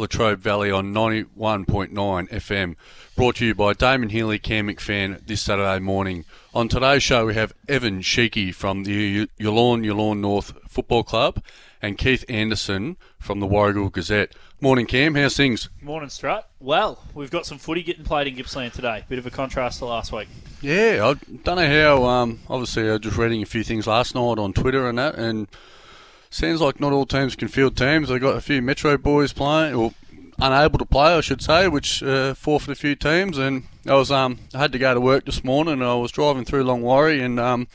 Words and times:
Latrobe 0.00 0.40
Valley 0.40 0.70
on 0.70 0.94
91.9 0.94 1.90
FM. 1.92 2.76
Brought 3.16 3.36
to 3.36 3.46
you 3.46 3.54
by 3.54 3.74
Damon 3.74 4.08
Healy, 4.08 4.38
Cam 4.38 4.68
McFan 4.68 5.24
this 5.26 5.42
Saturday 5.42 5.78
morning. 5.78 6.24
On 6.54 6.68
today's 6.68 7.02
show, 7.02 7.26
we 7.26 7.34
have 7.34 7.52
Evan 7.68 8.00
Sheeky 8.00 8.54
from 8.54 8.84
the 8.84 9.28
Yallourn 9.38 9.84
Yallourn 9.84 10.18
North 10.18 10.54
Football 10.68 11.04
Club 11.04 11.42
and 11.82 11.98
Keith 11.98 12.24
Anderson 12.28 12.96
from 13.18 13.40
the 13.40 13.46
Warragul 13.46 13.92
Gazette. 13.92 14.34
Morning, 14.60 14.86
Cam. 14.86 15.14
How's 15.14 15.36
things? 15.36 15.68
Morning, 15.80 16.08
Strut. 16.08 16.48
Well, 16.60 17.02
we've 17.14 17.30
got 17.30 17.46
some 17.46 17.58
footy 17.58 17.82
getting 17.82 18.04
played 18.04 18.26
in 18.26 18.36
Gippsland 18.36 18.72
today. 18.72 19.04
Bit 19.08 19.18
of 19.18 19.26
a 19.26 19.30
contrast 19.30 19.78
to 19.78 19.86
last 19.86 20.12
week. 20.12 20.28
Yeah, 20.60 21.00
I 21.04 21.34
don't 21.44 21.56
know 21.56 21.66
how. 21.66 22.04
Um, 22.04 22.40
obviously, 22.48 22.88
I 22.88 22.92
was 22.92 23.00
just 23.00 23.16
reading 23.16 23.42
a 23.42 23.46
few 23.46 23.64
things 23.64 23.86
last 23.86 24.14
night 24.14 24.38
on 24.38 24.52
Twitter 24.52 24.88
and 24.88 24.98
that, 24.98 25.14
and 25.16 25.48
sounds 26.30 26.60
like 26.60 26.80
not 26.80 26.92
all 26.92 27.06
teams 27.06 27.36
can 27.36 27.48
field 27.48 27.76
teams. 27.76 28.08
They 28.08 28.18
got 28.18 28.36
a 28.36 28.40
few 28.40 28.62
Metro 28.62 28.96
boys 28.96 29.32
playing, 29.32 29.74
or 29.74 29.92
unable 30.40 30.78
to 30.78 30.86
play, 30.86 31.14
I 31.14 31.20
should 31.20 31.42
say, 31.42 31.68
which 31.68 32.02
uh, 32.02 32.34
forfeit 32.34 32.72
a 32.72 32.74
few 32.74 32.94
teams. 32.94 33.36
And 33.36 33.64
I 33.86 33.94
was 33.94 34.10
um, 34.10 34.38
I 34.54 34.58
had 34.58 34.72
to 34.72 34.78
go 34.78 34.94
to 34.94 35.00
work 35.00 35.26
this 35.26 35.44
morning. 35.44 35.74
and 35.74 35.84
I 35.84 35.94
was 35.94 36.12
driving 36.12 36.44
through 36.44 36.64
Longwarry, 36.64 37.22
and 37.22 37.38
um, 37.38 37.68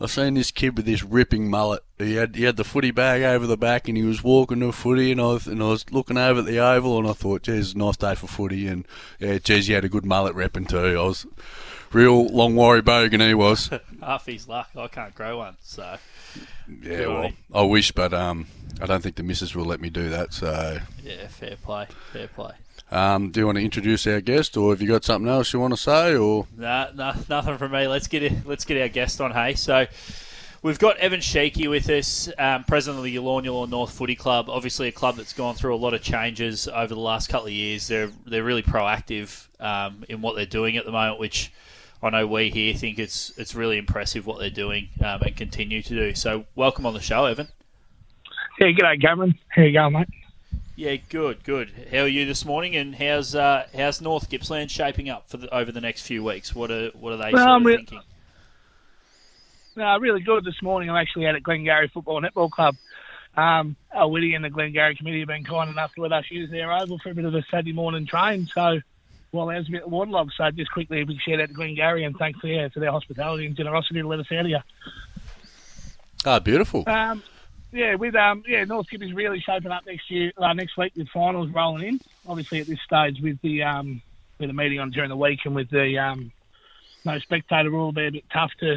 I 0.00 0.06
seen 0.06 0.34
this 0.34 0.50
kid 0.50 0.76
with 0.76 0.86
this 0.86 1.02
ripping 1.02 1.50
mullet. 1.50 1.82
He 1.98 2.14
had 2.14 2.36
he 2.36 2.44
had 2.44 2.56
the 2.56 2.64
footy 2.64 2.90
bag 2.90 3.22
over 3.22 3.46
the 3.46 3.56
back, 3.56 3.88
and 3.88 3.96
he 3.96 4.04
was 4.04 4.22
walking 4.22 4.60
to 4.60 4.72
footy. 4.72 5.10
And 5.12 5.20
I 5.20 5.26
was, 5.26 5.46
and 5.46 5.62
I 5.62 5.68
was 5.68 5.90
looking 5.90 6.18
over 6.18 6.40
at 6.40 6.46
the 6.46 6.58
oval, 6.58 6.98
and 6.98 7.08
I 7.08 7.12
thought, 7.12 7.42
"Geez, 7.42 7.74
nice 7.74 7.96
day 7.96 8.14
for 8.14 8.26
footy." 8.26 8.66
And 8.68 8.86
yeah, 9.18 9.38
geez, 9.38 9.66
he 9.66 9.72
had 9.72 9.84
a 9.84 9.88
good 9.88 10.04
mullet 10.04 10.36
repping 10.36 10.68
too. 10.68 10.98
I 10.98 11.02
was 11.02 11.26
real 11.92 12.28
Longwarry 12.28 12.82
bogan. 12.82 13.26
He 13.26 13.34
was. 13.34 13.70
Half 14.02 14.26
his 14.26 14.46
luck. 14.46 14.70
I 14.76 14.88
can't 14.88 15.14
grow 15.14 15.38
one, 15.38 15.56
so 15.62 15.96
Yeah, 16.68 16.96
Good 16.96 17.08
well. 17.08 17.32
I 17.54 17.62
wish, 17.62 17.92
but 17.92 18.12
um, 18.12 18.46
I 18.80 18.86
don't 18.86 19.02
think 19.02 19.16
the 19.16 19.22
missus 19.22 19.54
will 19.54 19.64
let 19.64 19.80
me 19.80 19.90
do 19.90 20.08
that. 20.10 20.32
So, 20.32 20.78
yeah, 21.02 21.26
fair 21.28 21.56
play, 21.62 21.86
fair 22.12 22.28
play. 22.28 22.52
um, 22.90 23.30
do 23.30 23.40
you 23.40 23.46
want 23.46 23.58
to 23.58 23.64
introduce 23.64 24.06
our 24.06 24.20
guest, 24.20 24.56
or 24.56 24.72
have 24.72 24.80
you 24.82 24.88
got 24.88 25.04
something 25.04 25.28
else 25.30 25.52
you 25.52 25.60
want 25.60 25.72
to 25.74 25.78
say, 25.80 26.16
or 26.16 26.46
Nah, 26.56 26.88
nah, 26.94 27.14
nothing 27.28 27.58
from 27.58 27.72
me. 27.72 27.86
Let's 27.86 28.06
get 28.08 28.22
it, 28.22 28.46
let's 28.46 28.64
get 28.64 28.80
our 28.80 28.88
guest 28.88 29.20
on. 29.20 29.32
Hey, 29.32 29.54
so 29.54 29.86
we've 30.62 30.78
got 30.78 30.96
Evan 30.98 31.20
Sheeky 31.20 31.68
with 31.70 31.88
us, 31.88 32.28
um, 32.38 32.64
president 32.64 32.98
of 32.98 33.04
the 33.04 33.16
Yallourn 33.16 33.68
North 33.70 33.92
Footy 33.92 34.16
Club. 34.16 34.48
Obviously, 34.50 34.88
a 34.88 34.92
club 34.92 35.16
that's 35.16 35.32
gone 35.32 35.54
through 35.54 35.74
a 35.74 35.78
lot 35.78 35.94
of 35.94 36.02
changes 36.02 36.68
over 36.68 36.94
the 36.94 37.00
last 37.00 37.28
couple 37.28 37.46
of 37.46 37.52
years. 37.52 37.86
They're 37.88 38.10
they're 38.26 38.44
really 38.44 38.62
proactive 38.62 39.46
um, 39.60 40.04
in 40.08 40.20
what 40.20 40.36
they're 40.36 40.46
doing 40.46 40.76
at 40.76 40.84
the 40.84 40.92
moment, 40.92 41.18
which 41.20 41.52
I 42.02 42.10
know 42.10 42.26
we 42.26 42.50
here 42.50 42.74
think 42.74 42.98
it's 42.98 43.32
it's 43.38 43.54
really 43.54 43.78
impressive 43.78 44.26
what 44.26 44.38
they're 44.38 44.50
doing 44.50 44.88
um, 45.04 45.22
and 45.22 45.36
continue 45.36 45.82
to 45.82 45.94
do. 45.94 46.14
So, 46.14 46.44
welcome 46.54 46.86
on 46.86 46.94
the 46.94 47.00
show, 47.00 47.24
Evan. 47.24 47.48
Yeah, 48.60 48.68
g'day, 48.68 49.00
Cameron. 49.00 49.38
How 49.48 49.62
you 49.62 49.72
going, 49.72 49.92
mate? 49.92 50.08
Yeah, 50.76 50.96
good, 51.08 51.42
good. 51.42 51.70
How 51.90 52.00
are 52.00 52.08
you 52.08 52.26
this 52.26 52.44
morning? 52.44 52.76
And 52.76 52.94
how's 52.94 53.34
uh, 53.34 53.66
how's 53.74 54.00
North 54.02 54.28
Gippsland 54.28 54.70
shaping 54.70 55.08
up 55.08 55.28
for 55.28 55.38
the, 55.38 55.54
over 55.54 55.72
the 55.72 55.80
next 55.80 56.02
few 56.02 56.22
weeks? 56.22 56.54
What 56.54 56.70
are 56.70 56.88
what 56.90 57.14
are 57.14 57.16
they 57.16 57.32
Well, 57.32 57.46
sort 57.46 57.60
of 57.60 57.66
re- 57.66 57.76
thinking? 57.76 58.02
No, 59.76 59.98
really 59.98 60.20
good 60.20 60.44
this 60.44 60.62
morning. 60.62 60.90
I'm 60.90 60.96
actually 60.96 61.26
out 61.26 61.34
at 61.34 61.42
Glengarry 61.42 61.88
Football 61.88 62.22
and 62.22 62.26
Netball 62.26 62.50
Club. 62.50 62.76
Um, 63.36 63.76
Al 63.94 64.10
Whitty 64.10 64.34
and 64.34 64.44
the 64.44 64.50
Glengarry 64.50 64.96
committee 64.96 65.20
have 65.20 65.28
been 65.28 65.44
kind 65.44 65.70
enough 65.70 65.94
to 65.94 66.02
let 66.02 66.12
us 66.12 66.24
use 66.30 66.50
their 66.50 66.72
oval 66.72 66.98
for 66.98 67.10
a 67.10 67.14
bit 67.14 67.26
of 67.26 67.34
a 67.34 67.42
Saturday 67.50 67.72
morning 67.72 68.06
train. 68.06 68.48
So, 68.54 68.80
well, 69.36 69.46
there's 69.46 69.68
a 69.68 69.72
bit 69.72 69.82
of 69.84 69.90
waterlogged. 69.92 70.32
So, 70.36 70.50
just 70.50 70.70
quickly, 70.70 71.00
a 71.00 71.06
big 71.06 71.20
shout 71.20 71.40
out 71.40 71.48
to 71.48 71.54
Glengarry 71.54 72.04
and 72.04 72.16
thanks 72.16 72.40
for, 72.40 72.46
yeah, 72.46 72.68
for 72.68 72.80
their 72.80 72.90
hospitality 72.90 73.46
and 73.46 73.56
generosity 73.56 74.00
to 74.00 74.08
let 74.08 74.20
us 74.20 74.26
out 74.32 74.46
here. 74.46 74.62
ah, 76.24 76.40
beautiful. 76.40 76.84
Um, 76.88 77.22
yeah, 77.72 77.94
with 77.96 78.14
um, 78.14 78.42
yeah, 78.46 78.64
North 78.64 78.88
Kip 78.88 79.02
is 79.02 79.12
really 79.12 79.40
shaping 79.40 79.70
up 79.70 79.84
next 79.86 80.10
year, 80.10 80.32
uh, 80.38 80.52
next 80.52 80.76
week 80.76 80.92
with 80.96 81.08
finals 81.10 81.50
rolling 81.50 81.86
in. 81.86 82.00
Obviously, 82.26 82.60
at 82.60 82.66
this 82.66 82.80
stage, 82.80 83.20
with 83.20 83.40
the 83.42 83.62
um, 83.62 84.00
with 84.38 84.48
the 84.48 84.54
meeting 84.54 84.80
on 84.80 84.90
during 84.90 85.10
the 85.10 85.16
week 85.16 85.40
and 85.44 85.54
with 85.54 85.70
the 85.70 85.98
um, 85.98 86.32
no 87.04 87.18
spectator 87.18 87.70
rule, 87.70 87.92
be 87.92 88.06
a 88.06 88.12
bit 88.12 88.24
tough 88.32 88.52
to 88.60 88.76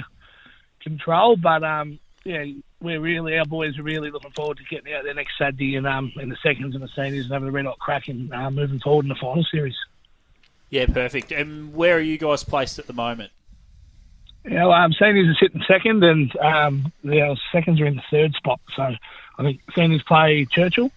control. 0.82 1.38
But 1.38 1.64
um, 1.64 2.00
yeah, 2.24 2.46
we're 2.82 3.00
really 3.00 3.38
our 3.38 3.46
boys 3.46 3.78
are 3.78 3.84
really 3.84 4.12
looking 4.12 4.32
forward 4.32 4.58
to 4.58 4.64
getting 4.64 4.94
out 4.94 5.04
there 5.04 5.14
next 5.14 5.38
Saturday 5.38 5.76
and 5.76 5.88
um, 5.88 6.12
in 6.18 6.30
the 6.30 6.38
seconds 6.42 6.76
and 6.76 6.84
the 6.84 6.90
seniors 6.96 7.26
and 7.26 7.34
having 7.34 7.50
a 7.50 7.52
red 7.52 7.66
hot 7.66 7.80
crack 7.80 8.08
and 8.08 8.34
uh, 8.34 8.50
moving 8.50 8.80
forward 8.80 9.06
in 9.06 9.10
the 9.10 9.16
final 9.16 9.44
series. 9.52 9.76
Yeah, 10.70 10.86
perfect. 10.86 11.32
And 11.32 11.74
where 11.74 11.98
are 11.98 12.02
you 12.02 12.18
guys 12.18 12.44
placed 12.44 12.80
at 12.80 12.88
the 12.88 12.94
moment? 12.94 13.32
Yeah, 14.46 14.66
well, 14.66 14.74
um, 14.74 14.94
seniors 14.94 15.28
are 15.28 15.40
sitting 15.40 15.62
second, 15.68 16.04
and 16.04 16.36
um, 16.38 16.94
our 17.06 17.36
seconds 17.52 17.82
are 17.82 17.86
in 17.86 17.96
the 17.96 18.04
third 18.10 18.34
spot. 18.36 18.60
So 18.76 18.84
I 18.84 19.44
think 19.44 19.62
seniors 19.76 20.04
play 20.04 20.46
Churchill 20.46 20.92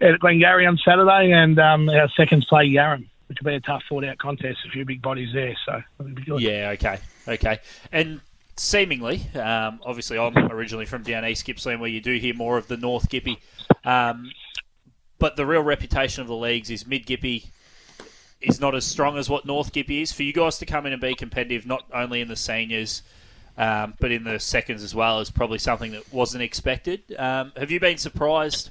at 0.00 0.18
Glengarry 0.20 0.66
on 0.66 0.78
Saturday, 0.78 1.32
and 1.32 1.58
um, 1.58 1.88
our 1.88 2.08
seconds 2.10 2.44
play 2.44 2.68
Yarram, 2.68 3.08
which 3.26 3.38
will 3.40 3.52
be 3.52 3.56
a 3.56 3.60
tough 3.60 3.82
fought-out 3.88 4.18
contest. 4.18 4.58
A 4.66 4.70
few 4.70 4.84
big 4.84 5.00
bodies 5.00 5.32
there, 5.32 5.56
so 5.64 5.82
it'll 5.98 6.12
be 6.12 6.22
good. 6.22 6.40
Yeah, 6.40 6.70
okay, 6.74 6.98
okay. 7.26 7.60
And 7.90 8.20
seemingly, 8.56 9.26
um, 9.34 9.80
obviously, 9.84 10.18
I'm 10.18 10.36
originally 10.36 10.86
from 10.86 11.02
down 11.04 11.24
East 11.24 11.46
Gippsland, 11.46 11.80
where 11.80 11.90
you 11.90 12.00
do 12.00 12.16
hear 12.18 12.34
more 12.34 12.58
of 12.58 12.68
the 12.68 12.76
North 12.76 13.08
Gippy. 13.08 13.38
Um, 13.84 14.30
but 15.18 15.36
the 15.36 15.46
real 15.46 15.62
reputation 15.62 16.20
of 16.20 16.28
the 16.28 16.36
leagues 16.36 16.70
is 16.70 16.86
Mid 16.86 17.06
Gippy 17.06 17.46
is 18.40 18.60
not 18.60 18.74
as 18.74 18.84
strong 18.84 19.18
as 19.18 19.28
what 19.28 19.44
North 19.44 19.72
Gippy 19.72 20.02
is. 20.02 20.12
For 20.12 20.22
you 20.22 20.32
guys 20.32 20.58
to 20.58 20.66
come 20.66 20.86
in 20.86 20.92
and 20.92 21.00
be 21.00 21.14
competitive, 21.14 21.66
not 21.66 21.84
only 21.92 22.20
in 22.20 22.28
the 22.28 22.36
seniors, 22.36 23.02
um, 23.56 23.94
but 23.98 24.12
in 24.12 24.24
the 24.24 24.38
seconds 24.38 24.82
as 24.82 24.94
well, 24.94 25.20
is 25.20 25.30
probably 25.30 25.58
something 25.58 25.92
that 25.92 26.12
wasn't 26.12 26.42
expected. 26.42 27.02
Um, 27.18 27.52
have 27.56 27.70
you 27.70 27.80
been 27.80 27.98
surprised 27.98 28.70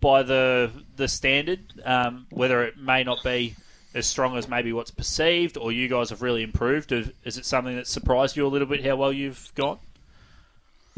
by 0.00 0.22
the 0.22 0.70
the 0.96 1.08
standard, 1.08 1.60
um, 1.84 2.26
whether 2.30 2.62
it 2.62 2.76
may 2.76 3.02
not 3.02 3.24
be 3.24 3.56
as 3.94 4.06
strong 4.06 4.36
as 4.36 4.46
maybe 4.48 4.72
what's 4.74 4.90
perceived, 4.90 5.56
or 5.56 5.72
you 5.72 5.88
guys 5.88 6.10
have 6.10 6.20
really 6.20 6.42
improved? 6.42 6.92
Is 6.92 7.38
it 7.38 7.46
something 7.46 7.76
that 7.76 7.86
surprised 7.86 8.36
you 8.36 8.46
a 8.46 8.48
little 8.48 8.68
bit 8.68 8.84
how 8.84 8.96
well 8.96 9.12
you've 9.12 9.50
gone? 9.54 9.78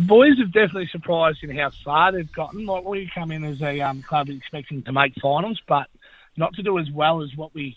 Boys 0.01 0.39
have 0.39 0.53
definitely 0.53 0.89
surprised 0.91 1.43
in 1.43 1.57
how 1.57 1.71
far 1.85 2.13
they've 2.13 2.33
gotten. 2.33 2.67
Like 2.67 2.85
we 2.85 3.11
come 3.13 3.31
in 3.31 3.45
as 3.45 3.63
a 3.63 3.81
um, 3.81 4.03
club 4.03 4.29
expecting 4.29 4.83
to 4.83 4.93
make 4.93 5.15
finals, 5.21 5.61
but 5.69 5.87
not 6.39 6.55
to 6.55 6.63
do 6.63 6.79
as 6.79 6.87
well 6.93 7.23
as 7.23 7.29
what 7.37 7.55
we 7.55 7.77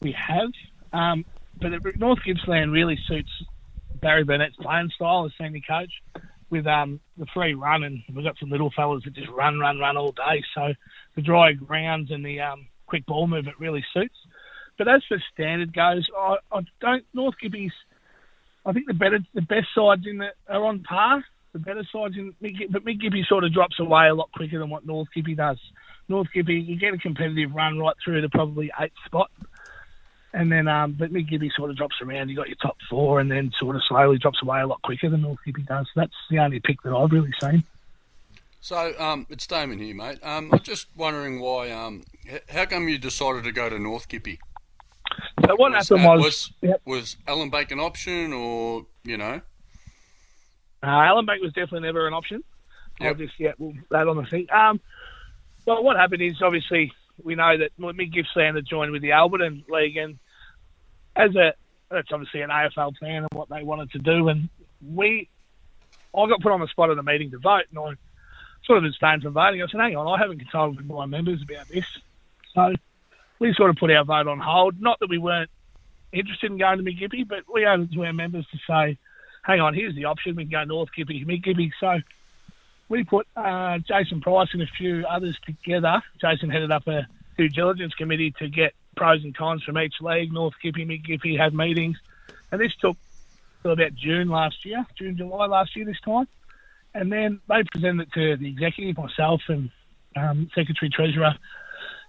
we 0.00 0.12
have. 0.12 0.50
Um, 0.92 1.24
but 1.60 1.72
North 1.96 2.20
Gippsland 2.24 2.72
really 2.72 2.98
suits 3.06 3.30
Barry 4.00 4.24
Burnett's 4.24 4.56
playing 4.60 4.90
style 4.94 5.26
as 5.26 5.32
senior 5.38 5.60
coach 5.68 5.92
with 6.48 6.66
um, 6.66 7.00
the 7.16 7.26
free 7.32 7.54
run, 7.54 7.84
and 7.84 8.02
we've 8.12 8.24
got 8.24 8.38
some 8.40 8.50
little 8.50 8.72
fellas 8.74 9.04
that 9.04 9.14
just 9.14 9.30
run, 9.30 9.58
run, 9.58 9.78
run 9.78 9.96
all 9.96 10.12
day. 10.12 10.42
So 10.54 10.72
the 11.14 11.22
dry 11.22 11.52
grounds 11.52 12.10
and 12.10 12.24
the 12.24 12.40
um, 12.40 12.66
quick 12.86 13.06
ball 13.06 13.26
movement 13.26 13.58
really 13.58 13.84
suits. 13.94 14.16
But 14.78 14.88
as 14.88 15.02
for 15.08 15.22
standard 15.32 15.72
goes, 15.72 16.08
I, 16.16 16.36
I 16.50 16.60
don't 16.80 17.04
North 17.14 17.34
Gippies. 17.42 17.72
I 18.64 18.72
think 18.72 18.86
the 18.86 18.94
better, 18.94 19.18
the 19.34 19.42
best 19.42 19.68
sides 19.74 20.06
in 20.06 20.18
the 20.18 20.30
are 20.48 20.64
on 20.64 20.82
par. 20.82 21.22
The 21.52 21.58
better 21.58 21.82
sides 21.92 22.16
in, 22.16 22.34
but 22.70 22.84
Mid 22.84 23.00
Gippy 23.00 23.24
sort 23.26 23.42
of 23.44 23.52
drops 23.52 23.80
away 23.80 24.08
a 24.08 24.14
lot 24.14 24.30
quicker 24.32 24.58
than 24.58 24.70
what 24.70 24.86
North 24.86 25.08
Gippy 25.14 25.34
does. 25.36 25.58
North 26.08 26.28
Gippy, 26.32 26.54
you 26.54 26.76
get 26.76 26.94
a 26.94 26.98
competitive 26.98 27.52
run 27.54 27.78
right 27.78 27.96
through 28.04 28.20
to 28.20 28.28
probably 28.28 28.70
eighth 28.80 28.94
spot, 29.04 29.30
and 30.32 30.50
then 30.50 30.68
um, 30.68 30.92
but 30.92 31.10
Mid 31.10 31.28
Gippy 31.28 31.50
sort 31.56 31.70
of 31.70 31.76
drops 31.76 31.96
around. 32.02 32.28
You 32.28 32.36
got 32.36 32.48
your 32.48 32.56
top 32.56 32.76
four, 32.88 33.18
and 33.18 33.30
then 33.30 33.50
sort 33.58 33.74
of 33.74 33.82
slowly 33.88 34.18
drops 34.18 34.40
away 34.42 34.60
a 34.60 34.66
lot 34.66 34.80
quicker 34.82 35.08
than 35.08 35.22
North 35.22 35.40
Gippy 35.44 35.62
does. 35.66 35.88
That's 35.96 36.14
the 36.30 36.38
only 36.38 36.60
pick 36.60 36.82
that 36.82 36.92
I've 36.94 37.10
really 37.10 37.32
seen. 37.40 37.64
So, 38.60 38.92
um, 38.98 39.26
it's 39.30 39.46
Damon 39.46 39.78
here, 39.78 39.94
mate. 39.94 40.18
Um, 40.22 40.50
I'm 40.52 40.60
just 40.60 40.86
wondering 40.94 41.40
why. 41.40 41.70
Um, 41.70 42.04
how 42.50 42.66
come 42.66 42.88
you 42.88 42.98
decided 42.98 43.44
to 43.44 43.52
go 43.52 43.70
to 43.70 43.78
North 43.78 44.08
Gippy? 44.08 44.38
So 45.46 45.56
what 45.56 45.72
Was 45.72 45.88
happened 45.88 46.04
was, 46.04 46.20
was 46.22 46.52
Yep. 46.60 46.82
was 46.84 47.16
Ellinbank 47.26 47.72
an 47.72 47.80
option, 47.80 48.32
or 48.32 48.86
you 49.02 49.16
know? 49.16 49.40
Uh, 50.82 50.86
Ellinbank 50.86 51.40
was 51.42 51.52
definitely 51.52 51.80
never 51.80 52.06
an 52.06 52.14
option. 52.14 52.42
I'll 53.00 53.14
just 53.14 53.38
yeah, 53.38 53.52
we'll 53.58 53.74
that 53.90 54.08
on 54.08 54.16
the 54.16 54.24
thing. 54.24 54.46
Um, 54.50 54.80
well, 55.66 55.82
what 55.82 55.96
happened 55.96 56.22
is 56.22 56.42
obviously 56.42 56.92
we 57.22 57.34
know 57.34 57.56
that 57.58 57.70
Mid 57.78 58.12
Gippsland 58.12 58.56
had 58.56 58.66
joined 58.66 58.92
with 58.92 59.02
the 59.02 59.10
Alberton 59.10 59.64
League, 59.68 59.96
and 59.96 60.18
as 61.16 61.34
a 61.34 61.54
that's 61.90 62.12
obviously 62.12 62.42
an 62.42 62.50
AFL 62.50 62.96
plan 62.96 63.22
and 63.22 63.28
what 63.32 63.48
they 63.48 63.62
wanted 63.62 63.90
to 63.92 63.98
do, 63.98 64.28
and 64.28 64.48
we, 64.86 65.28
I 66.16 66.28
got 66.28 66.40
put 66.40 66.52
on 66.52 66.60
the 66.60 66.68
spot 66.68 66.90
at 66.90 66.98
a 66.98 67.02
meeting 67.02 67.30
to 67.32 67.38
vote, 67.38 67.64
and 67.70 67.78
I 67.78 67.94
sort 68.64 68.78
of 68.78 68.84
abstained 68.84 69.22
from 69.22 69.32
voting. 69.32 69.60
I 69.60 69.66
said, 69.66 69.80
hang 69.80 69.96
on, 69.96 70.06
I 70.06 70.22
haven't 70.22 70.38
consulted 70.38 70.76
with 70.76 70.86
my 70.86 71.06
members 71.06 71.42
about 71.42 71.68
this, 71.68 71.86
so 72.54 72.72
we 73.38 73.52
sort 73.54 73.70
of 73.70 73.76
put 73.76 73.90
our 73.90 74.04
vote 74.04 74.28
on 74.28 74.38
hold. 74.38 74.80
Not 74.80 75.00
that 75.00 75.10
we 75.10 75.18
weren't 75.18 75.50
interested 76.12 76.50
in 76.50 76.58
going 76.58 76.78
to 76.78 76.84
Mid 76.84 76.98
Gippy, 76.98 77.24
but 77.24 77.44
we 77.52 77.66
owed 77.66 77.80
it 77.80 77.92
to 77.92 78.04
our 78.04 78.12
members 78.12 78.46
to 78.52 78.58
say, 78.68 78.98
hang 79.42 79.60
on, 79.60 79.74
here's 79.74 79.94
the 79.94 80.06
option. 80.06 80.36
We 80.36 80.44
can 80.44 80.50
go 80.50 80.64
North 80.64 80.90
Gippy, 80.96 81.24
Mid 81.24 81.42
Gippy. 81.42 81.70
So 81.80 81.98
we 82.88 83.04
put 83.04 83.26
uh, 83.36 83.78
Jason 83.78 84.20
Price 84.20 84.48
and 84.52 84.62
a 84.62 84.66
few 84.66 85.04
others 85.08 85.38
together. 85.44 86.02
Jason 86.20 86.50
headed 86.50 86.70
up 86.70 86.86
a 86.86 87.06
due 87.36 87.48
diligence 87.48 87.94
committee 87.94 88.32
to 88.38 88.48
get 88.48 88.74
pros 88.96 89.22
and 89.24 89.36
cons 89.36 89.62
from 89.62 89.78
each 89.78 89.94
league. 90.00 90.32
North 90.32 90.54
Gippy, 90.62 90.84
Mid 90.84 91.04
Gippy 91.04 91.36
had 91.36 91.54
meetings. 91.54 91.96
And 92.52 92.60
this 92.60 92.74
took 92.76 92.96
till 93.62 93.72
about 93.72 93.94
June 93.94 94.28
last 94.28 94.64
year, 94.64 94.84
June, 94.96 95.16
July 95.16 95.46
last 95.46 95.76
year 95.76 95.84
this 95.84 96.00
time. 96.00 96.26
And 96.92 97.12
then 97.12 97.40
they 97.48 97.62
presented 97.70 98.08
it 98.08 98.12
to 98.14 98.36
the 98.36 98.48
executive, 98.48 98.98
myself 98.98 99.42
and 99.48 99.70
um, 100.16 100.50
Secretary 100.54 100.90
Treasurer. 100.90 101.34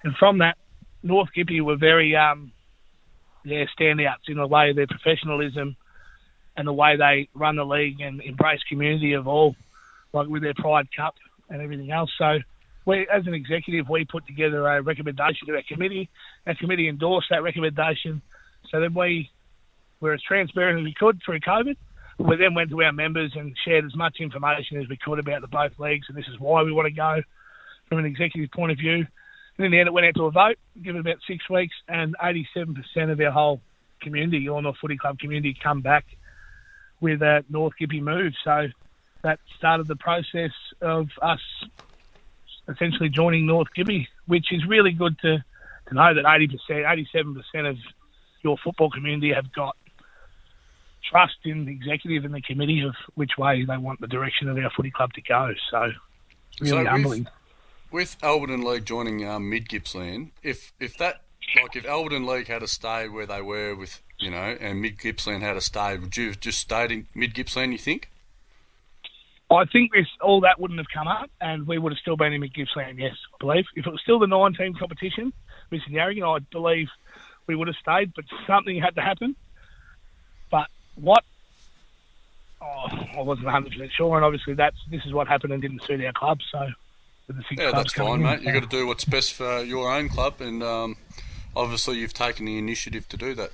And 0.04 0.16
from 0.16 0.40
that, 0.40 0.58
North 1.04 1.30
Gippy 1.36 1.62
were 1.62 1.76
very 1.76 2.16
um, 2.16 2.52
yeah, 3.44 3.66
standouts 3.78 4.28
in 4.28 4.38
the 4.38 4.48
way 4.48 4.74
their 4.74 4.88
professionalism 4.88 5.76
and 6.58 6.68
the 6.68 6.74
way 6.74 6.98
they 6.98 7.30
run 7.34 7.56
the 7.56 7.66
league 7.66 8.02
and 8.02 8.22
embrace 8.22 8.62
community 8.68 9.14
of 9.14 9.28
all, 9.28 9.56
like 10.14 10.28
with 10.28 10.44
their 10.44 10.54
Pride 10.54 10.88
Cup 10.96 11.16
and 11.50 11.62
everything 11.62 11.92
else. 11.92 12.12
So, 12.18 12.40
we, 12.86 13.08
as 13.14 13.28
an 13.28 13.34
executive, 13.34 13.90
we 13.90 14.06
put 14.06 14.26
together 14.26 14.68
a 14.68 14.82
recommendation 14.82 15.48
to 15.48 15.56
our 15.56 15.64
committee. 15.68 16.10
Our 16.48 16.56
committee 16.56 16.90
endorsed 16.90 17.28
that 17.30 17.44
recommendation. 17.44 18.22
So 18.72 18.80
then 18.80 18.94
we 18.94 19.30
were 20.00 20.14
as 20.14 20.22
transparent 20.22 20.80
as 20.80 20.84
we 20.84 20.94
could 20.94 21.22
through 21.24 21.42
COVID. 21.42 21.78
We 22.18 22.36
then 22.38 22.54
went 22.54 22.70
to 22.72 22.82
our 22.84 22.92
members 22.92 23.34
and 23.36 23.56
shared 23.66 23.86
as 23.86 23.96
much 23.96 24.18
information 24.20 24.82
as 24.82 24.88
we 24.90 24.98
could 24.98 25.20
about 25.20 25.42
the 25.42 25.48
both 25.48 25.78
leagues, 25.80 26.08
and 26.08 26.18
this 26.18 26.28
is 26.28 26.40
why 26.40 26.64
we 26.64 26.72
want 26.72 26.88
to 26.88 26.94
go 26.94 27.22
from 27.88 28.00
an 28.00 28.06
executive 28.06 28.52
point 28.52 28.72
of 28.72 28.78
view. 28.78 29.06
And 29.58 29.66
in 29.66 29.72
the 29.72 29.80
end, 29.80 29.88
it 29.88 29.94
went 29.94 30.08
out 30.08 30.16
to 30.16 30.26
a 30.26 30.32
vote, 30.32 30.58
given 30.82 31.02
about 31.02 31.18
six 31.28 31.50
weeks, 31.50 31.76
and 31.88 32.16
87% 32.18 33.12
of 33.12 33.20
our 33.20 33.32
whole 33.32 33.62
community, 34.02 34.46
North 34.46 34.78
Footy 34.80 34.98
Club 34.98 35.20
community, 35.20 35.56
come 35.62 35.82
back 35.82 36.06
with 37.02 37.22
a 37.22 37.44
North 37.50 37.74
Gippy 37.80 38.00
move. 38.02 38.34
So 38.44 38.68
that 39.24 39.40
started 39.58 39.88
the 39.88 39.96
process 39.98 40.52
of 40.82 41.10
us 41.22 41.42
essentially 42.70 43.10
joining 43.10 43.46
North 43.46 43.68
Gippy, 43.76 44.08
which 44.28 44.52
is 44.52 44.66
really 44.66 44.92
good 44.94 45.18
to, 45.20 45.44
to 45.90 45.94
know 45.94 46.14
that 46.14 46.24
80%, 46.24 46.58
87% 46.70 47.70
of 47.70 47.78
your 48.44 48.58
football 48.64 48.90
community 48.90 49.34
have 49.34 49.52
got 49.52 49.76
trust 51.10 51.36
in 51.44 51.66
the 51.66 51.72
executive 51.72 52.24
and 52.26 52.34
the 52.34 52.42
committee 52.42 52.82
of 52.82 52.96
which 53.16 53.32
way 53.38 53.66
they 53.66 53.78
want 53.78 54.00
the 54.00 54.08
direction 54.08 54.48
of 54.48 54.58
our 54.58 54.70
footy 54.76 54.92
club 54.92 55.12
to 55.14 55.22
go. 55.22 55.52
So 55.70 55.92
really 56.60 56.70
So 56.70 56.78
with- 56.78 56.88
humbling. 56.88 57.28
With 57.92 58.18
Alberton 58.22 58.64
League 58.64 58.86
joining 58.86 59.28
um, 59.28 59.50
Mid 59.50 59.68
Gippsland, 59.68 60.32
if 60.42 60.72
if 60.80 60.98
that 60.98 61.24
like 61.62 61.76
if 61.76 61.84
Alberton 61.84 62.26
League 62.26 62.48
had 62.48 62.60
to 62.60 62.68
stay 62.68 63.10
where 63.10 63.26
they 63.26 63.42
were 63.42 63.76
with 63.76 64.02
you 64.22 64.30
know, 64.32 64.58
and 64.60 64.82
Mid 64.82 65.00
Gippsland 65.00 65.42
had 65.42 65.54
to 65.54 65.62
stay, 65.62 65.98
would 65.98 66.16
you 66.16 66.28
have 66.28 66.40
just 66.40 66.60
stayed 66.60 66.92
in 66.92 67.08
Mid 67.16 67.34
Gippsland? 67.34 67.72
You 67.72 67.78
think? 67.78 68.10
I 69.50 69.66
think 69.66 69.92
this 69.92 70.08
all 70.22 70.42
that 70.42 70.60
wouldn't 70.62 70.80
have 70.80 70.88
come 70.94 71.08
up, 71.08 71.30
and 71.42 71.68
we 71.68 71.78
would 71.78 71.92
have 71.92 72.00
still 72.00 72.16
been 72.16 72.32
in 72.32 72.42
Mid 72.42 72.54
Gippsland. 72.54 73.00
Yes, 73.00 73.16
I 73.34 73.38
believe 73.40 73.66
if 73.76 73.86
it 73.86 73.90
was 73.90 74.00
still 74.02 74.20
the 74.20 74.28
nine-team 74.28 74.76
competition, 74.76 75.34
Mr. 75.72 75.90
Yarrigan, 75.90 76.24
I 76.24 76.40
believe 76.52 76.88
we 77.48 77.56
would 77.56 77.68
have 77.68 77.76
stayed. 77.76 78.14
But 78.16 78.26
something 78.48 78.80
had 78.80 78.96
to 78.96 79.02
happen. 79.02 79.36
But 80.50 80.68
what? 80.96 81.24
Oh, 82.62 82.88
I 83.18 83.22
wasn't 83.22 83.46
100 83.46 83.72
percent 83.72 83.92
sure, 83.92 84.16
and 84.16 84.24
obviously 84.24 84.54
that's 84.54 84.78
this 84.90 85.04
is 85.06 85.14
what 85.14 85.28
happened 85.28 85.52
and 85.52 85.62
didn't 85.62 85.84
suit 85.84 86.04
our 86.06 86.14
club. 86.14 86.40
So, 86.52 86.70
with 87.28 87.38
the 87.38 87.44
six 87.50 87.62
Yeah, 87.62 87.72
that's 87.72 87.94
fine, 87.94 88.20
in, 88.20 88.22
mate. 88.22 88.42
You 88.42 88.54
got 88.54 88.64
to 88.64 88.70
do 88.70 88.88
what's 88.88 89.06
best 89.06 89.34
for 89.34 89.64
your 89.64 89.92
own 89.92 90.08
club, 90.08 90.40
and 90.40 90.64
um, 90.64 90.96
obviously 91.56 91.98
you've 91.98 92.14
taken 92.14 92.46
the 92.46 92.58
initiative 92.58 93.10
to 93.10 93.18
do 93.18 93.34
that. 93.36 93.52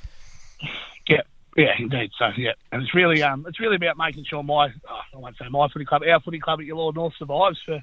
Yeah, 1.08 1.22
yeah, 1.56 1.74
indeed. 1.80 2.12
So 2.18 2.30
yeah, 2.38 2.52
and 2.72 2.82
it's 2.82 2.94
really 2.94 3.22
um, 3.24 3.46
it's 3.48 3.60
really 3.60 3.76
about 3.76 3.98
making 3.98 4.26
sure 4.30 4.44
my 4.44 4.68
oh, 4.68 5.00
I 5.14 5.18
won't 5.18 5.38
say 5.38 5.46
my 5.50 5.68
footy 5.72 5.86
club, 5.86 6.02
our 6.08 6.20
footy 6.22 6.40
club 6.40 6.60
at 6.60 6.66
Yallourn 6.68 6.96
North 6.96 7.14
survives 7.18 7.60
for 7.66 7.82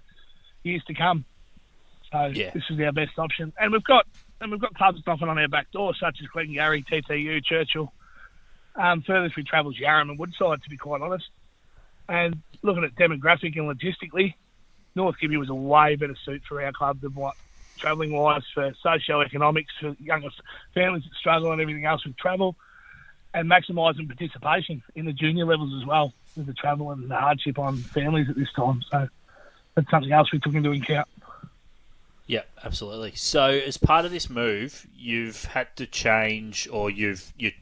years 0.63 0.83
to 0.87 0.95
come. 0.95 1.25
So 2.13 2.27
Yeah. 2.27 2.51
this 2.55 2.63
is 2.71 2.79
our 2.81 2.93
best 2.93 3.19
option, 3.19 3.53
and 3.59 3.73
we've 3.73 3.85
got 3.85 4.07
and 4.41 4.51
we've 4.51 4.61
got 4.61 4.75
clubs 4.75 5.01
knocking 5.07 5.29
on 5.29 5.39
our 5.39 5.49
back 5.49 5.71
door, 5.73 5.95
such 5.99 6.19
as 6.21 6.29
Glengarry, 6.29 6.85
TTU, 6.91 7.45
Churchill. 7.45 7.93
Um, 8.77 9.03
furthest 9.07 9.37
we 9.37 9.45
travel 9.45 9.73
Yarram 9.73 10.11
and 10.11 10.19
Woodside, 10.19 10.63
to 10.63 10.71
be 10.71 10.77
quite 10.77 11.01
honest. 11.01 11.25
And 12.09 12.43
looking 12.63 12.85
at 12.85 12.95
demographic 12.97 13.57
and 13.57 13.73
logistically, 13.73 14.35
North 14.97 15.15
Gippy 15.21 15.37
was 15.37 15.49
a 15.49 15.55
way 15.55 15.97
better 15.97 16.17
suit 16.25 16.43
for 16.49 16.63
our 16.63 16.73
club 16.73 17.01
than 17.01 17.15
what 17.15 17.35
travelling 17.79 18.13
wise 18.13 18.43
for 18.53 18.73
socio-economics 18.83 19.73
for 19.81 19.95
younger 19.99 20.29
families 20.75 21.03
that 21.05 21.17
struggle 21.19 21.53
and 21.53 21.61
everything 21.61 21.87
else 21.87 22.05
with 22.05 22.17
travel 22.17 22.57
and 23.35 23.51
maximising 23.51 24.07
participation 24.07 24.83
in 24.95 25.05
the 25.05 25.13
junior 25.13 25.45
levels 25.45 25.75
as 25.81 25.87
well 25.87 26.15
with 26.37 26.47
the 26.47 26.55
travel 26.55 26.93
and 26.93 27.11
the 27.11 27.17
hardship 27.17 27.59
on 27.59 27.77
families 27.77 28.31
at 28.31 28.37
this 28.37 28.53
time. 28.55 28.83
So 28.91 29.09
that's 29.75 29.91
something 29.91 30.13
else 30.13 30.33
we 30.33 30.39
took 30.39 30.55
into 30.55 30.71
account. 30.71 31.09
Yeah, 32.27 32.43
absolutely. 32.63 33.13
So, 33.17 33.51
as 33.51 33.77
part 33.77 34.07
of 34.07 34.11
this 34.11 34.31
move, 34.31 34.87
you've 34.97 35.45
had 35.45 35.77
to 35.77 35.87
change, 35.87 36.67
or 36.73 36.89
you've 36.89 37.33
you. 37.37 37.53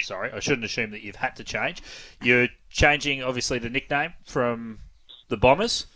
Sorry, 0.00 0.32
I 0.32 0.40
shouldn't 0.40 0.64
assume 0.64 0.90
that 0.90 1.02
you've 1.02 1.16
had 1.16 1.36
to 1.36 1.44
change. 1.44 1.82
You're 2.20 2.48
changing, 2.70 3.22
obviously, 3.22 3.58
the 3.58 3.68
nickname 3.68 4.14
from 4.24 4.78
the 5.28 5.36
Bombers. 5.36 5.86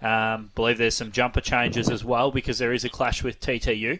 Um, 0.00 0.50
believe 0.54 0.78
there's 0.78 0.94
some 0.94 1.12
jumper 1.12 1.42
changes 1.42 1.90
as 1.90 2.02
well 2.02 2.30
because 2.30 2.58
there 2.58 2.72
is 2.72 2.84
a 2.84 2.88
clash 2.88 3.22
with 3.22 3.40
TTU. 3.40 3.98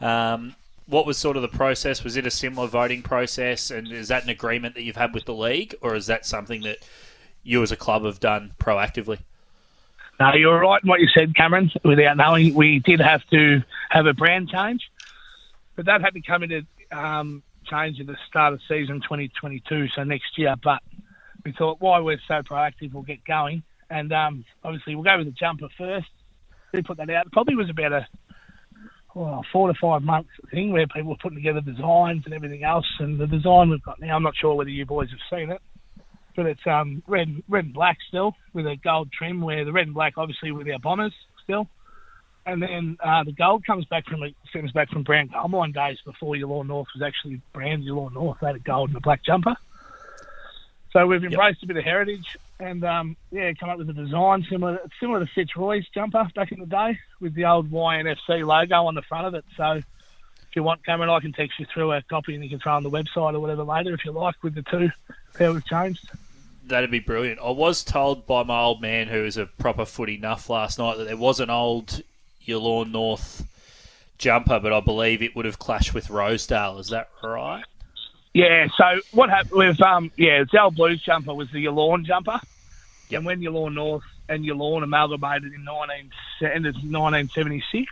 Um, 0.00 0.54
what 0.88 1.04
was 1.04 1.18
sort 1.18 1.36
of 1.36 1.42
the 1.42 1.48
process? 1.48 2.02
Was 2.02 2.16
it 2.16 2.26
a 2.26 2.30
similar 2.30 2.66
voting 2.66 3.02
process, 3.02 3.70
and 3.70 3.92
is 3.92 4.08
that 4.08 4.24
an 4.24 4.30
agreement 4.30 4.74
that 4.74 4.82
you've 4.82 4.96
had 4.96 5.12
with 5.12 5.26
the 5.26 5.34
league, 5.34 5.74
or 5.82 5.94
is 5.94 6.06
that 6.06 6.24
something 6.24 6.62
that 6.62 6.78
you 7.42 7.62
as 7.62 7.70
a 7.70 7.76
club 7.76 8.04
have 8.04 8.20
done 8.20 8.52
proactively? 8.58 9.18
No, 10.18 10.34
you're 10.34 10.58
right 10.58 10.82
in 10.82 10.88
what 10.88 11.00
you 11.00 11.08
said, 11.08 11.36
Cameron. 11.36 11.70
Without 11.84 12.16
knowing, 12.16 12.54
we 12.54 12.80
did 12.80 13.00
have 13.00 13.24
to 13.30 13.62
have 13.90 14.06
a 14.06 14.14
brand 14.14 14.48
change, 14.48 14.90
but 15.76 15.84
that 15.86 16.00
had 16.00 16.14
to 16.14 16.22
come 16.22 16.42
into 16.42 16.66
um, 16.90 17.42
change 17.66 18.00
at 18.00 18.06
the 18.06 18.16
start 18.26 18.54
of 18.54 18.60
season 18.66 19.00
2022, 19.02 19.88
so 19.88 20.04
next 20.04 20.38
year. 20.38 20.54
But 20.62 20.82
we 21.44 21.52
thought, 21.52 21.80
why 21.80 22.00
we're 22.00 22.20
so 22.26 22.42
proactive, 22.42 22.94
we'll 22.94 23.02
get 23.02 23.24
going, 23.24 23.62
and 23.90 24.12
um, 24.12 24.44
obviously 24.64 24.94
we'll 24.94 25.04
go 25.04 25.18
with 25.18 25.26
the 25.26 25.32
jumper 25.32 25.68
first. 25.76 26.08
We 26.72 26.82
put 26.82 26.96
that 26.96 27.10
out. 27.10 27.30
Probably 27.30 27.54
was 27.54 27.70
about 27.70 27.92
a 27.92 28.08
well, 29.18 29.44
four 29.52 29.66
to 29.66 29.74
five 29.80 30.02
months 30.02 30.30
thing 30.52 30.70
where 30.70 30.86
people 30.86 31.10
were 31.10 31.16
putting 31.16 31.38
together 31.38 31.60
designs 31.60 32.22
and 32.24 32.32
everything 32.32 32.62
else. 32.62 32.86
And 33.00 33.18
the 33.18 33.26
design 33.26 33.68
we've 33.68 33.82
got 33.82 34.00
now, 34.00 34.14
I'm 34.14 34.22
not 34.22 34.36
sure 34.36 34.54
whether 34.54 34.70
you 34.70 34.86
boys 34.86 35.10
have 35.10 35.38
seen 35.38 35.50
it, 35.50 35.60
but 36.36 36.46
it's 36.46 36.64
um, 36.66 37.02
red, 37.08 37.42
red 37.48 37.64
and 37.64 37.74
black 37.74 37.98
still 38.06 38.36
with 38.52 38.66
a 38.66 38.76
gold 38.76 39.10
trim. 39.10 39.40
Where 39.40 39.64
the 39.64 39.72
red 39.72 39.86
and 39.86 39.94
black, 39.94 40.14
obviously, 40.16 40.52
with 40.52 40.68
our 40.68 40.78
bombers 40.78 41.12
still, 41.42 41.66
and 42.46 42.62
then 42.62 42.96
uh, 43.04 43.24
the 43.24 43.32
gold 43.32 43.66
comes 43.66 43.86
back 43.86 44.06
from 44.06 44.22
it 44.22 44.36
comes 44.52 44.70
back 44.70 44.88
from 44.90 45.02
Brown 45.02 45.30
Mine 45.48 45.72
days 45.72 45.98
before 46.04 46.36
Yallourn 46.36 46.68
North 46.68 46.88
was 46.94 47.02
actually 47.02 47.40
branded 47.52 47.88
Yallourn 47.88 48.14
North. 48.14 48.38
They 48.40 48.46
had 48.46 48.56
a 48.56 48.60
gold 48.60 48.90
and 48.90 48.98
a 48.98 49.00
black 49.00 49.24
jumper. 49.24 49.56
So 50.92 51.06
we've 51.06 51.24
embraced 51.24 51.62
a 51.64 51.66
bit 51.66 51.76
of 51.76 51.84
heritage 51.84 52.38
and 52.60 52.84
um, 52.84 53.16
yeah, 53.30 53.52
come 53.52 53.70
up 53.70 53.78
with 53.78 53.88
a 53.90 53.92
design 53.92 54.46
similar 54.48 54.80
similar 55.00 55.20
to 55.20 55.26
Fitzroy's 55.26 55.86
jumper 55.94 56.28
back 56.34 56.52
in 56.52 56.60
the 56.60 56.66
day 56.66 56.98
with 57.20 57.34
the 57.34 57.44
old 57.44 57.70
YNFC 57.70 58.46
logo 58.46 58.86
on 58.86 58.94
the 58.94 59.02
front 59.02 59.26
of 59.26 59.34
it. 59.34 59.44
So 59.56 59.72
if 59.72 60.56
you 60.56 60.62
want, 60.62 60.84
Cameron, 60.84 61.10
I 61.10 61.20
can 61.20 61.32
text 61.32 61.58
you 61.58 61.66
through 61.72 61.92
a 61.92 62.02
copy 62.02 62.34
and 62.34 62.42
you 62.42 62.50
can 62.50 62.58
throw 62.58 62.74
on 62.74 62.82
the 62.82 62.90
website 62.90 63.34
or 63.34 63.40
whatever 63.40 63.64
later 63.64 63.94
if 63.94 64.04
you 64.04 64.12
like 64.12 64.42
with 64.42 64.54
the 64.54 64.62
two 64.62 64.90
how 65.38 65.52
we've 65.52 65.64
changed. 65.64 66.10
That'd 66.66 66.90
be 66.90 66.98
brilliant. 66.98 67.40
I 67.40 67.50
was 67.50 67.82
told 67.82 68.26
by 68.26 68.42
my 68.42 68.60
old 68.60 68.82
man, 68.82 69.08
who 69.08 69.24
is 69.24 69.36
a 69.36 69.46
proper 69.46 69.86
footy 69.86 70.18
nuff 70.18 70.50
last 70.50 70.78
night, 70.78 70.98
that 70.98 71.04
there 71.04 71.16
was 71.16 71.40
an 71.40 71.48
old 71.48 72.02
Yallourn 72.46 72.92
North 72.92 73.46
jumper, 74.18 74.60
but 74.60 74.72
I 74.72 74.80
believe 74.80 75.22
it 75.22 75.34
would 75.34 75.46
have 75.46 75.58
clashed 75.58 75.94
with 75.94 76.10
Rosedale. 76.10 76.78
Is 76.78 76.88
that 76.88 77.08
right? 77.22 77.64
Yeah, 78.34 78.68
so 78.76 79.00
what 79.12 79.30
happened 79.30 79.52
with 79.52 79.80
um 79.82 80.10
yeah, 80.16 80.44
Zal 80.50 80.70
Blues 80.70 81.02
jumper 81.02 81.34
was 81.34 81.50
the 81.50 81.64
Yallourn 81.64 82.04
jumper. 82.04 82.40
Yep. 83.08 83.18
And 83.18 83.26
when 83.26 83.40
Yallourn 83.40 83.74
North 83.74 84.04
and 84.28 84.44
Yallourn 84.44 84.82
amalgamated 84.82 85.52
in 85.54 85.64
19, 85.64 86.12
end 86.42 86.66
of 86.66 86.74
1976, 86.74 87.86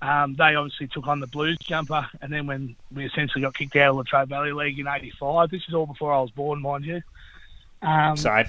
um, 0.00 0.34
they 0.34 0.54
obviously 0.54 0.88
took 0.88 1.06
on 1.06 1.20
the 1.20 1.26
Blues 1.26 1.58
jumper. 1.58 2.08
And 2.22 2.32
then 2.32 2.46
when 2.46 2.76
we 2.92 3.04
essentially 3.04 3.42
got 3.42 3.54
kicked 3.54 3.76
out 3.76 3.90
of 3.90 3.96
the 3.96 3.98
Latrobe 3.98 4.28
Valley 4.30 4.52
League 4.52 4.78
in 4.78 4.86
85, 4.86 5.50
this 5.50 5.62
is 5.68 5.74
all 5.74 5.86
before 5.86 6.12
I 6.14 6.20
was 6.20 6.30
born, 6.30 6.62
mind 6.62 6.86
you, 6.86 7.02
Um, 7.82 8.16
Same. 8.16 8.46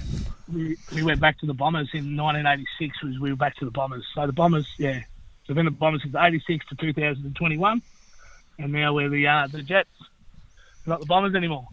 we, 0.52 0.76
we 0.94 1.02
went 1.02 1.20
back 1.20 1.38
to 1.40 1.46
the 1.46 1.54
Bombers 1.54 1.90
in 1.92 2.16
1986. 2.16 3.02
Was 3.02 3.18
we 3.18 3.30
were 3.30 3.36
back 3.36 3.56
to 3.56 3.64
the 3.66 3.70
Bombers. 3.70 4.06
So 4.14 4.26
the 4.26 4.32
Bombers, 4.32 4.66
yeah, 4.78 5.02
so 5.46 5.52
then 5.54 5.66
the 5.66 5.70
Bombers 5.70 6.02
since 6.02 6.14
86 6.14 6.66
to 6.68 6.74
2021, 6.76 7.82
and 8.58 8.72
now 8.72 8.94
we're 8.94 9.08
the 9.10 9.26
uh, 9.26 9.46
the 9.48 9.62
Jets. 9.62 9.88
Not 10.88 11.00
the 11.00 11.06
Bombers 11.06 11.34
anymore. 11.34 11.66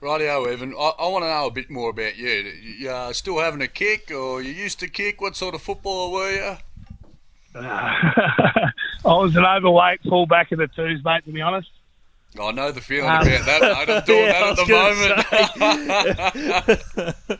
Rightio, 0.00 0.50
Evan. 0.52 0.74
I, 0.74 0.92
I 0.98 1.06
want 1.08 1.24
to 1.24 1.28
know 1.28 1.46
a 1.46 1.50
bit 1.50 1.70
more 1.70 1.90
about 1.90 2.16
you. 2.16 2.28
You, 2.28 2.90
uh, 2.90 3.12
still 3.12 3.38
having 3.38 3.62
a 3.62 3.68
kick, 3.68 4.10
or 4.10 4.42
you 4.42 4.50
used 4.50 4.80
to 4.80 4.88
kick? 4.88 5.20
What 5.20 5.36
sort 5.36 5.54
of 5.54 5.62
footballer 5.62 6.10
were 6.10 6.30
you? 6.32 6.56
Uh, 7.54 7.60
I 7.64 8.70
was 9.04 9.36
an 9.36 9.44
overweight 9.44 10.00
fullback 10.02 10.50
in 10.50 10.58
the 10.58 10.66
twos, 10.66 11.04
mate. 11.04 11.24
To 11.26 11.32
be 11.32 11.40
honest. 11.42 11.68
I 12.40 12.50
know 12.50 12.72
the 12.72 12.80
feeling 12.80 13.10
Um, 13.10 13.20
about 13.28 13.44
that, 13.44 13.60
mate. 13.60 13.90
I'm 13.90 14.04
doing 14.04 14.24
Yeah, 14.26 14.54
that 14.54 14.58
at 14.58 14.66
the 14.66 14.72
moment. 17.04 17.36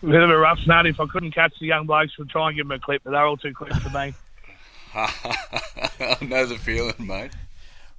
A 0.00 0.06
bit 0.06 0.22
of 0.22 0.30
a 0.30 0.36
rough 0.36 0.58
nut. 0.66 0.86
If 0.86 0.98
I 1.00 1.06
couldn't 1.06 1.30
catch 1.32 1.52
the 1.60 1.66
young 1.66 1.86
blokes, 1.86 2.18
would 2.18 2.28
try 2.28 2.48
and 2.48 2.56
give 2.56 2.66
them 2.68 2.76
a 2.76 2.80
clip, 2.80 3.02
but 3.04 3.12
they're 3.12 3.24
all 3.24 3.36
too 3.36 3.54
quick 3.54 3.72
for 3.74 3.90
me. 3.90 4.12
I 4.96 6.18
know 6.20 6.44
the 6.46 6.56
feeling, 6.58 6.94
mate. 6.98 7.30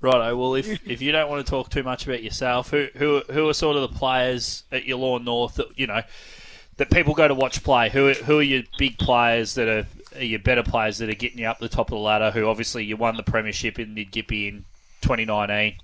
Righto. 0.01 0.35
Well, 0.37 0.55
if, 0.55 0.87
if 0.87 1.01
you 1.01 1.11
don't 1.11 1.29
want 1.29 1.45
to 1.45 1.49
talk 1.49 1.69
too 1.69 1.83
much 1.83 2.05
about 2.05 2.21
yourself, 2.23 2.69
who 2.69 2.87
who 2.95 3.21
who 3.31 3.49
are 3.49 3.53
sort 3.53 3.75
of 3.77 3.81
the 3.81 3.97
players 3.97 4.63
at 4.71 4.83
Yallourn 4.83 5.23
North 5.23 5.55
that 5.55 5.67
you 5.77 5.87
know 5.87 6.01
that 6.77 6.91
people 6.91 7.13
go 7.13 7.27
to 7.27 7.33
watch 7.33 7.63
play? 7.63 7.89
Who 7.89 8.09
are, 8.09 8.13
who 8.13 8.39
are 8.39 8.43
your 8.43 8.63
big 8.77 8.97
players 8.97 9.55
that 9.55 9.67
are, 9.67 9.85
are 10.17 10.23
your 10.23 10.39
better 10.39 10.63
players 10.63 10.97
that 10.97 11.09
are 11.09 11.15
getting 11.15 11.39
you 11.39 11.47
up 11.47 11.59
the 11.59 11.69
top 11.69 11.87
of 11.87 11.97
the 11.97 12.03
ladder? 12.03 12.31
Who 12.31 12.47
obviously 12.47 12.83
you 12.83 12.97
won 12.97 13.17
the 13.17 13.23
premiership 13.23 13.79
in 13.79 13.93
Mid 13.93 14.11
Gippy 14.11 14.49
in 14.49 14.65
2019. 15.01 15.75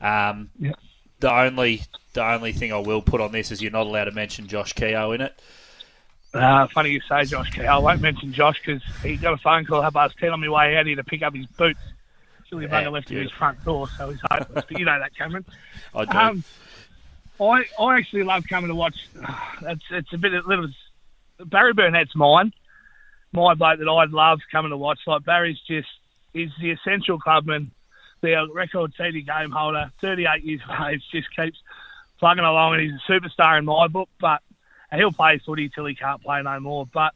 Um, 0.00 0.50
Yep. 0.58 0.78
The 1.20 1.32
only 1.32 1.82
the 2.14 2.24
only 2.24 2.52
thing 2.52 2.72
I 2.72 2.78
will 2.78 3.02
put 3.02 3.20
on 3.20 3.30
this 3.30 3.50
is 3.50 3.62
you're 3.62 3.70
not 3.70 3.86
allowed 3.86 4.04
to 4.04 4.10
mention 4.10 4.48
Josh 4.48 4.72
Keogh 4.72 5.12
in 5.12 5.20
it. 5.20 5.38
Uh, 6.32 6.66
funny 6.68 6.90
you 6.90 7.00
say 7.08 7.24
Josh 7.24 7.50
Key. 7.50 7.66
I 7.66 7.78
won't 7.78 8.00
mention 8.00 8.32
Josh 8.32 8.60
because 8.64 8.82
he 9.02 9.16
got 9.16 9.34
a 9.34 9.36
phone 9.36 9.64
call 9.64 9.82
half 9.82 9.94
past 9.94 10.16
10 10.18 10.30
on 10.30 10.40
my 10.40 10.48
way 10.48 10.76
out 10.76 10.86
here 10.86 10.96
to 10.96 11.04
pick 11.04 11.22
up 11.22 11.34
his 11.34 11.46
boots. 11.46 11.80
Silly 12.50 12.66
Yeah, 12.66 12.82
bugger 12.84 12.92
left 12.92 13.10
at 13.10 13.16
his 13.16 13.30
front 13.30 13.64
door, 13.64 13.88
so 13.96 14.10
he's 14.10 14.20
hopeless. 14.30 14.64
but 14.68 14.78
you 14.78 14.84
know 14.84 14.98
that, 14.98 15.16
Cameron. 15.16 15.44
I 15.94 16.04
do. 16.04 16.18
Um, 16.18 16.44
I 17.40 17.64
I 17.82 17.96
actually 17.96 18.24
love 18.24 18.44
coming 18.48 18.68
to 18.68 18.74
watch. 18.74 18.96
It's 19.62 19.84
it's 19.90 20.12
a 20.12 20.18
bit 20.18 20.34
of 20.34 20.46
little. 20.46 20.68
Barry 21.44 21.72
Burnett's 21.72 22.14
mine, 22.14 22.52
my 23.32 23.54
bloke 23.54 23.78
that 23.78 23.88
I'd 23.88 24.10
love 24.10 24.40
coming 24.52 24.70
to 24.70 24.76
watch. 24.76 24.98
Like 25.06 25.24
Barry's 25.24 25.58
just 25.66 25.88
is 26.34 26.50
the 26.60 26.70
essential 26.70 27.18
clubman, 27.18 27.70
the 28.20 28.46
record 28.52 28.92
TD 28.98 29.26
game 29.26 29.50
holder, 29.50 29.90
38 30.00 30.44
years 30.44 30.60
of 30.68 30.86
age, 30.88 31.02
just 31.10 31.34
keeps 31.34 31.58
plugging 32.18 32.44
along, 32.44 32.74
and 32.74 32.82
he's 32.82 32.92
a 32.92 33.10
superstar 33.12 33.58
in 33.58 33.64
my 33.64 33.86
book. 33.88 34.08
But 34.20 34.42
he'll 34.92 35.12
play 35.12 35.40
footy 35.44 35.68
till 35.68 35.86
he 35.86 35.94
can't 35.94 36.22
play 36.22 36.42
no 36.42 36.58
more. 36.60 36.86
But 36.86 37.12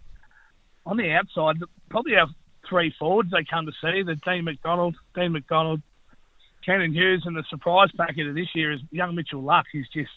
on 0.86 0.96
the 0.96 1.10
outside, 1.12 1.56
probably 1.88 2.16
our 2.16 2.28
three 2.68 2.94
forwards 2.98 3.30
they 3.30 3.44
come 3.44 3.66
to 3.66 3.72
see 3.80 4.02
the 4.02 4.16
Dean 4.16 4.44
McDonald, 4.44 4.96
Dean 5.14 5.32
McDonald, 5.32 5.82
Kenan 6.64 6.92
Hughes, 6.92 7.24
and 7.26 7.36
the 7.36 7.44
surprise 7.48 7.90
packet 7.96 8.26
of 8.26 8.34
this 8.34 8.54
year 8.54 8.72
is 8.72 8.80
young 8.90 9.14
Mitchell 9.14 9.42
Luck. 9.42 9.66
He's 9.70 9.88
just 9.88 10.10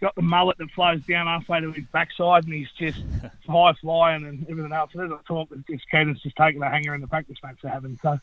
got 0.00 0.14
the 0.14 0.22
mullet 0.22 0.58
that 0.58 0.70
flows 0.70 1.00
down 1.02 1.26
halfway 1.26 1.60
to 1.60 1.72
his 1.72 1.84
backside, 1.92 2.44
and 2.44 2.52
he's 2.52 2.70
just 2.78 2.98
high 3.48 3.72
flying 3.80 4.26
and 4.26 4.46
everything 4.48 4.72
else. 4.72 4.90
There's 4.94 5.10
a 5.10 5.20
talk 5.26 5.48
that 5.50 5.66
this 5.66 5.80
Kenan's 5.90 6.22
just 6.22 6.36
taking 6.36 6.62
a 6.62 6.68
hanger 6.68 6.94
in 6.94 7.00
the 7.00 7.06
practice 7.06 7.38
match 7.42 7.58
they're 7.62 7.72
having. 7.72 7.98
So 8.02 8.18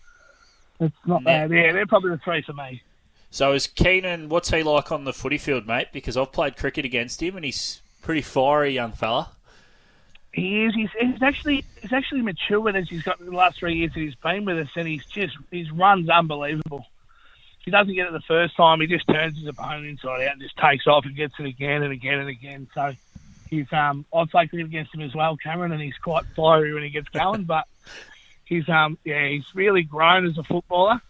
it's 0.80 0.96
not 1.06 1.24
bad. 1.24 1.52
Yeah, 1.52 1.72
they're 1.74 1.86
probably 1.86 2.12
the 2.12 2.18
three 2.18 2.42
for 2.42 2.54
me. 2.54 2.82
So 3.30 3.54
is 3.54 3.68
Keenan? 3.68 4.30
What's 4.30 4.50
he 4.50 4.64
like 4.64 4.92
on 4.92 5.04
the 5.04 5.14
footy 5.14 5.38
field, 5.38 5.68
mate? 5.68 5.90
Because 5.92 6.18
I've 6.18 6.32
played 6.32 6.56
cricket 6.56 6.86
against 6.86 7.22
him, 7.22 7.36
and 7.36 7.46
he's 7.46 7.82
pretty 8.02 8.22
fiery 8.22 8.74
young 8.74 8.94
fella. 8.94 9.30
He 10.34 10.66
is. 10.66 10.74
He's, 10.76 10.90
he's 11.00 11.22
actually 11.24 11.66
he's 11.82 11.94
actually 11.94 12.22
matured 12.22 12.76
as 12.76 12.88
he's 12.90 13.02
got 13.02 13.20
the 13.20 13.32
last 13.32 13.60
three 13.60 13.76
years 13.76 13.92
that 13.94 14.00
he's 14.00 14.16
been 14.16 14.46
with 14.46 14.58
us, 14.60 14.68
and 14.76 14.88
he's 14.88 15.06
just 15.06 15.36
his 15.52 15.72
runs 15.72 16.10
unbelievable. 16.10 16.86
He 17.66 17.72
doesn't 17.72 17.94
get 17.96 18.08
it 18.08 18.14
the 18.14 18.22
first 18.28 18.56
time, 18.56 18.80
he 18.80 18.88
just 18.88 19.06
turns 19.08 19.38
his 19.38 19.48
opponent 19.48 19.88
inside 19.88 20.26
out 20.26 20.34
and 20.34 20.42
just 20.42 20.56
takes 20.58 20.88
off 20.88 21.04
and 21.06 21.16
gets 21.16 21.34
it 21.38 21.46
again 21.46 21.84
and 21.84 21.92
again 21.92 22.20
and 22.20 22.30
again. 22.30 22.68
So 22.74 22.94
he's 23.50 23.66
um 23.74 24.06
I've 24.14 24.30
played 24.30 24.50
cricket 24.50 24.68
against 24.68 24.94
him 24.94 25.02
as 25.02 25.14
well, 25.16 25.36
Cameron, 25.38 25.72
and 25.72 25.82
he's 25.82 25.98
quite 26.02 26.24
fiery 26.36 26.74
when 26.74 26.84
he 26.84 26.90
gets 26.90 27.10
going. 27.10 27.44
but 27.44 27.66
he's 28.46 28.68
um 28.70 28.98
yeah 29.04 29.28
he's 29.28 29.44
really 29.54 29.84
grown 29.84 30.26
as 30.26 30.38
a 30.38 30.44
footballer 30.44 31.02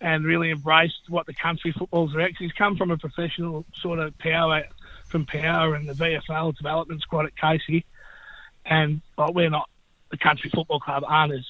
and 0.00 0.24
really 0.24 0.50
embraced 0.50 0.98
what 1.08 1.26
the 1.26 1.34
country 1.34 1.72
football's. 1.78 2.12
'cause 2.12 2.30
he's 2.38 2.52
come 2.52 2.76
from 2.76 2.90
a 2.90 2.96
professional 2.98 3.64
sort 3.80 3.98
of 4.00 4.16
power 4.18 4.64
from 5.08 5.26
power 5.26 5.74
and 5.74 5.88
the 5.88 5.92
VFL 5.92 6.56
development 6.56 7.02
squad 7.02 7.26
at 7.26 7.36
Casey 7.36 7.84
and 8.64 9.00
like, 9.16 9.34
we're 9.34 9.50
not 9.50 9.68
the 10.10 10.16
country 10.16 10.50
football 10.50 10.80
club 10.80 11.04
aren't 11.06 11.32
as 11.32 11.46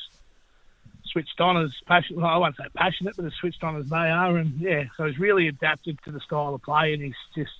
switched 1.04 1.40
on 1.40 1.62
as 1.62 1.72
passionate. 1.86 2.24
I 2.24 2.36
won't 2.38 2.56
say 2.56 2.64
passionate, 2.74 3.16
but 3.16 3.24
as 3.24 3.34
switched 3.34 3.62
on 3.62 3.76
as 3.76 3.88
they 3.88 3.96
are. 3.96 4.36
And 4.36 4.58
yeah, 4.60 4.84
so 4.96 5.06
he's 5.06 5.18
really 5.18 5.48
adapted 5.48 5.98
to 6.04 6.12
the 6.12 6.20
style 6.20 6.54
of 6.54 6.62
play, 6.62 6.94
and 6.94 7.02
he's 7.02 7.14
just 7.34 7.52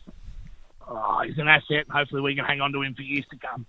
oh, 0.88 1.22
he's 1.26 1.38
an 1.38 1.48
asset. 1.48 1.86
Hopefully, 1.90 2.22
we 2.22 2.34
can 2.34 2.44
hang 2.44 2.60
on 2.60 2.72
to 2.72 2.82
him 2.82 2.94
for 2.94 3.02
years 3.02 3.26
to 3.30 3.36
come. 3.36 3.66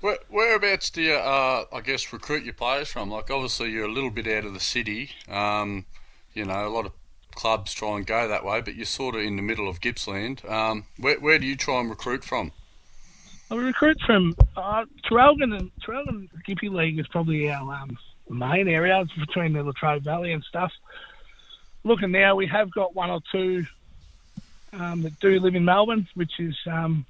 Where, 0.00 0.18
whereabouts 0.28 0.90
do 0.90 1.00
you, 1.00 1.14
uh, 1.14 1.64
I 1.72 1.80
guess, 1.80 2.12
recruit 2.12 2.44
your 2.44 2.52
players 2.52 2.88
from? 2.88 3.10
Like, 3.10 3.30
obviously, 3.30 3.70
you're 3.70 3.86
a 3.86 3.92
little 3.92 4.10
bit 4.10 4.26
out 4.26 4.44
of 4.44 4.52
the 4.52 4.60
city. 4.60 5.12
Um, 5.30 5.86
you 6.34 6.44
know, 6.44 6.66
a 6.66 6.68
lot 6.68 6.84
of 6.84 6.92
clubs 7.34 7.72
try 7.72 7.96
and 7.96 8.06
go 8.06 8.28
that 8.28 8.44
way, 8.44 8.60
but 8.60 8.74
you're 8.74 8.84
sort 8.84 9.14
of 9.14 9.22
in 9.22 9.36
the 9.36 9.42
middle 9.42 9.66
of 9.66 9.80
Gippsland. 9.80 10.44
Um, 10.46 10.84
where, 10.98 11.18
where 11.18 11.38
do 11.38 11.46
you 11.46 11.56
try 11.56 11.80
and 11.80 11.88
recruit 11.88 12.22
from? 12.22 12.52
Well, 13.54 13.60
we 13.60 13.68
recruit 13.68 14.00
from 14.04 14.34
uh, 14.56 14.84
Traralgon 15.08 15.56
and 15.56 15.70
Traralgon 15.80 16.28
Gippy 16.44 16.68
League 16.68 16.98
is 16.98 17.06
probably 17.06 17.52
our 17.52 17.72
um, 17.72 17.96
main 18.28 18.66
area 18.66 19.00
It's 19.00 19.12
between 19.12 19.52
the 19.52 19.62
Latrobe 19.62 20.02
Valley 20.02 20.32
and 20.32 20.42
stuff. 20.42 20.72
Looking 21.84 22.10
now, 22.10 22.34
we 22.34 22.48
have 22.48 22.72
got 22.72 22.96
one 22.96 23.10
or 23.10 23.20
two 23.30 23.64
um, 24.72 25.02
that 25.02 25.20
do 25.20 25.38
live 25.38 25.54
in 25.54 25.64
Melbourne, 25.64 26.08
which 26.14 26.32
is 26.40 26.56
um, 26.66 27.06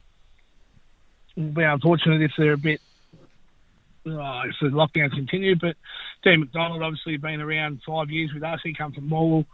will 1.34 1.44
be 1.44 1.62
unfortunate 1.62 2.20
if 2.20 2.32
they're 2.36 2.52
a 2.52 2.58
bit 2.58 2.82
oh, 4.06 4.42
if 4.44 4.56
the 4.60 4.66
lockdowns 4.66 5.14
continue. 5.14 5.56
But 5.56 5.76
Dean 6.24 6.40
McDonald 6.40 6.82
obviously 6.82 7.16
been 7.16 7.40
around 7.40 7.80
five 7.86 8.10
years 8.10 8.34
with 8.34 8.42
us. 8.42 8.60
He 8.62 8.74
come 8.74 8.92
from 8.92 9.08
Morwell. 9.08 9.46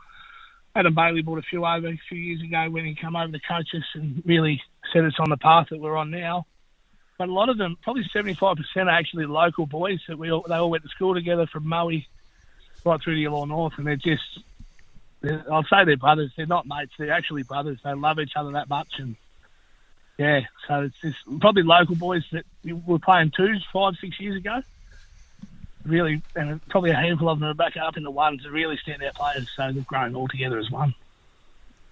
Adam 0.75 0.97
Bailey 0.97 1.23
brought 1.23 1.39
a 1.39 1.43
few 1.43 1.65
over 1.65 1.87
a 1.87 2.01
few 2.09 2.19
years 2.19 2.43
ago 2.43 2.69
when 2.69 2.85
he 2.85 2.97
came 2.97 3.15
over 3.15 3.31
to 3.31 3.41
coach 3.49 3.69
us 3.77 3.85
and 3.95 4.25
really 4.27 4.61
set 4.93 5.05
us 5.05 5.15
on 5.21 5.31
the 5.31 5.37
path 5.37 5.69
that 5.71 5.79
we're 5.79 5.97
on 5.97 6.11
now 6.11 6.47
but 7.21 7.29
a 7.29 7.35
lot 7.35 7.51
of 7.51 7.59
them, 7.59 7.77
probably 7.83 8.05
75%, 8.15 8.57
are 8.77 8.89
actually 8.89 9.27
local 9.27 9.67
boys 9.67 10.01
that 10.09 10.19
we 10.19 10.33
all, 10.33 10.43
they 10.49 10.55
all 10.55 10.71
went 10.71 10.85
to 10.85 10.89
school 10.89 11.13
together 11.13 11.47
from 11.47 11.69
Moe 11.69 11.91
right 12.83 13.03
through 13.03 13.15
to 13.15 13.21
Yallourn 13.21 13.49
North, 13.49 13.75
and 13.77 13.87
they're 13.87 13.97
just, 13.97 14.23
they're, 15.21 15.45
I'll 15.53 15.65
say 15.65 15.85
they're 15.85 15.99
brothers. 15.99 16.33
They're 16.35 16.47
not 16.47 16.67
mates. 16.67 16.93
They're 16.99 17.13
actually 17.13 17.43
brothers. 17.43 17.79
They 17.85 17.93
love 17.93 18.21
each 18.21 18.33
other 18.37 18.53
that 18.53 18.71
much, 18.71 18.89
and 18.97 19.17
yeah, 20.17 20.41
so 20.67 20.85
it's 20.85 20.97
just 21.03 21.19
probably 21.43 21.63
local 21.63 21.95
boys 21.95 22.25
that 22.33 22.47
we 22.65 22.73
were 22.73 22.99
playing 22.99 23.33
twos 23.37 23.67
five, 23.71 23.97
six 24.01 24.19
years 24.19 24.39
ago. 24.39 24.63
Really, 25.85 26.23
and 26.35 26.67
probably 26.69 26.93
a 26.93 26.95
handful 26.95 27.29
of 27.29 27.39
them 27.39 27.51
are 27.51 27.55
back 27.55 27.77
up 27.77 27.99
in 27.99 28.03
the 28.03 28.11
ones 28.11 28.45
that 28.45 28.51
really 28.51 28.79
stand 28.83 29.03
out 29.03 29.15
players. 29.15 29.47
So 29.55 29.71
they've 29.71 29.87
grown 29.87 30.15
all 30.15 30.29
together 30.29 30.59
as 30.59 30.71
one. 30.71 30.95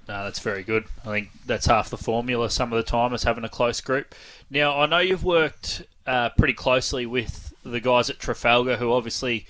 No, 0.09 0.25
that's 0.25 0.39
very 0.39 0.63
good. 0.63 0.85
I 1.05 1.09
think 1.11 1.29
that's 1.45 1.67
half 1.67 1.91
the 1.91 1.99
formula 1.99 2.49
some 2.51 2.73
of 2.73 2.79
the 2.79 2.91
time 2.91 3.13
is 3.13 3.25
having 3.25 3.45
a 3.45 3.49
close 3.49 3.81
group. 3.83 4.15
Now, 4.51 4.81
I 4.81 4.87
know 4.87 4.99
you've 5.01 5.25
worked 5.25 5.83
uh, 6.07 6.31
pretty 6.31 6.55
closely 6.55 7.05
with 7.05 7.53
the 7.63 7.81
guys 7.81 8.09
at 8.09 8.19
Trafalgar, 8.19 8.77
who 8.77 8.93
obviously 8.93 9.47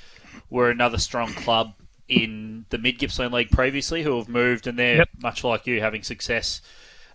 were 0.51 0.69
another 0.71 0.99
strong 0.99 1.33
club 1.33 1.75
in 2.09 2.65
the 2.71 2.79
Mid 2.79 2.99
Gippsland 2.99 3.33
League 3.33 3.51
previously, 3.51 4.03
who 4.03 4.17
have 4.19 4.29
moved 4.29 4.67
and 4.67 4.77
they're 4.79 4.97
Yep. 4.97 5.09
much 5.23 5.45
like 5.45 5.67
you, 5.67 5.81
having 5.81 6.03
success 6.03 6.61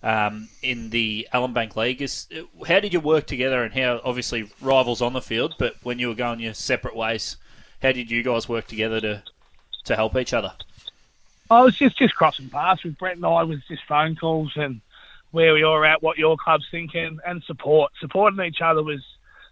um, 0.04 0.48
in 0.62 0.92
the 0.92 1.28
Ellinbank 1.34 1.76
League. 1.76 2.02
Is 2.02 2.28
how 2.68 2.80
did 2.80 2.94
you 2.94 3.02
work 3.02 3.26
together, 3.26 3.64
and 3.64 3.74
how 3.74 4.00
obviously 4.06 4.50
rivals 4.62 5.02
on 5.02 5.12
the 5.12 5.22
field, 5.22 5.56
but 5.60 5.76
when 5.84 6.00
you 6.00 6.08
were 6.08 6.16
going 6.16 6.40
your 6.40 6.54
separate 6.54 6.96
ways, 6.96 7.36
how 7.82 7.92
did 7.92 8.10
you 8.10 8.24
guys 8.24 8.48
work 8.48 8.68
together 8.68 9.02
to 9.02 9.24
to 9.86 9.96
help 9.98 10.16
each 10.16 10.34
other? 10.34 10.54
I 11.54 11.62
was 11.62 11.76
just 11.76 11.98
just 11.98 12.16
crossing 12.16 12.50
paths 12.50 12.84
with 12.84 12.98
Brett 12.98 13.16
and 13.16 13.26
I 13.26 13.44
was 13.44 13.60
just 13.68 13.84
phone 13.86 14.16
calls 14.16 14.54
and 14.56 14.82
where 15.32 15.54
we 15.54 15.64
are 15.64 15.84
at, 15.86 16.04
what 16.04 16.18
your 16.18 16.38
club's 16.38 16.66
thinking, 16.70 17.20
and 17.26 17.44
support. 17.44 17.92
Supporting 18.00 18.44
each 18.46 18.62
other 18.62 18.84
was 18.84 19.02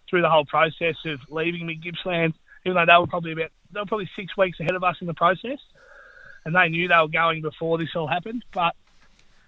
through 0.10 0.22
the 0.22 0.30
whole 0.30 0.46
process 0.46 0.96
of 1.06 1.20
leaving 1.30 1.66
Mid 1.66 1.82
Gippsland, 1.82 2.34
even 2.66 2.76
though 2.76 2.86
they 2.86 3.00
were 3.00 3.08
probably 3.08 3.32
about 3.32 3.52
they 3.72 3.80
were 3.80 3.86
probably 3.86 4.10
six 4.16 4.36
weeks 4.38 4.60
ahead 4.60 4.76
of 4.76 4.84
us 4.84 4.98
in 5.02 5.08
the 5.08 5.14
process, 5.14 5.60
and 6.46 6.56
they 6.56 6.70
knew 6.70 6.88
they 6.88 6.98
were 6.98 7.08
going 7.08 7.42
before 7.42 7.78
this 7.78 7.96
all 7.96 8.08
happened. 8.08 8.44
But 8.54 8.76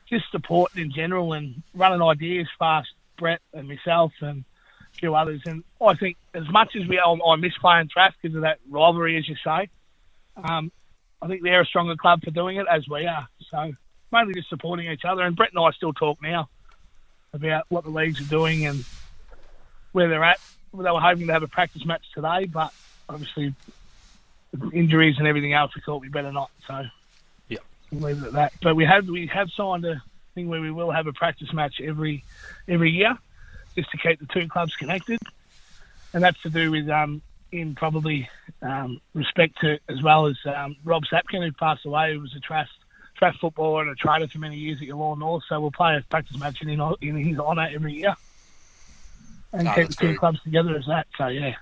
just 0.09 0.25
supporting 0.31 0.83
in 0.83 0.91
general 0.91 1.33
and 1.33 1.63
running 1.73 2.01
ideas 2.01 2.47
past 2.59 2.89
Brett 3.17 3.41
and 3.53 3.67
myself 3.67 4.11
and 4.21 4.43
a 4.93 4.97
few 4.97 5.15
others. 5.15 5.41
And 5.45 5.63
I 5.81 5.95
think 5.95 6.17
as 6.33 6.49
much 6.49 6.75
as 6.75 6.87
we 6.87 6.99
I, 6.99 7.35
miss 7.35 7.57
playing 7.57 7.89
Traff 7.89 8.13
because 8.21 8.35
of 8.35 8.41
that 8.43 8.59
rivalry, 8.69 9.17
as 9.17 9.27
you 9.27 9.35
say, 9.43 9.69
um, 10.35 10.71
I 11.23 11.27
think 11.27 11.41
they're 11.41 11.61
a 11.61 11.65
stronger 11.65 11.95
club 11.95 12.21
for 12.23 12.31
doing 12.31 12.57
it 12.57 12.67
as 12.69 12.87
we 12.87 13.07
are. 13.07 13.27
So 13.49 13.71
mainly 14.11 14.33
just 14.33 14.49
supporting 14.49 14.91
each 14.91 15.05
other. 15.05 15.23
And 15.23 15.35
Brett 15.35 15.51
and 15.55 15.63
I 15.63 15.71
still 15.71 15.93
talk 15.93 16.21
now. 16.21 16.49
about 17.33 17.65
what 17.69 17.83
the 17.83 17.89
leagues 17.89 18.21
are 18.21 18.29
doing 18.29 18.65
and 18.65 18.85
where 19.91 20.07
they're 20.07 20.23
at. 20.23 20.39
They 20.73 20.79
were 20.91 20.99
hoping 20.99 21.27
to 21.27 21.33
have 21.33 21.43
a 21.43 21.47
practice 21.47 21.85
match 21.85 22.03
today, 22.13 22.45
but 22.45 22.73
obviously 23.09 23.53
injuries 24.71 25.15
and 25.17 25.27
everything 25.27 25.53
else, 25.53 25.73
we 25.75 25.81
thought 25.81 26.01
we 26.01 26.09
better 26.09 26.31
not. 26.31 26.49
So 26.67 26.83
yeah, 27.47 27.59
we'll 27.91 28.01
leave 28.11 28.23
it 28.23 28.27
at 28.27 28.33
that. 28.33 28.53
But 28.61 28.75
we 28.75 28.85
have 28.85 29.07
we 29.07 29.27
have 29.27 29.49
signed 29.55 29.85
a 29.85 30.01
thing 30.35 30.47
where 30.47 30.61
we 30.61 30.71
will 30.71 30.91
have 30.91 31.07
a 31.07 31.13
practice 31.13 31.53
match 31.53 31.79
every 31.81 32.23
every 32.67 32.91
year, 32.91 33.17
just 33.75 33.91
to 33.91 33.97
keep 33.97 34.19
the 34.19 34.27
two 34.27 34.47
clubs 34.47 34.75
connected, 34.75 35.19
and 36.13 36.23
that's 36.23 36.41
to 36.41 36.49
do 36.49 36.71
with 36.71 36.89
um, 36.89 37.21
in 37.53 37.75
probably 37.75 38.29
um, 38.61 38.99
respect 39.13 39.59
to 39.61 39.79
as 39.87 40.01
well 40.01 40.25
as 40.25 40.35
um, 40.45 40.75
Rob 40.83 41.03
Sapkin, 41.05 41.45
who 41.45 41.51
passed 41.53 41.85
away, 41.85 42.13
who 42.13 42.19
was 42.19 42.35
a 42.35 42.39
trust 42.39 42.71
track 43.15 43.35
footballer 43.39 43.83
and 43.83 43.91
a 43.91 43.95
trader 43.95 44.27
for 44.27 44.39
many 44.39 44.57
years 44.57 44.81
at 44.81 44.87
Yallourn 44.87 45.19
North. 45.19 45.43
So 45.47 45.59
we'll 45.61 45.71
play 45.71 45.95
a 45.95 46.01
practice 46.09 46.37
match 46.37 46.61
in, 46.61 46.69
in 47.01 47.15
his 47.15 47.39
honour 47.39 47.69
every 47.73 47.93
year 47.93 48.15
and 49.53 49.67
keep 49.75 49.87
the 49.87 49.93
two 49.93 50.05
very- 50.07 50.17
clubs 50.17 50.41
together 50.43 50.75
as 50.75 50.85
that. 50.87 51.07
So 51.17 51.27
yeah. 51.27 51.55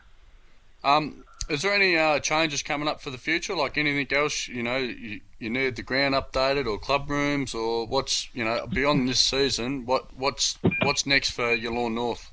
Um, 0.84 1.24
is 1.50 1.62
there 1.62 1.74
any 1.74 1.98
uh, 1.98 2.20
changes 2.20 2.64
coming 2.64 2.88
up 2.88 3.02
for 3.02 3.10
the 3.10 3.18
future? 3.18 3.56
Like 3.56 3.78
anything 3.78 4.08
else, 4.18 4.48
you 4.48 4.64
know, 4.64 4.78
you, 4.78 5.20
you 5.38 5.50
need 5.50 5.76
the 5.76 5.84
ground 5.84 6.16
updated 6.16 6.66
or 6.66 6.80
club 6.80 7.10
rooms 7.10 7.54
or 7.54 7.86
what's, 7.86 8.34
you 8.34 8.46
know, 8.46 8.66
beyond 8.68 9.08
this 9.08 9.20
season, 9.20 9.86
what 9.86 10.16
what's 10.18 10.58
what's 10.84 11.06
next 11.06 11.32
for 11.32 11.56
Yallourn 11.56 11.94
North? 11.94 12.32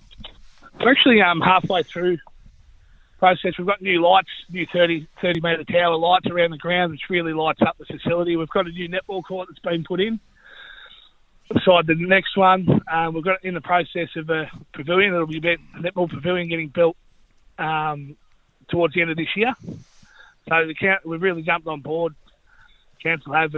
We're 0.81 0.93
actually 0.93 1.21
um, 1.21 1.41
halfway 1.41 1.83
through 1.83 2.19
process. 3.19 3.53
We've 3.59 3.67
got 3.67 3.83
new 3.83 4.03
lights, 4.03 4.29
new 4.51 4.67
30, 4.73 5.09
30 5.23 5.41
metre 5.41 5.65
tower 5.65 5.97
lights 5.97 6.27
around 6.31 6.53
the 6.53 6.59
ground, 6.59 6.93
which 6.93 7.03
really 7.11 7.33
lights 7.33 7.61
up 7.67 7.77
the 7.79 7.85
facility. 7.87 8.37
We've 8.37 8.49
got 8.49 8.67
a 8.67 8.71
new 8.71 8.89
netball 8.89 9.23
court 9.25 9.49
that's 9.51 9.61
been 9.61 9.85
put 9.85 10.01
in. 10.01 10.21
Beside 11.53 11.87
the 11.87 11.95
next 11.97 12.37
one, 12.37 12.67
um, 12.93 13.15
we've 13.15 13.25
got 13.25 13.45
in 13.45 13.55
the 13.55 13.61
process 13.63 14.09
of 14.17 14.29
a 14.31 14.51
pavilion. 14.75 15.15
It'll 15.15 15.27
be 15.27 15.39
a 15.39 15.81
netball 15.81 16.11
pavilion 16.11 16.49
getting 16.49 16.69
built 16.69 16.97
um, 17.59 18.17
towards 18.71 18.95
the 18.95 19.03
end 19.03 19.11
of 19.11 19.17
this 19.17 19.35
year. 19.37 19.55
So 20.49 20.67
the 20.67 20.75
count, 20.79 21.07
we've 21.07 21.23
really 21.23 21.43
jumped 21.43 21.67
on 21.67 21.81
board. 21.81 22.15
Council 23.03 23.33
have 23.33 23.53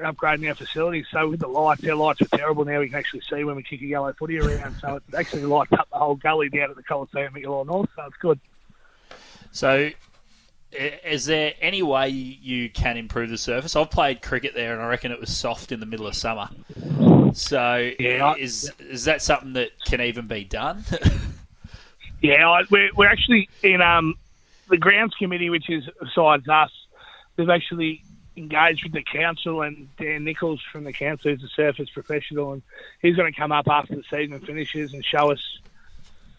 upgrading 0.00 0.48
our 0.48 0.56
facilities. 0.56 1.06
So 1.12 1.30
with 1.30 1.40
the 1.40 1.46
lights, 1.48 1.82
our 1.88 1.96
lights 1.96 2.20
are 2.22 2.38
terrible 2.38 2.64
now. 2.64 2.80
We 2.80 2.88
can 2.88 2.98
actually 2.98 3.22
see 3.32 3.44
when 3.44 3.56
we 3.56 3.62
kick 3.62 3.80
a 3.82 3.86
yellow 3.86 4.12
footy 4.18 4.38
around. 4.38 4.76
So 4.80 4.96
it 4.96 5.02
actually 5.18 5.44
lights 5.44 5.72
up 5.72 5.88
the 5.90 5.98
whole 5.98 6.16
gully 6.16 6.48
down 6.48 6.70
at 6.70 6.76
the 6.76 6.82
Coliseum 6.82 7.36
at 7.36 7.42
Yallourn 7.42 7.66
North. 7.66 7.88
So 7.96 8.04
it's 8.04 8.16
good. 8.20 8.40
So, 9.56 9.90
is 10.70 11.24
there 11.24 11.54
any 11.62 11.82
way 11.82 12.10
you 12.10 12.68
can 12.68 12.98
improve 12.98 13.30
the 13.30 13.38
surface? 13.38 13.74
I've 13.74 13.90
played 13.90 14.20
cricket 14.20 14.54
there, 14.54 14.74
and 14.74 14.82
I 14.82 14.86
reckon 14.86 15.12
it 15.12 15.18
was 15.18 15.34
soft 15.34 15.72
in 15.72 15.80
the 15.80 15.86
middle 15.86 16.06
of 16.06 16.14
summer. 16.14 16.50
So, 17.32 17.90
Yeah, 17.98 18.34
is 18.36 18.70
is 18.78 19.04
that 19.04 19.22
something 19.22 19.54
that 19.54 19.70
can 19.84 20.00
even 20.02 20.26
be 20.26 20.44
done? 20.44 20.84
Yeah, 22.22 22.48
I, 22.48 22.62
we're, 22.70 22.88
we're 22.96 23.08
actually 23.08 23.48
in 23.62 23.82
um, 23.82 24.14
the 24.68 24.78
grounds 24.78 25.14
committee, 25.14 25.50
which 25.50 25.68
is 25.68 25.84
besides 26.00 26.48
us. 26.48 26.70
They've 27.36 27.48
actually 27.48 28.02
engaged 28.36 28.84
with 28.84 28.94
the 28.94 29.02
council 29.02 29.60
and 29.62 29.88
Dan 29.98 30.24
Nichols 30.24 30.62
from 30.72 30.84
the 30.84 30.94
council, 30.94 31.30
who's 31.30 31.44
a 31.44 31.48
surface 31.48 31.90
professional, 31.90 32.52
and 32.52 32.62
he's 33.02 33.16
going 33.16 33.30
to 33.30 33.38
come 33.38 33.52
up 33.52 33.68
after 33.68 33.94
the 33.94 34.02
season 34.10 34.40
finishes 34.40 34.94
and 34.94 35.04
show 35.04 35.30
us, 35.30 35.58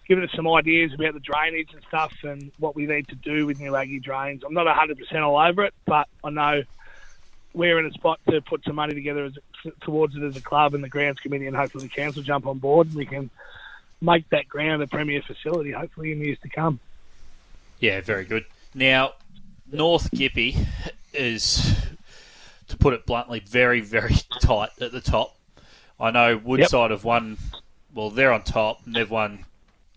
give 0.08 0.20
us 0.20 0.30
some 0.36 0.48
ideas 0.48 0.94
about 0.94 1.14
the 1.14 1.20
drainage 1.20 1.74
and 1.74 1.84
stuff 1.88 2.14
and 2.24 2.52
what 2.60 2.76
we 2.76 2.86
need 2.86 3.08
to 3.10 3.16
do 3.16 3.46
with 3.46 3.60
New 3.60 3.76
Aggie 3.76 4.00
drains. 4.00 4.44
I'm 4.46 4.54
not 4.54 4.68
100% 4.68 5.22
all 5.22 5.38
over 5.38 5.64
it, 5.64 5.74
but 5.86 6.08
I 6.24 6.30
know 6.30 6.64
we're 7.54 7.80
in 7.80 7.86
a 7.86 7.92
spot 7.92 8.20
to 8.30 8.42
put 8.42 8.64
some 8.64 8.76
money 8.76 8.94
together 8.94 9.26
as, 9.26 9.38
towards 9.82 10.16
it 10.16 10.24
as 10.24 10.38
a 10.38 10.42
club 10.42 10.74
and 10.74 10.84
the 10.84 10.90
grounds 10.90 11.20
committee, 11.20 11.48
and 11.48 11.56
hopefully 11.56 11.86
the 11.86 11.94
council 11.94 12.22
jump 12.22 12.46
on 12.46 12.60
board 12.60 12.88
and 12.88 12.96
we 12.96 13.06
can 13.06 13.30
make 14.02 14.30
that 14.30 14.48
ground 14.48 14.82
a 14.82 14.88
premier 14.88 15.22
facility, 15.22 15.72
hopefully 15.72 16.12
in 16.12 16.20
years 16.22 16.38
to 16.40 16.50
come. 16.50 16.80
yeah, 17.80 18.02
very 18.02 18.26
good. 18.26 18.46
Now, 18.74 19.14
North 19.72 20.12
Gippy 20.12 20.56
is, 21.14 21.76
to 22.68 22.78
put 22.78 22.94
it 22.94 23.06
bluntly, 23.06 23.40
very 23.40 23.82
very 23.82 24.16
tight 24.42 24.70
at 24.80 24.92
the 24.92 25.02
top. 25.02 25.36
I 26.00 26.12
know 26.12 26.38
Woodside 26.38 26.92
have 26.92 27.04
won. 27.04 27.38
Well, 27.94 28.12
they're 28.12 28.32
on 28.32 28.44
top, 28.44 28.86
and 28.86 28.96
they've 28.96 29.10
won, 29.10 29.46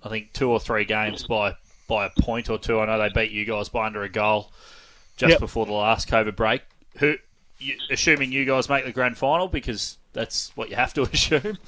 I 0.02 0.08
think, 0.08 0.32
two 0.32 0.50
or 0.50 0.60
three 0.60 0.84
games 0.84 1.24
by 1.26 1.54
by 1.88 2.06
a 2.06 2.10
point 2.22 2.48
or 2.50 2.58
two. 2.58 2.78
I 2.80 2.86
know 2.86 2.98
they 2.98 3.08
beat 3.08 3.32
you 3.32 3.44
guys 3.44 3.68
by 3.68 3.86
under 3.86 4.02
a 4.02 4.08
goal 4.08 4.50
just 5.16 5.32
Yep. 5.32 5.40
before 5.40 5.66
the 5.66 5.72
last 5.72 6.08
COVID 6.08 6.36
break. 6.36 6.62
Who, 6.98 7.16
you, 7.58 7.74
assuming 7.90 8.32
you 8.32 8.44
guys 8.44 8.68
make 8.68 8.84
the 8.84 8.92
grand 8.92 9.18
final, 9.18 9.48
because 9.48 9.98
that's 10.12 10.56
what 10.56 10.70
you 10.70 10.76
have 10.76 10.94
to 10.94 11.02
assume. 11.12 11.58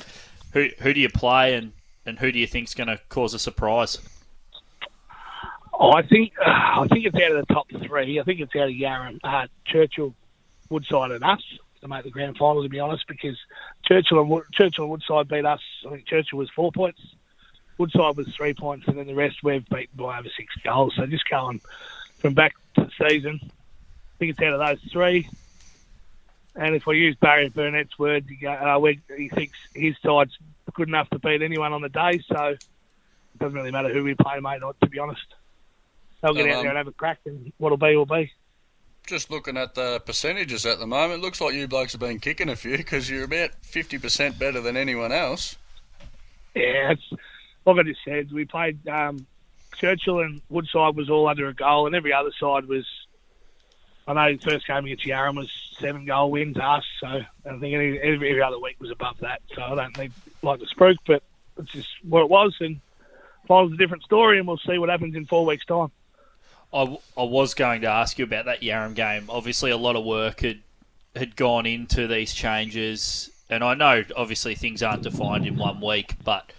Who 0.52 0.68
who 0.78 0.94
do 0.94 1.00
you 1.00 1.08
play, 1.08 1.54
and 1.54 1.72
and 2.06 2.18
who 2.18 2.30
do 2.32 2.38
you 2.38 2.46
think's 2.46 2.74
going 2.74 2.88
to 2.88 2.98
cause 3.08 3.34
a 3.34 3.38
surprise? 3.38 3.98
Oh, 5.74 5.92
I 5.92 6.02
think 6.02 6.32
uh, 6.38 6.50
I 6.80 6.86
think 6.88 7.06
it's 7.06 7.16
out 7.16 7.32
of 7.32 7.46
the 7.46 7.54
top 7.54 7.66
three. 7.86 8.20
I 8.20 8.22
think 8.24 8.40
it's 8.40 8.54
out 8.56 8.68
of 8.68 8.74
Yarram, 8.74 9.18
uh, 9.24 9.46
Churchill, 9.66 10.14
Woodside, 10.70 11.10
and 11.10 11.24
us 11.24 11.42
to 11.80 11.88
make 11.88 12.04
the 12.04 12.10
grand 12.10 12.36
final. 12.36 12.62
To 12.62 12.68
be 12.68 12.80
honest, 12.80 13.04
because 13.08 13.36
Churchill 13.84 14.20
and 14.20 14.30
Wood, 14.30 14.44
Churchill 14.52 14.84
and 14.84 14.90
Woodside 14.92 15.28
beat 15.28 15.44
us. 15.44 15.60
I 15.86 15.90
think 15.90 16.06
Churchill 16.06 16.38
was 16.38 16.50
four 16.54 16.70
points, 16.72 17.00
Woodside 17.82 18.16
was 18.16 18.28
three 18.36 18.54
points, 18.54 18.86
and 18.86 18.96
then 18.96 19.08
the 19.08 19.14
rest 19.14 19.42
we've 19.42 19.68
beaten 19.68 19.96
by 19.96 20.18
over 20.18 20.28
six 20.36 20.54
goals. 20.62 20.94
So 20.96 21.04
just 21.06 21.28
going 21.28 21.60
from 22.18 22.34
back 22.34 22.54
to 22.76 22.84
the 22.84 23.08
season, 23.08 23.40
I 23.42 23.48
think 24.18 24.30
it's 24.30 24.40
out 24.40 24.52
of 24.54 24.60
those 24.60 24.92
three. 24.92 25.28
And 26.54 26.76
if 26.76 26.86
I 26.86 26.92
use 26.92 27.16
Barry 27.16 27.48
Burnett's 27.48 27.98
words, 27.98 28.26
uh, 28.46 28.80
he 29.16 29.28
thinks 29.28 29.58
his 29.74 29.96
side's 30.00 30.38
good 30.74 30.86
enough 30.86 31.10
to 31.10 31.18
beat 31.18 31.42
anyone 31.42 31.72
on 31.72 31.82
the 31.82 31.88
day. 31.88 32.22
So 32.28 32.44
it 32.50 32.64
doesn't 33.40 33.56
really 33.56 33.72
matter 33.72 33.92
who 33.92 34.04
we 34.04 34.14
play, 34.14 34.38
mate. 34.38 34.60
To 34.60 34.88
be 34.88 34.98
honest. 34.98 35.26
They'll 36.20 36.34
get 36.34 36.44
So, 36.44 36.50
out 36.50 36.56
um, 36.58 36.62
there 36.62 36.68
and 36.70 36.78
have 36.78 36.86
a 36.86 36.92
crack, 36.92 37.18
and 37.26 37.52
what'll 37.58 37.78
be 37.78 37.96
will 37.96 38.06
be. 38.06 38.30
Just 39.08 39.28
looking 39.28 39.56
at 39.56 39.74
the 39.74 40.00
percentages 40.06 40.64
at 40.64 40.78
the 40.78 40.86
moment, 40.86 41.20
looks 41.20 41.40
like 41.40 41.54
you 41.54 41.66
blokes 41.66 41.92
have 41.92 42.00
been 42.00 42.20
kicking 42.20 42.48
a 42.48 42.54
few 42.54 42.76
because 42.76 43.10
you're 43.10 43.24
about 43.24 43.50
50% 43.64 44.38
better 44.38 44.60
than 44.60 44.76
anyone 44.76 45.10
else. 45.10 45.56
Yeah, 46.54 46.92
it's 46.92 47.02
like 47.64 47.78
I 47.78 47.82
just 47.82 48.00
said. 48.04 48.32
We 48.32 48.44
played 48.44 48.86
um, 48.88 49.26
Churchill 49.76 50.20
and 50.20 50.40
Woodside 50.48 50.96
was 50.96 51.10
all 51.10 51.28
under 51.28 51.48
a 51.48 51.54
goal, 51.54 51.86
and 51.86 51.94
every 51.94 52.12
other 52.12 52.32
side 52.38 52.66
was. 52.66 52.86
I 54.06 54.14
know 54.14 54.36
the 54.36 54.38
first 54.38 54.66
game 54.66 54.84
against 54.84 55.04
Yarram 55.04 55.36
was 55.36 55.50
seven 55.78 56.04
goal 56.04 56.32
wins 56.32 56.56
us, 56.56 56.84
so 56.98 57.06
I 57.06 57.58
think 57.58 57.72
every, 57.74 58.00
every 58.00 58.42
other 58.42 58.58
week 58.58 58.80
was 58.80 58.90
above 58.90 59.18
that. 59.20 59.42
So 59.54 59.62
I 59.62 59.76
don't 59.76 59.96
think 59.96 60.12
like 60.42 60.58
the 60.58 60.66
spruik, 60.66 60.96
but 61.06 61.22
it's 61.56 61.70
just 61.70 61.88
what 62.02 62.22
it 62.22 62.28
was, 62.28 62.56
and 62.60 62.80
finals 63.46 63.72
a 63.72 63.76
different 63.76 64.02
story, 64.02 64.38
and 64.38 64.48
we'll 64.48 64.58
see 64.58 64.78
what 64.78 64.88
happens 64.88 65.14
in 65.14 65.24
four 65.26 65.46
weeks' 65.46 65.64
time. 65.66 65.92
I, 66.72 66.98
I 67.16 67.22
was 67.22 67.54
going 67.54 67.82
to 67.82 67.88
ask 67.88 68.18
you 68.18 68.24
about 68.24 68.46
that 68.46 68.62
Yarram 68.62 68.94
game. 68.94 69.26
Obviously, 69.28 69.70
a 69.70 69.76
lot 69.76 69.94
of 69.94 70.04
work 70.04 70.40
had 70.40 70.60
had 71.14 71.36
gone 71.36 71.66
into 71.66 72.06
these 72.08 72.32
changes, 72.32 73.30
and 73.50 73.62
I 73.62 73.74
know 73.74 74.02
obviously 74.16 74.54
things 74.54 74.82
aren't 74.82 75.02
defined 75.02 75.46
in 75.46 75.56
one 75.56 75.80
week, 75.80 76.14
but 76.24 76.52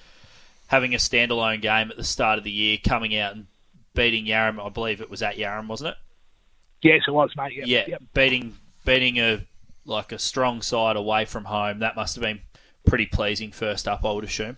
having 0.67 0.93
a 0.93 0.97
standalone 0.97 1.61
game 1.61 1.91
at 1.91 1.97
the 1.97 2.03
start 2.03 2.37
of 2.37 2.43
the 2.43 2.51
year, 2.51 2.77
coming 2.83 3.15
out 3.17 3.35
and 3.35 3.47
beating 3.93 4.25
Yarram, 4.25 4.63
I 4.63 4.69
believe 4.69 5.01
it 5.01 5.09
was 5.09 5.21
at 5.21 5.37
Yarram, 5.37 5.67
wasn't 5.67 5.91
it? 5.91 5.97
Yes, 6.81 7.03
it 7.07 7.11
was, 7.11 7.31
mate. 7.37 7.53
Yep, 7.53 7.67
yeah, 7.67 7.83
yep. 7.87 8.01
beating 8.13 8.55
beating 8.85 9.17
a 9.17 9.45
like 9.85 10.11
a 10.11 10.19
strong 10.19 10.61
side 10.61 10.95
away 10.95 11.25
from 11.25 11.45
home. 11.45 11.79
That 11.79 11.95
must 11.95 12.15
have 12.15 12.21
been 12.21 12.41
pretty 12.85 13.05
pleasing 13.05 13.51
first 13.51 13.87
up, 13.87 14.03
I 14.03 14.11
would 14.11 14.23
assume. 14.23 14.57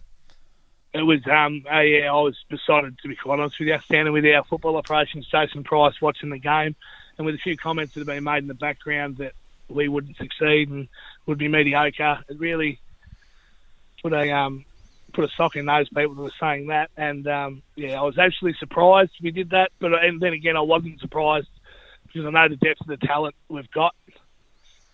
It 0.93 1.03
was, 1.03 1.19
um, 1.27 1.65
uh, 1.71 1.81
yeah, 1.81 2.09
I 2.09 2.21
was 2.21 2.37
besotted, 2.49 2.97
to 2.99 3.07
be 3.09 3.15
quite 3.15 3.39
honest 3.39 3.59
with 3.59 3.67
you, 3.67 3.77
standing 3.83 4.13
with 4.13 4.25
our 4.25 4.45
football 4.45 4.77
operations, 4.77 5.27
Jason 5.27 5.63
Price, 5.63 6.01
watching 6.01 6.29
the 6.29 6.37
game, 6.37 6.75
and 7.17 7.25
with 7.25 7.35
a 7.35 7.39
few 7.39 7.57
comments 7.57 7.93
that 7.93 7.99
have 7.99 8.07
been 8.07 8.23
made 8.23 8.39
in 8.39 8.47
the 8.47 8.53
background 8.53 9.17
that 9.17 9.33
we 9.67 9.89
wouldn't 9.89 10.15
succeed 10.15 10.69
and 10.69 10.87
would 11.25 11.37
be 11.37 11.49
mediocre. 11.49 12.23
It 12.29 12.39
really 12.39 12.79
put 14.01 14.13
a 14.13 14.31
um, 14.31 14.63
put 15.15 15.25
a 15.25 15.29
sock 15.35 15.55
in 15.55 15.65
those 15.65 15.87
people 15.89 16.15
that 16.15 16.21
were 16.21 16.31
saying 16.39 16.67
that, 16.67 16.91
and 16.97 17.27
um, 17.27 17.63
yeah, 17.75 17.99
I 17.99 18.03
was 18.03 18.17
actually 18.17 18.53
surprised 18.59 19.11
we 19.21 19.31
did 19.31 19.51
that, 19.51 19.71
but 19.79 19.93
and 19.93 20.19
then 20.21 20.33
again, 20.33 20.57
I 20.57 20.61
wasn't 20.61 20.99
surprised 20.99 21.47
because 22.05 22.25
I 22.25 22.29
know 22.29 22.49
the 22.49 22.57
depth 22.57 22.81
of 22.81 22.87
the 22.87 22.97
talent 22.97 23.35
we've 23.49 23.69
got, 23.71 23.95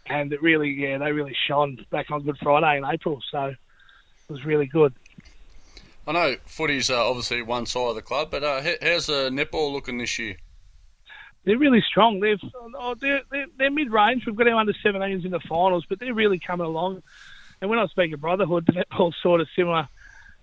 and 0.05 0.31
it 0.31 0.41
really, 0.41 0.69
yeah, 0.69 0.97
they 0.97 1.11
really 1.11 1.35
shone 1.47 1.85
back 1.89 2.11
on 2.11 2.23
Good 2.23 2.37
Friday 2.37 2.77
in 2.77 2.85
April, 2.85 3.21
so 3.31 3.45
it 3.45 3.57
was 4.29 4.45
really 4.45 4.67
good. 4.67 4.93
I 6.07 6.13
know 6.13 6.35
footy's 6.45 6.89
uh, 6.89 7.07
obviously 7.07 7.41
one 7.41 7.65
side 7.65 7.89
of 7.89 7.95
the 7.95 8.01
club, 8.01 8.29
but 8.31 8.43
uh, 8.43 8.61
how's 8.81 9.07
the 9.07 9.29
netball 9.29 9.71
looking 9.71 9.97
this 9.97 10.17
year? 10.17 10.37
they're 11.43 11.57
really 11.57 11.83
strong. 11.87 12.19
They've 12.19 12.39
oh, 12.77 12.95
they're, 12.95 13.21
they're, 13.31 13.47
they're 13.57 13.71
mid 13.71 13.91
range. 13.91 14.25
We've 14.25 14.35
got 14.35 14.47
our 14.47 14.55
under 14.59 14.73
17s 14.73 15.25
in 15.25 15.31
the 15.31 15.39
finals, 15.39 15.85
but 15.89 15.99
they're 15.99 16.13
really 16.13 16.39
coming 16.39 16.67
along. 16.67 17.01
And 17.61 17.69
when 17.69 17.79
I 17.79 17.87
speak 17.87 18.13
of 18.13 18.21
brotherhood, 18.21 18.65
the 18.67 18.73
netball's 18.73 19.15
sort 19.21 19.41
of 19.41 19.47
similar 19.55 19.87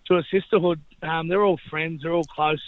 to 0.08 0.16
a 0.16 0.24
sisterhood. 0.24 0.80
Um, 1.02 1.28
they're 1.28 1.44
all 1.44 1.60
friends. 1.70 2.02
They're 2.02 2.12
all 2.12 2.24
close. 2.24 2.62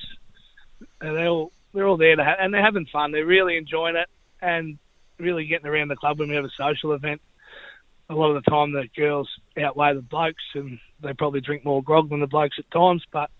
And 1.00 1.16
they're 1.16 1.28
all 1.28 1.52
they're 1.72 1.86
all 1.86 1.96
there 1.96 2.16
to 2.16 2.24
ha- 2.24 2.36
and 2.38 2.52
they're 2.52 2.64
having 2.64 2.86
fun. 2.86 3.12
They're 3.12 3.26
really 3.26 3.56
enjoying 3.56 3.96
it 3.96 4.08
and 4.40 4.78
really 5.18 5.46
getting 5.46 5.66
around 5.66 5.88
the 5.88 5.96
club 5.96 6.18
when 6.18 6.28
we 6.28 6.36
have 6.36 6.44
a 6.44 6.50
social 6.50 6.92
event. 6.92 7.20
A 8.08 8.14
lot 8.14 8.34
of 8.34 8.42
the 8.42 8.50
time, 8.50 8.72
the 8.72 8.88
girls 8.96 9.28
outweigh 9.56 9.94
the 9.94 10.02
blokes, 10.02 10.42
and 10.54 10.80
they 11.00 11.12
probably 11.12 11.40
drink 11.40 11.64
more 11.64 11.82
grog 11.82 12.08
than 12.08 12.20
the 12.20 12.26
blokes 12.26 12.58
at 12.58 12.70
times, 12.70 13.04
but 13.12 13.30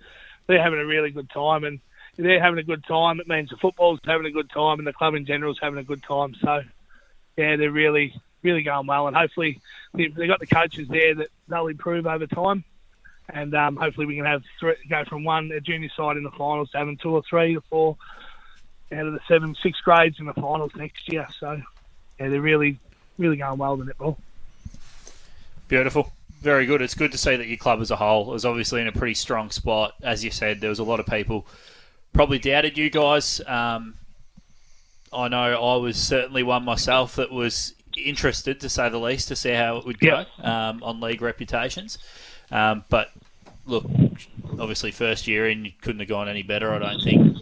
they're 0.47 0.63
having 0.63 0.79
a 0.79 0.87
really 0.87 1.11
good 1.11 1.29
time, 1.31 1.65
and 1.65 1.81
they're 2.17 2.43
having 2.43 2.61
a 2.61 2.65
good 2.65 2.85
time. 2.85 3.19
It 3.19 3.27
means 3.27 3.51
the 3.51 3.57
football's 3.57 3.99
having 4.05 4.27
a 4.27 4.31
good 4.31 4.51
time, 4.51 4.79
and 4.79 4.87
the 4.87 4.93
club 4.93 5.15
in 5.15 5.27
general 5.27 5.53
is 5.53 5.59
having 5.61 5.81
a 5.81 5.85
good 5.85 6.03
time. 6.05 6.35
So, 6.41 6.63
yeah, 7.37 7.57
they're 7.57 7.73
really, 7.73 8.15
really 8.43 8.63
going 8.63 8.87
well, 8.87 9.09
and 9.09 9.17
hopefully 9.17 9.61
they've 9.93 10.15
got 10.15 10.39
the 10.39 10.47
coaches 10.47 10.87
there 10.89 11.17
that 11.17 11.29
they'll 11.49 11.67
improve 11.67 12.07
over 12.07 12.29
time, 12.29 12.63
and 13.33 13.55
um, 13.55 13.77
hopefully 13.77 14.07
we 14.07 14.17
can 14.17 14.25
have 14.25 14.43
three, 14.59 14.77
go 14.89 15.05
from 15.05 15.25
one 15.25 15.51
a 15.53 15.61
junior 15.61 15.91
side 15.97 16.17
in 16.17 16.23
the 16.23 16.31
finals 16.31 16.71
to 16.71 16.79
having 16.79 16.97
two 16.97 17.11
or 17.11 17.23
three 17.29 17.57
or 17.57 17.63
four 17.63 17.97
out 18.93 19.07
of 19.07 19.13
the 19.13 19.21
seven, 19.29 19.57
six 19.63 19.81
grades 19.81 20.19
in 20.19 20.27
the 20.27 20.35
finals 20.35 20.73
next 20.77 21.11
year. 21.13 21.27
So, 21.39 21.61
yeah, 22.19 22.29
they're 22.29 22.41
really, 22.41 22.79
really 23.19 23.37
going 23.37 23.59
well 23.59 23.77
with 23.77 23.89
netball. 23.89 24.17
Beautiful. 25.69 26.13
Very 26.41 26.67
good. 26.67 26.83
It's 26.83 26.95
good 26.95 27.13
to 27.13 27.19
see 27.19 27.37
that 27.37 27.47
your 27.47 27.59
club 27.59 27.81
as 27.81 27.91
a 27.91 27.97
whole 27.97 28.35
is 28.35 28.45
obviously 28.45 28.81
in 28.81 28.89
a 28.89 28.93
pretty 28.93 29.15
strong 29.15 29.51
spot. 29.51 29.95
As 30.03 30.25
you 30.25 30.31
said, 30.31 30.61
there 30.61 30.71
was 30.71 30.79
a 30.79 30.85
lot 30.85 30.99
of 30.99 31.07
people 31.07 31.47
probably 32.13 32.39
doubted 32.39 32.77
you 32.77 32.91
guys. 32.91 33.41
Um, 33.47 33.95
I 35.13 35.29
know 35.29 35.63
I 35.63 35.77
was 35.77 35.97
certainly 35.97 36.43
one 36.43 36.65
myself 36.65 37.17
that 37.17 37.31
was 37.31 37.75
interested, 37.97 38.61
to 38.61 38.69
say 38.69 38.89
the 38.89 38.99
least, 38.99 39.29
to 39.29 39.37
see 39.37 39.51
how 39.51 39.77
it 39.77 39.87
would 39.87 39.99
go 39.99 40.25
um, 40.43 40.83
on 40.83 41.01
league 41.01 41.23
reputations. 41.23 41.99
Um, 42.51 42.85
but 42.89 43.11
look, 43.67 43.85
obviously, 44.59 44.91
first 44.91 45.27
year 45.27 45.49
in, 45.49 45.65
you 45.65 45.73
couldn't 45.81 46.01
have 46.01 46.09
gone 46.09 46.29
any 46.29 46.43
better, 46.43 46.73
I 46.73 46.79
don't 46.79 47.03
think. 47.03 47.37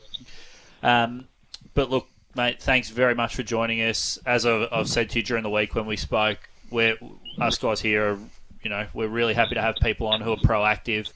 Um, 0.83 1.27
but 1.75 1.91
look, 1.91 2.09
mate, 2.35 2.63
thanks 2.63 2.91
very 2.91 3.15
much 3.15 3.35
for 3.35 3.43
joining 3.43 3.81
us. 3.83 4.19
As 4.27 4.47
I've, 4.47 4.69
I've 4.71 4.89
said 4.89 5.11
to 5.11 5.19
you 5.19 5.25
during 5.25 5.43
the 5.43 5.51
week 5.51 5.75
when 5.75 5.87
we 5.87 5.97
spoke, 5.97 6.39
we're 6.71 6.97
us 7.41 7.59
guys 7.59 7.81
here 7.81 8.13
are, 8.13 8.19
you 8.63 8.71
know, 8.71 8.87
we're 8.93 9.09
really 9.09 9.35
happy 9.35 9.55
to 9.55 9.63
have 9.63 9.77
people 9.77 10.07
on 10.07 10.21
who 10.21 10.33
are 10.33 10.37
proactive. 10.37 11.13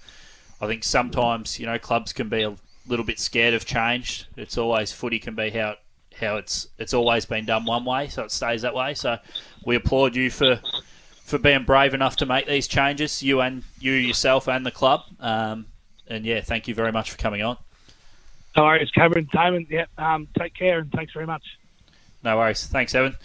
I 0.60 0.66
think 0.66 0.84
sometimes, 0.84 1.58
you 1.58 1.66
know, 1.66 1.78
clubs 1.78 2.12
can 2.12 2.28
be 2.28 2.42
a 2.42 2.54
little 2.86 3.04
bit 3.04 3.18
scared 3.18 3.54
of 3.54 3.64
change. 3.64 4.26
It's 4.36 4.56
always 4.56 4.92
footy 4.92 5.18
can 5.18 5.34
be 5.34 5.50
how 5.50 5.76
how 6.20 6.36
it's 6.36 6.68
it's 6.78 6.94
always 6.94 7.24
been 7.24 7.44
done 7.44 7.64
one 7.64 7.84
way, 7.84 8.08
so 8.08 8.22
it 8.22 8.30
stays 8.30 8.62
that 8.62 8.74
way. 8.74 8.94
So 8.94 9.18
we 9.64 9.76
applaud 9.76 10.14
you 10.14 10.30
for 10.30 10.60
for 11.32 11.38
being 11.38 11.64
brave 11.64 11.94
enough 11.94 12.16
to 12.16 12.26
make 12.26 12.46
these 12.46 12.68
changes, 12.68 13.22
you 13.22 13.40
and 13.40 13.64
you 13.80 13.92
yourself 13.92 14.50
and 14.50 14.66
the 14.66 14.70
club. 14.70 15.00
Um, 15.18 15.64
and 16.06 16.26
yeah, 16.26 16.42
thank 16.42 16.68
you 16.68 16.74
very 16.74 16.92
much 16.92 17.10
for 17.10 17.16
coming 17.16 17.42
on. 17.42 17.56
No 18.54 18.64
worries, 18.64 18.90
Cameron, 18.90 19.30
Damon. 19.32 19.66
Yeah, 19.70 19.86
um, 19.96 20.28
take 20.38 20.52
care 20.54 20.80
and 20.80 20.92
thanks 20.92 21.14
very 21.14 21.24
much. 21.24 21.42
No 22.22 22.36
worries. 22.36 22.66
Thanks, 22.66 22.94
Evan. 22.94 23.16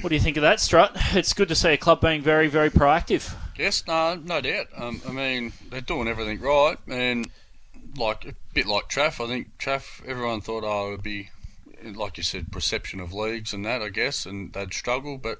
What 0.00 0.08
do 0.08 0.16
you 0.16 0.20
think 0.20 0.36
of 0.36 0.42
that, 0.42 0.58
Strut? 0.58 0.96
It's 1.12 1.32
good 1.32 1.46
to 1.46 1.54
see 1.54 1.68
a 1.68 1.76
club 1.76 2.00
being 2.00 2.22
very, 2.22 2.48
very 2.48 2.70
proactive. 2.70 3.32
Yes, 3.56 3.86
no, 3.86 4.16
no 4.16 4.40
doubt. 4.40 4.66
Um, 4.76 5.00
I 5.08 5.12
mean, 5.12 5.52
they're 5.70 5.80
doing 5.80 6.08
everything 6.08 6.40
right, 6.40 6.76
and 6.88 7.30
like 7.96 8.24
a 8.24 8.34
bit 8.52 8.66
like 8.66 8.88
Traff. 8.88 9.24
I 9.24 9.28
think 9.28 9.58
Traff. 9.58 10.04
Everyone 10.04 10.40
thought, 10.40 10.64
oh, 10.64 10.88
it 10.88 10.90
would 10.90 11.02
be 11.04 11.30
like 11.84 12.16
you 12.16 12.24
said, 12.24 12.50
perception 12.50 12.98
of 12.98 13.12
leagues 13.12 13.52
and 13.52 13.64
that, 13.64 13.80
I 13.80 13.90
guess, 13.90 14.26
and 14.26 14.52
they'd 14.52 14.74
struggle. 14.74 15.18
But 15.18 15.38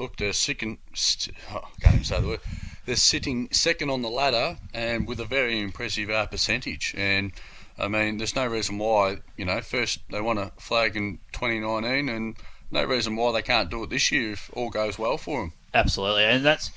look, 0.00 0.16
they're 0.16 0.32
second. 0.32 0.78
St- 0.94 1.36
oh, 1.52 1.68
can't 1.80 1.94
even 1.96 2.04
say 2.04 2.20
the 2.20 2.26
word. 2.26 2.40
They're 2.86 2.96
sitting 2.96 3.48
second 3.52 3.90
on 3.90 4.02
the 4.02 4.08
ladder 4.08 4.58
and 4.72 5.06
with 5.06 5.20
a 5.20 5.24
very 5.24 5.60
impressive 5.60 6.10
uh, 6.10 6.26
percentage. 6.26 6.94
And 6.96 7.32
I 7.78 7.88
mean, 7.88 8.16
there's 8.16 8.34
no 8.34 8.46
reason 8.46 8.78
why 8.78 9.18
you 9.36 9.44
know. 9.44 9.60
First, 9.60 10.00
they 10.10 10.20
won 10.20 10.38
a 10.38 10.52
flag 10.58 10.96
in 10.96 11.18
2019, 11.32 12.08
and 12.08 12.36
no 12.70 12.84
reason 12.84 13.14
why 13.14 13.32
they 13.32 13.42
can't 13.42 13.70
do 13.70 13.84
it 13.84 13.90
this 13.90 14.10
year 14.10 14.32
if 14.32 14.50
all 14.54 14.70
goes 14.70 14.98
well 14.98 15.18
for 15.18 15.42
them. 15.42 15.52
Absolutely, 15.74 16.24
and 16.24 16.44
that's 16.44 16.70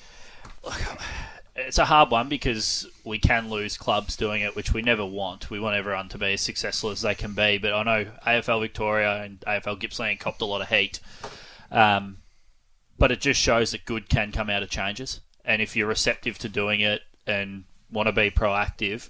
it's 1.56 1.78
a 1.78 1.86
hard 1.86 2.12
one 2.12 2.28
because 2.28 2.86
we 3.06 3.20
can 3.20 3.50
lose 3.50 3.78
clubs 3.78 4.18
doing 4.18 4.42
it, 4.42 4.56
which 4.56 4.74
we 4.74 4.82
never 4.82 5.06
want. 5.06 5.50
We 5.50 5.62
want 5.62 5.78
everyone 5.78 6.10
to 6.10 6.18
be 6.18 6.34
as 6.34 6.42
successful 6.42 6.90
as 6.90 7.02
they 7.02 7.16
can 7.16 7.34
be. 7.34 7.58
But 7.58 7.74
I 7.74 7.84
know 7.84 8.12
AFL 8.28 8.62
Victoria 8.62 9.24
and 9.24 9.40
AFL 9.42 9.80
Gippsland 9.80 10.20
copped 10.20 10.42
a 10.42 10.46
lot 10.46 10.62
of 10.62 10.68
heat. 10.68 11.00
Um, 11.72 12.18
but 13.04 13.12
it 13.12 13.20
just 13.20 13.42
shows 13.42 13.72
that 13.72 13.84
good 13.84 14.08
can 14.08 14.32
come 14.32 14.50
out 14.50 14.64
of 14.64 14.70
changes. 14.70 15.20
And 15.44 15.62
if 15.62 15.76
you're 15.76 15.90
receptive 15.90 16.38
to 16.38 16.48
doing 16.48 16.80
it 16.80 17.02
and 17.28 17.66
want 17.92 18.08
to 18.08 18.14
be 18.14 18.32
proactive, 18.32 19.10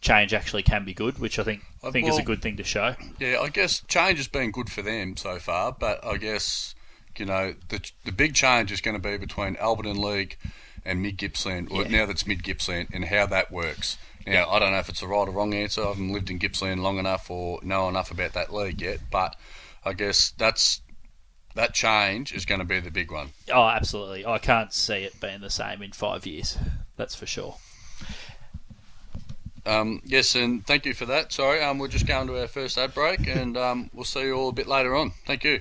change 0.00 0.32
actually 0.32 0.62
can 0.62 0.86
be 0.86 0.94
good, 0.94 1.18
which 1.18 1.38
I 1.38 1.42
think 1.42 1.62
I 1.84 1.90
think 1.90 2.06
well, 2.06 2.14
is 2.14 2.18
a 2.18 2.24
good 2.24 2.40
thing 2.40 2.56
to 2.56 2.64
show. 2.64 2.94
Yeah, 3.18 3.40
I 3.42 3.50
guess 3.50 3.82
change 3.86 4.16
has 4.16 4.28
been 4.28 4.50
good 4.50 4.72
for 4.72 4.80
them 4.80 5.18
so 5.18 5.38
far, 5.38 5.76
but 5.78 6.02
I 6.02 6.16
guess 6.16 6.74
you 7.18 7.26
know 7.26 7.54
the 7.68 7.86
the 8.06 8.12
big 8.12 8.32
change 8.32 8.72
is 8.72 8.80
going 8.80 8.96
to 8.96 9.08
be 9.10 9.18
between 9.18 9.56
Alberton 9.56 9.98
League 9.98 10.38
and 10.86 11.02
mid 11.02 11.18
Gippsland, 11.18 11.70
or 11.70 11.82
yeah. 11.82 11.98
now 11.98 12.06
that's 12.06 12.26
mid 12.26 12.42
Gippsland, 12.42 12.88
and 12.94 13.04
how 13.04 13.26
that 13.26 13.52
works. 13.52 13.98
Now, 14.26 14.32
yeah. 14.32 14.46
I 14.46 14.58
don't 14.58 14.72
know 14.72 14.78
if 14.78 14.88
it's 14.88 15.00
the 15.00 15.06
right 15.06 15.28
or 15.28 15.32
wrong 15.32 15.52
answer. 15.52 15.84
I 15.84 15.88
haven't 15.88 16.14
lived 16.14 16.30
in 16.30 16.38
Gippsland 16.38 16.82
long 16.82 16.96
enough 16.96 17.30
or 17.30 17.60
know 17.62 17.90
enough 17.90 18.10
about 18.10 18.32
that 18.32 18.54
league 18.54 18.80
yet, 18.80 19.00
but 19.10 19.36
I 19.84 19.92
guess 19.92 20.30
that's 20.38 20.80
that 21.58 21.74
change 21.74 22.32
is 22.32 22.44
going 22.44 22.60
to 22.60 22.64
be 22.64 22.78
the 22.78 22.90
big 22.90 23.10
one. 23.10 23.30
Oh, 23.52 23.66
absolutely. 23.66 24.24
I 24.24 24.38
can't 24.38 24.72
see 24.72 25.02
it 25.02 25.20
being 25.20 25.40
the 25.40 25.50
same 25.50 25.82
in 25.82 25.90
five 25.90 26.24
years. 26.24 26.56
That's 26.96 27.16
for 27.16 27.26
sure. 27.26 27.56
Um, 29.66 30.00
yes, 30.04 30.36
and 30.36 30.64
thank 30.64 30.86
you 30.86 30.94
for 30.94 31.04
that. 31.06 31.32
Sorry, 31.32 31.60
um, 31.60 31.80
we're 31.80 31.88
just 31.88 32.06
going 32.06 32.28
to 32.28 32.40
our 32.40 32.46
first 32.46 32.78
ad 32.78 32.94
break, 32.94 33.26
and 33.26 33.56
um, 33.56 33.90
we'll 33.92 34.04
see 34.04 34.22
you 34.22 34.34
all 34.34 34.50
a 34.50 34.52
bit 34.52 34.68
later 34.68 34.94
on. 34.94 35.10
Thank 35.26 35.42
you. 35.42 35.60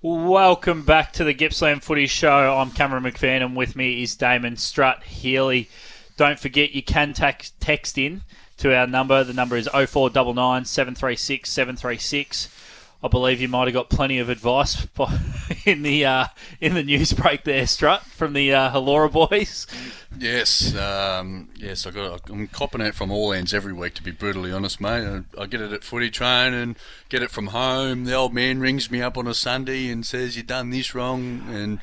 Welcome 0.00 0.82
back 0.82 1.12
to 1.12 1.24
the 1.24 1.34
Gippsland 1.34 1.82
Footy 1.82 2.06
Show. 2.06 2.56
I'm 2.56 2.70
Cameron 2.70 3.04
McPherson, 3.04 3.44
and 3.44 3.54
with 3.54 3.76
me 3.76 4.02
is 4.02 4.16
Damon 4.16 4.56
Strutt 4.56 5.02
Healy. 5.02 5.68
Don't 6.16 6.38
forget 6.38 6.72
you 6.72 6.82
can 6.82 7.12
text 7.12 7.98
in 7.98 8.22
to 8.56 8.74
our 8.74 8.86
number. 8.86 9.22
The 9.22 9.34
number 9.34 9.56
is 9.58 9.68
0499 9.68 10.64
736 10.64 11.50
736. 11.50 12.48
I 13.02 13.08
believe 13.08 13.40
you 13.40 13.48
might 13.48 13.66
have 13.66 13.74
got 13.74 13.90
plenty 13.90 14.18
of 14.18 14.28
advice 14.28 14.86
in 15.66 15.82
the 15.82 16.04
uh, 16.04 16.26
in 16.60 16.74
the 16.74 16.82
news 16.82 17.12
break 17.12 17.44
there, 17.44 17.66
Strut, 17.66 18.02
from 18.02 18.32
the 18.32 18.52
uh, 18.52 18.70
Halora 18.70 19.12
boys. 19.12 19.66
Yes, 20.18 20.74
um, 20.74 21.50
yes, 21.56 21.86
I 21.86 21.90
got. 21.90 22.28
I'm 22.30 22.46
copping 22.48 22.80
it 22.80 22.94
from 22.94 23.10
all 23.10 23.32
ends 23.32 23.52
every 23.52 23.72
week. 23.72 23.94
To 23.94 24.02
be 24.02 24.10
brutally 24.12 24.50
honest, 24.50 24.80
mate, 24.80 25.24
I, 25.36 25.42
I, 25.42 25.46
get 25.46 25.60
it 25.60 25.72
at 25.72 25.84
footy 25.84 26.10
train 26.10 26.54
and 26.54 26.76
get 27.08 27.22
it 27.22 27.30
from 27.30 27.48
home. 27.48 28.04
The 28.04 28.14
old 28.14 28.32
man 28.32 28.60
rings 28.60 28.90
me 28.90 29.02
up 29.02 29.18
on 29.18 29.26
a 29.26 29.34
Sunday 29.34 29.88
and 29.88 30.06
says 30.06 30.36
you've 30.36 30.46
done 30.46 30.70
this 30.70 30.94
wrong, 30.94 31.42
and 31.50 31.80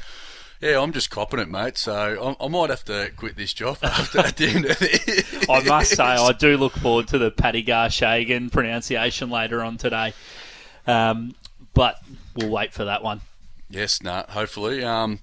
yeah, 0.63 0.81
I'm 0.81 0.93
just 0.93 1.09
copping 1.09 1.39
it, 1.39 1.49
mate. 1.49 1.77
So 1.77 2.35
I, 2.39 2.43
I 2.43 2.47
might 2.47 2.69
have 2.69 2.85
to 2.85 3.11
quit 3.17 3.35
this 3.35 3.53
job 3.53 3.77
after 3.83 4.19
at 4.19 4.37
the 4.37 4.47
end 4.47 4.65
of 4.65 4.77
it. 4.81 5.49
I 5.49 5.61
must 5.63 5.95
say, 5.95 6.03
I 6.03 6.31
do 6.31 6.57
look 6.57 6.73
forward 6.73 7.09
to 7.09 7.17
the 7.17 7.31
Paddy 7.31 7.63
Garshagen 7.63 8.51
pronunciation 8.51 9.29
later 9.29 9.61
on 9.61 9.77
today, 9.77 10.13
um, 10.87 11.35
but 11.73 12.01
we'll 12.35 12.49
wait 12.49 12.73
for 12.73 12.85
that 12.85 13.03
one. 13.03 13.21
Yes, 13.69 14.03
no, 14.03 14.11
nah, 14.11 14.25
hopefully. 14.27 14.83
Um, 14.83 15.19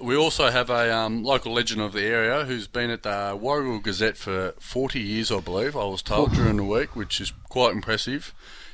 we 0.00 0.16
also 0.16 0.50
have 0.50 0.70
a 0.70 0.94
um, 0.94 1.24
local 1.24 1.52
legend 1.52 1.80
of 1.80 1.92
the 1.92 2.02
area 2.04 2.44
who's 2.44 2.66
been 2.66 2.90
at 2.90 3.02
the 3.02 3.38
Warragul 3.40 3.82
Gazette 3.82 4.16
for 4.16 4.54
40 4.58 5.00
years, 5.00 5.30
I 5.30 5.40
believe, 5.40 5.76
I 5.76 5.84
was 5.84 6.02
told 6.02 6.32
during 6.32 6.56
the 6.56 6.64
week, 6.64 6.96
which 6.96 7.20
is 7.20 7.32
quite 7.48 7.72
impressive. 7.72 8.32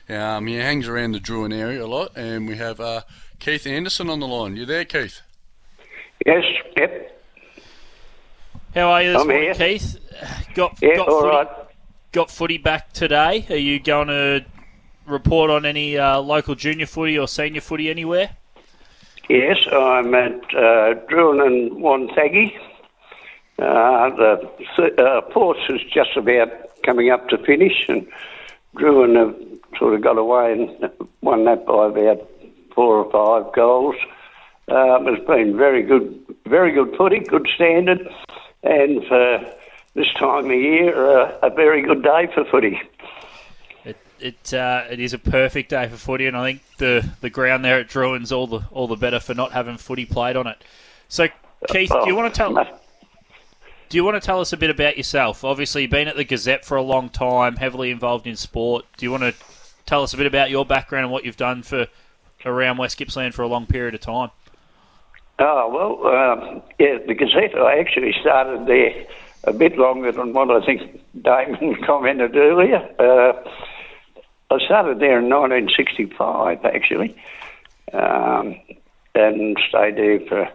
Um, 0.08 0.46
he 0.46 0.54
hangs 0.54 0.88
around 0.88 1.12
the 1.12 1.18
Drouin 1.18 1.52
area 1.52 1.84
a 1.84 1.86
lot, 1.86 2.16
and 2.16 2.48
we 2.48 2.56
have 2.56 2.80
uh, 2.80 3.02
Keith 3.40 3.66
Anderson 3.66 4.08
on 4.08 4.20
the 4.20 4.28
line. 4.28 4.56
You 4.56 4.64
there, 4.64 4.84
Keith? 4.84 5.20
Yes, 6.24 6.44
yep. 6.76 7.20
How 8.74 8.90
are 8.90 9.02
you 9.02 9.12
this 9.12 9.20
I'm 9.20 9.26
morning, 9.26 9.54
here. 9.54 9.54
Keith? 9.54 9.98
Got, 10.54 10.78
yeah, 10.82 10.96
got, 10.96 11.08
all 11.08 11.20
footy, 11.20 11.36
right. 11.36 11.48
got 12.12 12.30
footy 12.30 12.58
back 12.58 12.92
today. 12.92 13.46
Are 13.50 13.56
you 13.56 13.78
going 13.78 14.08
to 14.08 14.44
report 15.09 15.51
on 15.51 15.64
any 15.66 15.97
uh, 15.99 16.21
local 16.21 16.55
junior 16.55 16.87
footy 16.87 17.18
or 17.18 17.29
senior 17.29 17.61
footy 17.61 17.90
anywhere? 17.90 18.31
Yes, 19.29 19.59
I'm 19.71 20.14
at 20.14 20.33
uh, 20.55 20.94
Drouin 21.09 21.47
and 21.47 21.73
Wonthaggi. 21.73 22.57
Uh, 23.59 24.11
the 24.16 24.94
uh, 24.99 25.21
Ports 25.33 25.61
is 25.68 25.81
just 25.92 26.16
about 26.16 26.49
coming 26.83 27.11
up 27.11 27.29
to 27.29 27.38
finish, 27.38 27.88
and 27.88 28.07
Drouin 28.77 29.16
have 29.16 29.37
sort 29.79 29.94
of 29.94 30.03
got 30.03 30.16
away 30.16 30.53
and 30.53 30.90
won 31.21 31.44
that 31.44 31.66
by 31.66 31.88
about 31.88 32.29
four 32.75 33.05
or 33.05 33.11
five 33.11 33.53
goals. 33.55 33.97
Um, 34.68 35.09
it's 35.09 35.27
been 35.27 35.57
very 35.57 35.83
good, 35.83 36.25
very 36.47 36.73
good 36.73 36.97
footy, 36.97 37.21
good 37.21 37.47
standard, 37.55 38.09
and 38.62 39.05
for 39.07 39.40
this 39.94 40.12
time 40.18 40.47
of 40.47 40.53
year, 40.53 41.18
uh, 41.18 41.38
a 41.42 41.51
very 41.51 41.83
good 41.83 42.03
day 42.03 42.29
for 42.35 42.44
footy 42.44 42.81
it 44.20 44.54
uh, 44.54 44.85
it 44.90 45.00
is 45.00 45.12
a 45.12 45.18
perfect 45.18 45.70
day 45.70 45.88
for 45.88 45.96
footy, 45.96 46.26
and 46.26 46.37
I 46.37 46.44
think 46.44 46.62
the, 46.78 47.09
the 47.20 47.31
ground 47.31 47.64
there 47.64 47.81
at 47.81 47.88
Drouin's 47.88 48.33
all 48.33 48.46
the 48.46 48.61
all 48.70 48.87
the 48.87 48.96
better 48.96 49.20
for 49.20 49.35
not 49.35 49.52
having 49.52 49.76
footy 49.76 50.04
played 50.04 50.37
on 50.37 50.46
it. 50.46 50.62
So, 51.09 51.28
Keith, 51.68 51.90
do 51.90 52.07
you 52.07 52.14
want 52.14 52.33
to 52.33 52.38
tell 52.38 52.52
do 53.88 53.96
you 53.96 54.04
want 54.04 54.20
to 54.20 54.26
tell 54.26 54.40
us 54.40 54.52
a 54.52 54.57
bit 54.57 54.70
about 54.70 54.96
yourself? 54.96 55.44
Obviously, 55.44 55.83
you've 55.83 55.90
been 55.90 56.09
at 56.09 56.16
the 56.16 56.24
Gazette 56.24 56.64
for 56.64 56.76
a 56.76 56.83
long 56.83 57.09
time, 57.09 57.57
heavily 57.57 57.90
involved 57.90 58.26
in 58.26 58.37
sport. 58.37 58.85
Do 58.96 59.07
you 59.07 59.11
want 59.11 59.22
to 59.22 59.35
tell 59.87 60.02
us 60.02 60.12
a 60.12 60.16
bit 60.16 60.26
about 60.26 60.50
your 60.50 60.66
background 60.66 61.04
and 61.04 61.12
what 61.12 61.24
you've 61.24 61.38
done 61.38 61.62
for 61.62 61.87
around 62.44 62.76
West 62.76 62.98
Gippsland 62.98 63.35
for 63.35 63.42
a 63.42 63.48
long 63.48 63.66
period 63.66 63.94
of 63.94 64.00
time? 64.00 64.31
Oh, 65.38 65.70
well, 66.02 66.14
um, 66.14 66.62
yeah, 66.78 66.98
the 67.07 67.14
Gazette, 67.14 67.54
I 67.57 67.78
actually 67.78 68.12
started 68.20 68.66
there 68.66 69.07
a 69.44 69.52
bit 69.52 69.78
longer 69.78 70.12
than 70.12 70.33
what 70.33 70.50
I 70.50 70.64
think 70.66 71.00
Damon 71.22 71.76
commented 71.87 72.37
earlier. 72.37 72.88
Uh, 72.98 73.33
I 74.50 74.58
started 74.64 74.98
there 74.98 75.18
in 75.18 75.28
1965, 75.28 76.64
actually, 76.64 77.14
um, 77.92 78.58
and 79.14 79.58
stayed 79.68 79.96
there 79.96 80.20
for 80.20 80.48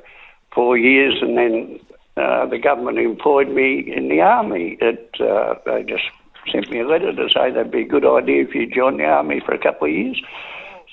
four 0.52 0.78
years, 0.78 1.22
and 1.22 1.38
then 1.38 1.80
uh, 2.18 2.48
the 2.48 2.58
government 2.58 2.98
employed 2.98 3.50
me 3.50 3.80
in 3.80 4.10
the 4.10 4.20
army. 4.20 4.78
It, 4.82 5.16
uh, 5.20 5.56
they 5.66 5.84
just 5.84 6.06
sent 6.52 6.72
me 6.72 6.80
a 6.80 6.88
letter 6.88 7.14
to 7.14 7.30
say 7.30 7.52
that'd 7.52 7.72
be 7.72 7.82
a 7.82 7.88
good 7.88 8.06
idea 8.06 8.44
if 8.44 8.56
you 8.56 8.66
joined 8.66 9.00
the 9.00 9.06
army 9.06 9.42
for 9.42 9.54
a 9.54 9.60
couple 9.60 9.88
of 9.88 9.94
years. 9.94 10.20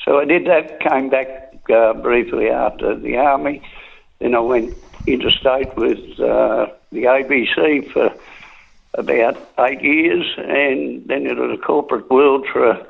So 0.05 0.19
I 0.19 0.27
did 0.27 0.47
that, 0.47 0.81
came 0.81 1.09
back 1.09 1.55
uh, 1.73 1.95
briefly 1.95 2.51
after 2.51 2.95
the 2.95 3.17
army. 3.17 3.63
Then 4.19 4.35
I 4.35 4.41
went 4.41 4.75
interstate 5.07 5.75
with 5.75 5.99
uh, 6.21 6.67
the 6.93 7.05
ABC 7.05 7.91
for 7.93 8.13
about 8.93 9.39
eight 9.59 9.81
years, 9.83 10.27
and 10.37 11.03
then 11.07 11.27
into 11.27 11.49
the 11.49 11.57
corporate 11.57 12.11
world 12.11 12.47
for 12.53 12.87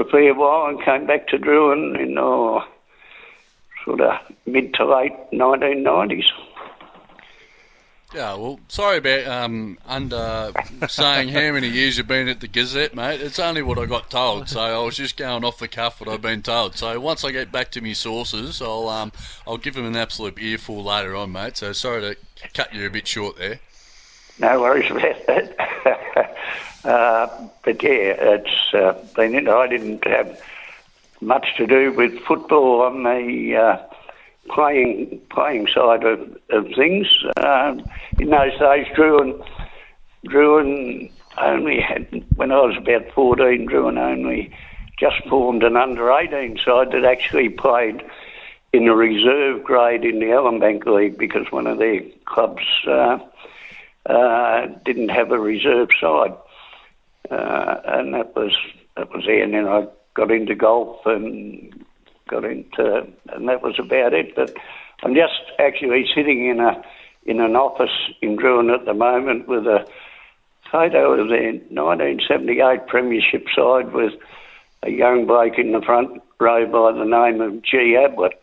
a, 0.00 0.04
for 0.04 0.08
a 0.08 0.10
fair 0.10 0.34
while, 0.34 0.66
and 0.68 0.82
came 0.82 1.06
back 1.06 1.28
to 1.28 1.38
Drouin 1.38 2.00
in 2.00 2.16
oh, 2.18 2.64
sort 3.84 4.00
of 4.00 4.18
mid 4.46 4.74
to 4.74 4.84
late 4.84 5.12
1990s. 5.32 6.26
Yeah, 8.14 8.36
well, 8.36 8.58
sorry 8.68 8.98
about 8.98 9.26
um, 9.26 9.76
under 9.86 10.52
saying 10.88 11.28
how 11.28 11.52
many 11.52 11.68
years 11.68 11.98
you've 11.98 12.08
been 12.08 12.28
at 12.28 12.40
the 12.40 12.48
Gazette, 12.48 12.94
mate. 12.94 13.20
It's 13.20 13.38
only 13.38 13.60
what 13.60 13.78
I 13.78 13.84
got 13.84 14.08
told, 14.08 14.48
so 14.48 14.60
I 14.60 14.82
was 14.82 14.96
just 14.96 15.18
going 15.18 15.44
off 15.44 15.58
the 15.58 15.68
cuff 15.68 16.00
what 16.00 16.08
I've 16.08 16.22
been 16.22 16.42
told. 16.42 16.76
So 16.76 16.98
once 17.00 17.22
I 17.22 17.32
get 17.32 17.52
back 17.52 17.70
to 17.72 17.82
my 17.82 17.92
sources, 17.92 18.62
I'll 18.62 18.88
um, 18.88 19.12
I'll 19.46 19.58
give 19.58 19.74
them 19.74 19.84
an 19.84 19.94
absolute 19.94 20.38
earful 20.38 20.82
later 20.82 21.14
on, 21.14 21.32
mate. 21.32 21.58
So 21.58 21.74
sorry 21.74 22.00
to 22.00 22.16
cut 22.54 22.72
you 22.72 22.86
a 22.86 22.90
bit 22.90 23.06
short 23.06 23.36
there. 23.36 23.60
No 24.38 24.58
worries 24.58 24.90
about 24.90 25.26
that. 25.26 25.67
Uh, 26.84 27.26
but 27.64 27.82
yeah, 27.82 28.14
it's 28.18 28.74
uh, 28.74 28.92
been. 29.14 29.48
I 29.48 29.66
didn't 29.66 30.06
have 30.06 30.40
much 31.20 31.56
to 31.56 31.66
do 31.66 31.92
with 31.92 32.18
football 32.20 32.82
on 32.82 33.02
the. 33.02 33.56
Uh, 33.56 33.94
playing 34.48 35.20
playing 35.30 35.66
side 35.68 36.04
of, 36.04 36.20
of 36.50 36.66
things. 36.74 37.06
Um, 37.36 37.86
in 38.18 38.30
those 38.30 38.58
days, 38.58 38.86
Drouin, 38.96 39.46
Drouin 40.26 41.10
only 41.38 41.80
had, 41.80 42.24
when 42.36 42.50
I 42.50 42.60
was 42.60 42.76
about 42.76 43.12
14, 43.12 43.68
Drouin 43.68 43.98
only 43.98 44.54
just 44.98 45.16
formed 45.28 45.62
an 45.62 45.76
under 45.76 46.12
18 46.12 46.58
side 46.64 46.90
that 46.92 47.04
actually 47.04 47.50
played 47.50 48.02
in 48.72 48.88
a 48.88 48.94
reserve 48.94 49.62
grade 49.62 50.04
in 50.04 50.18
the 50.18 50.26
Ellinbank 50.26 50.84
League 50.86 51.16
because 51.16 51.50
one 51.50 51.66
of 51.66 51.78
their 51.78 52.00
clubs 52.26 52.64
uh, 52.86 53.18
uh, 54.06 54.66
didn't 54.84 55.10
have 55.10 55.30
a 55.30 55.38
reserve 55.38 55.88
side. 56.00 56.34
Uh, 57.30 57.80
and 57.84 58.14
that 58.14 58.34
was 58.34 58.52
that 58.96 59.10
was 59.10 59.24
there. 59.26 59.42
And 59.42 59.54
then 59.54 59.68
I 59.68 59.86
got 60.14 60.30
into 60.30 60.54
golf 60.54 61.00
and 61.06 61.84
got 62.28 62.44
into, 62.44 63.06
and 63.28 63.48
that 63.48 63.62
was 63.62 63.78
about 63.78 64.14
it. 64.14 64.34
But 64.34 64.54
I'm 65.02 65.14
just 65.14 65.40
actually 65.58 66.06
sitting 66.14 66.46
in 66.46 66.60
a 66.60 66.82
in 67.24 67.40
an 67.40 67.56
office 67.56 68.12
in 68.22 68.36
Drouin 68.36 68.74
at 68.74 68.86
the 68.86 68.94
moment 68.94 69.48
with 69.48 69.66
a 69.66 69.86
photo 70.70 71.12
of 71.12 71.28
the 71.28 71.60
1978 71.70 72.86
Premiership 72.86 73.46
side 73.54 73.92
with 73.92 74.14
a 74.82 74.90
young 74.90 75.26
bloke 75.26 75.58
in 75.58 75.72
the 75.72 75.80
front 75.80 76.22
row 76.40 76.66
by 76.66 76.98
the 76.98 77.04
name 77.04 77.40
of 77.40 77.62
G. 77.62 77.96
Ablett. 77.96 78.42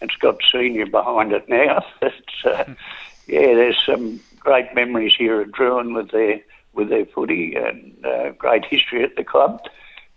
It's 0.00 0.16
got 0.16 0.38
senior 0.52 0.86
behind 0.86 1.32
it 1.32 1.48
now. 1.48 1.84
It's, 2.02 2.44
uh, 2.44 2.64
yeah, 3.26 3.54
there's 3.54 3.78
some 3.84 4.20
great 4.38 4.74
memories 4.74 5.14
here 5.18 5.40
at 5.40 5.50
Drouin 5.50 5.94
with 5.94 6.10
their 6.10 6.40
with 6.78 6.88
their 6.88 7.04
footy 7.04 7.56
and 7.56 8.06
uh, 8.06 8.30
great 8.38 8.64
history 8.64 9.02
at 9.02 9.16
the 9.16 9.24
club. 9.24 9.60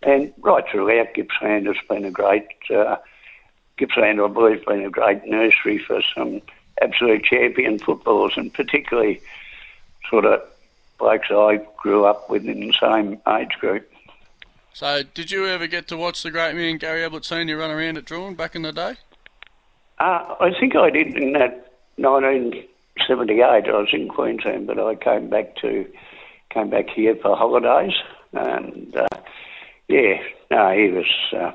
And 0.04 0.32
right 0.40 0.64
throughout, 0.72 1.14
Gippsland 1.16 1.66
has 1.66 1.76
been 1.90 2.06
a 2.06 2.12
great, 2.12 2.48
uh, 2.74 2.98
Gippsland, 3.78 4.24
I 4.24 4.32
believe, 4.32 4.58
has 4.58 4.66
been 4.66 4.86
a 4.86 4.90
great 4.90 5.26
nursery 5.26 5.80
for 5.80 6.02
some 6.16 6.42
absolute 6.82 7.24
champion 7.24 7.80
footballers, 7.80 8.34
and 8.38 8.54
particularly 8.54 9.22
sort 10.10 10.26
of 10.26 10.42
blokes 10.98 11.28
I 11.32 11.60
grew 11.78 12.06
up 12.06 12.30
with 12.30 12.46
in 12.46 12.60
the 12.60 12.74
same 12.80 13.20
age 13.28 13.54
group. 13.60 13.92
So, 14.74 15.02
did 15.04 15.32
you 15.32 15.48
ever 15.48 15.68
get 15.68 15.88
to 15.90 15.98
watch 15.98 16.24
the 16.24 16.32
great 16.32 16.56
man 16.56 16.78
Gary 16.78 17.04
Ablett 17.04 17.26
Senior 17.26 17.58
run 17.58 17.72
around 17.72 17.98
at 17.98 18.06
Drouin 18.06 18.38
back 18.38 18.56
in 18.56 18.62
the 18.62 18.72
day? 18.72 18.96
Uh, 20.00 20.36
I 20.40 20.52
think 20.60 20.76
I 20.76 20.90
did 20.90 21.16
in 21.18 21.34
that 21.34 21.74
1978. 21.98 23.42
I 23.42 23.60
was 23.72 23.90
in 23.92 24.08
Queensland, 24.08 24.68
but 24.68 24.80
I 24.80 24.96
came 24.96 25.30
back 25.30 25.56
to 25.58 25.86
came 26.54 26.70
back 26.70 26.90
here 26.90 27.16
for 27.22 27.36
holidays, 27.36 27.94
and 28.34 28.96
uh, 28.96 29.08
yeah, 29.88 30.22
no, 30.50 30.72
he 30.72 30.90
was 30.90 31.06
uh, 31.34 31.52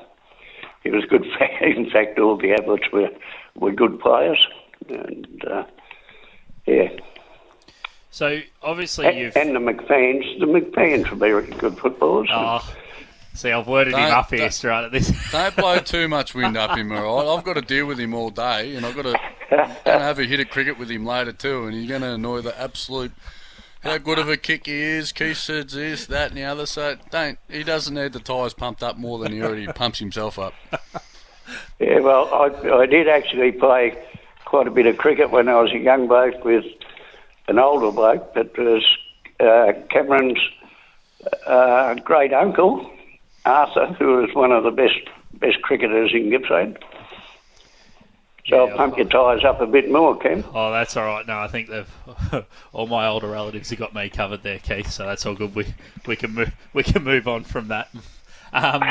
he 0.83 0.89
was 0.89 1.05
good. 1.05 1.25
In 1.61 1.89
fact, 1.89 2.19
all 2.19 2.37
the 2.37 2.49
Abletts 2.53 2.91
were 2.91 3.09
were 3.55 3.71
good 3.71 3.99
players, 3.99 4.45
and 4.89 5.43
uh, 5.45 5.63
yeah. 6.65 6.89
So 8.09 8.39
obviously 8.63 9.05
and, 9.07 9.17
you've 9.17 9.37
and 9.37 9.55
the 9.55 9.59
McPhains, 9.59 10.39
the 10.39 10.45
McPhains 10.45 11.09
were 11.09 11.17
very 11.17 11.45
good 11.47 11.77
footballers. 11.77 12.29
Oh, 12.33 12.67
see, 13.33 13.51
I've 13.51 13.67
worded 13.67 13.93
him 13.93 13.99
Don't- 13.99 14.11
up 14.11 14.29
here 14.29 14.39
don't- 14.39 14.53
straight 14.53 14.85
at 14.85 14.91
this. 14.91 15.11
Don't 15.31 15.55
blow 15.55 15.77
too 15.79 16.07
much 16.07 16.33
wind 16.33 16.57
up 16.57 16.77
him, 16.77 16.91
all 16.91 17.17
right? 17.17 17.37
I've 17.37 17.43
got 17.43 17.53
to 17.53 17.61
deal 17.61 17.85
with 17.85 17.99
him 17.99 18.13
all 18.15 18.29
day, 18.31 18.75
and 18.75 18.85
I've 18.85 18.95
got 18.95 19.03
to 19.03 19.19
gonna 19.49 19.99
have 19.99 20.19
a 20.19 20.23
hit 20.23 20.39
of 20.39 20.49
cricket 20.49 20.77
with 20.79 20.89
him 20.89 21.05
later 21.05 21.31
too, 21.31 21.65
and 21.65 21.73
he's 21.73 21.87
going 21.87 22.01
to 22.01 22.13
annoy 22.13 22.41
the 22.41 22.59
absolute. 22.59 23.11
How 23.87 23.97
good 23.97 24.19
of 24.19 24.27
a 24.27 24.35
kick 24.35 24.65
he 24.65 24.81
is. 24.81 25.13
Keith 25.13 25.37
says 25.37 25.71
this, 25.71 26.07
that, 26.07 26.31
and 26.31 26.37
the 26.37 26.43
other. 26.43 26.65
So 26.65 26.97
don't. 27.09 27.39
He 27.49 27.63
doesn't 27.63 27.95
need 27.95 28.11
the 28.11 28.19
tyres 28.19 28.53
pumped 28.53 28.83
up 28.83 28.97
more 28.97 29.17
than 29.17 29.31
he 29.31 29.41
already 29.41 29.65
pumps 29.75 29.99
himself 29.99 30.37
up. 30.37 30.53
Yeah, 31.79 31.99
well, 32.01 32.27
I, 32.33 32.79
I 32.79 32.85
did 32.85 33.07
actually 33.07 33.53
play 33.53 33.97
quite 34.43 34.67
a 34.67 34.71
bit 34.71 34.87
of 34.87 34.97
cricket 34.97 35.31
when 35.31 35.47
I 35.47 35.61
was 35.61 35.71
a 35.71 35.77
young 35.77 36.05
bloke 36.07 36.43
with 36.43 36.65
an 37.47 37.59
older 37.59 37.89
bloke 37.89 38.33
that 38.33 38.57
was 38.57 38.83
uh, 39.39 39.71
Cameron's 39.89 40.39
uh, 41.45 41.93
great 41.95 42.33
uncle, 42.33 42.91
Arthur, 43.45 43.85
who 43.93 44.17
was 44.17 44.35
one 44.35 44.51
of 44.51 44.65
the 44.65 44.71
best 44.71 44.99
best 45.35 45.61
cricketers 45.61 46.11
in 46.13 46.29
Gippsland. 46.29 46.77
So 48.47 48.55
Yeah, 48.55 48.71
I'll 48.71 48.77
pump 48.77 48.97
your 48.97 49.07
tyres 49.07 49.43
up 49.43 49.59
a 49.61 49.67
bit 49.67 49.91
more, 49.91 50.17
Cam. 50.17 50.43
Oh, 50.53 50.71
that's 50.71 50.95
all 50.95 51.05
right. 51.05 51.27
No, 51.27 51.39
I 51.39 51.47
think 51.47 51.69
they've 51.69 51.91
all 52.73 52.87
my 52.87 53.07
older 53.07 53.27
relatives 53.27 53.69
have 53.71 53.79
got 53.79 53.93
me 53.93 54.09
covered 54.09 54.43
there, 54.43 54.59
Keith. 54.59 54.89
So 54.89 55.05
that's 55.05 55.25
all 55.25 55.35
good. 55.35 55.53
We 55.53 55.73
we 56.05 56.15
can 56.15 56.33
move 56.33 56.51
we 56.73 56.83
can 56.83 57.03
move 57.03 57.27
on 57.27 57.43
from 57.43 57.67
that. 57.67 57.89
Um, 58.53 58.81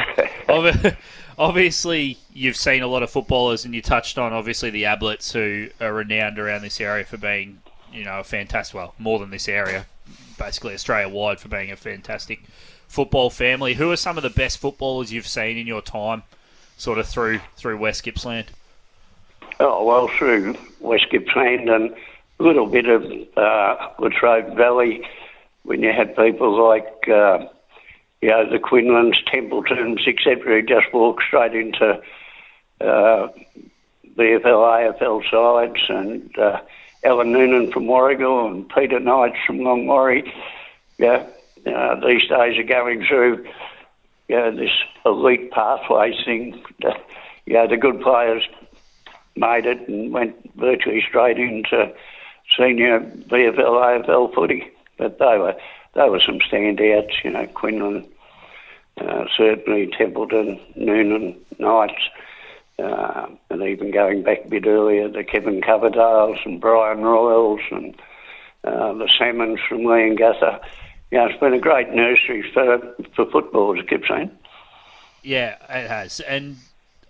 obviously, 1.39 2.19
you've 2.33 2.57
seen 2.57 2.83
a 2.83 2.87
lot 2.87 3.03
of 3.03 3.11
footballers, 3.11 3.65
and 3.65 3.75
you 3.75 3.81
touched 3.81 4.19
on 4.19 4.33
obviously 4.33 4.71
the 4.71 4.85
Abletts, 4.85 5.33
who 5.33 5.69
are 5.81 5.93
renowned 5.93 6.39
around 6.39 6.63
this 6.63 6.81
area 6.81 7.05
for 7.05 7.17
being, 7.17 7.61
you 7.93 8.05
know, 8.05 8.21
a 8.21 8.25
fantastic. 8.25 8.75
Well, 8.75 8.95
more 8.99 9.19
than 9.19 9.31
this 9.31 9.49
area, 9.49 9.87
basically 10.39 10.75
Australia 10.75 11.09
wide 11.09 11.41
for 11.41 11.49
being 11.49 11.71
a 11.71 11.77
fantastic 11.77 12.41
football 12.89 13.31
family. 13.31 13.75
Who 13.75 13.91
are 13.91 13.97
some 13.97 14.19
of 14.19 14.23
the 14.23 14.31
best 14.31 14.59
footballers 14.59 15.13
you've 15.13 15.27
seen 15.27 15.57
in 15.57 15.67
your 15.67 15.83
time, 15.83 16.25
sort 16.77 16.99
of 16.99 17.07
through 17.07 17.41
through 17.57 17.79
West 17.79 18.05
Gippsland? 18.05 18.49
Oh, 19.59 19.85
well, 19.85 20.09
through 20.09 20.55
West 20.81 21.07
Gippsland 21.11 21.71
and 21.71 21.95
a 22.39 22.43
little 22.43 22.67
bit 22.67 22.87
of 22.89 23.05
uh, 23.37 23.89
Latrobe 23.99 24.55
Valley 24.55 25.03
when 25.63 25.83
you 25.83 25.93
had 25.93 26.15
people 26.15 26.63
like, 26.69 27.09
uh, 27.09 27.39
you 28.21 28.29
know, 28.29 28.51
the 28.51 28.59
Quinlans, 28.59 29.17
Templetons, 29.31 30.07
etc., 30.07 30.43
who 30.43 30.63
just 30.63 30.93
walked 30.93 31.23
straight 31.27 31.55
into 31.55 32.01
uh, 32.83 33.29
VFL, 34.17 34.99
AFL 34.99 35.31
sides, 35.31 35.83
and 35.89 36.39
uh, 36.39 36.61
Alan 37.03 37.33
Noonan 37.33 37.73
from 37.73 37.85
Warragul 37.85 38.51
and 38.51 38.69
Peter 38.69 39.01
Knight 39.01 39.35
from 39.47 39.59
Longwarry. 39.61 40.31
Yeah, 40.99 41.27
uh, 41.67 41.95
these 42.07 42.29
days 42.29 42.59
are 42.59 42.63
going 42.63 43.07
through 43.07 43.47
you 44.29 44.37
know, 44.37 44.55
this 44.55 44.71
elite 45.07 45.51
pathways 45.51 46.23
thing. 46.25 46.63
You 47.49 47.53
know, 47.55 47.69
the 47.69 47.77
good 47.77 48.01
players 48.01 48.43
made 49.37 49.67
it 49.67 49.89
and 49.89 50.13
went 50.13 50.35
virtually 50.57 51.03
straight 51.07 51.39
into 51.39 51.93
senior 52.59 53.01
VFL, 53.01 54.05
AFL 54.07 54.35
footy. 54.35 54.71
But 54.99 55.19
they 55.19 55.39
were 55.39 55.55
they 55.95 56.09
were 56.09 56.21
some 56.25 56.39
standouts, 56.41 57.25
you 57.25 57.31
know, 57.31 57.47
Quinlan, 57.47 58.07
uh, 59.01 59.25
certainly 59.37 59.91
Templeton, 59.97 60.61
Noonan, 60.75 61.37
Knights, 61.59 62.03
uh, 62.79 63.27
and 63.51 63.63
even 63.63 63.91
going 63.91 64.23
back 64.23 64.45
a 64.45 64.49
bit 64.49 64.67
earlier, 64.67 65.09
the 65.09 65.25
Kevin 65.25 65.61
Coverdales 65.61 66.45
and 66.45 66.61
Brian 66.61 67.01
Royals 67.01 67.61
and 67.71 67.95
uh, 68.65 68.93
the 68.95 69.09
Salmons 69.19 69.61
from 69.67 69.81
Leongatha. 69.81 70.61
You 71.11 71.19
know, 71.19 71.27
it's 71.27 71.41
been 71.41 71.55
a 71.55 71.59
great 71.59 71.91
nursery 71.91 72.45
for, 72.53 72.79
for 73.15 73.31
footballers, 73.31 73.81
I 73.83 73.89
keep 73.89 74.05
saying. 74.07 74.31
Yeah, 75.23 75.57
it 75.69 75.89
has. 75.89 76.21
And 76.21 76.57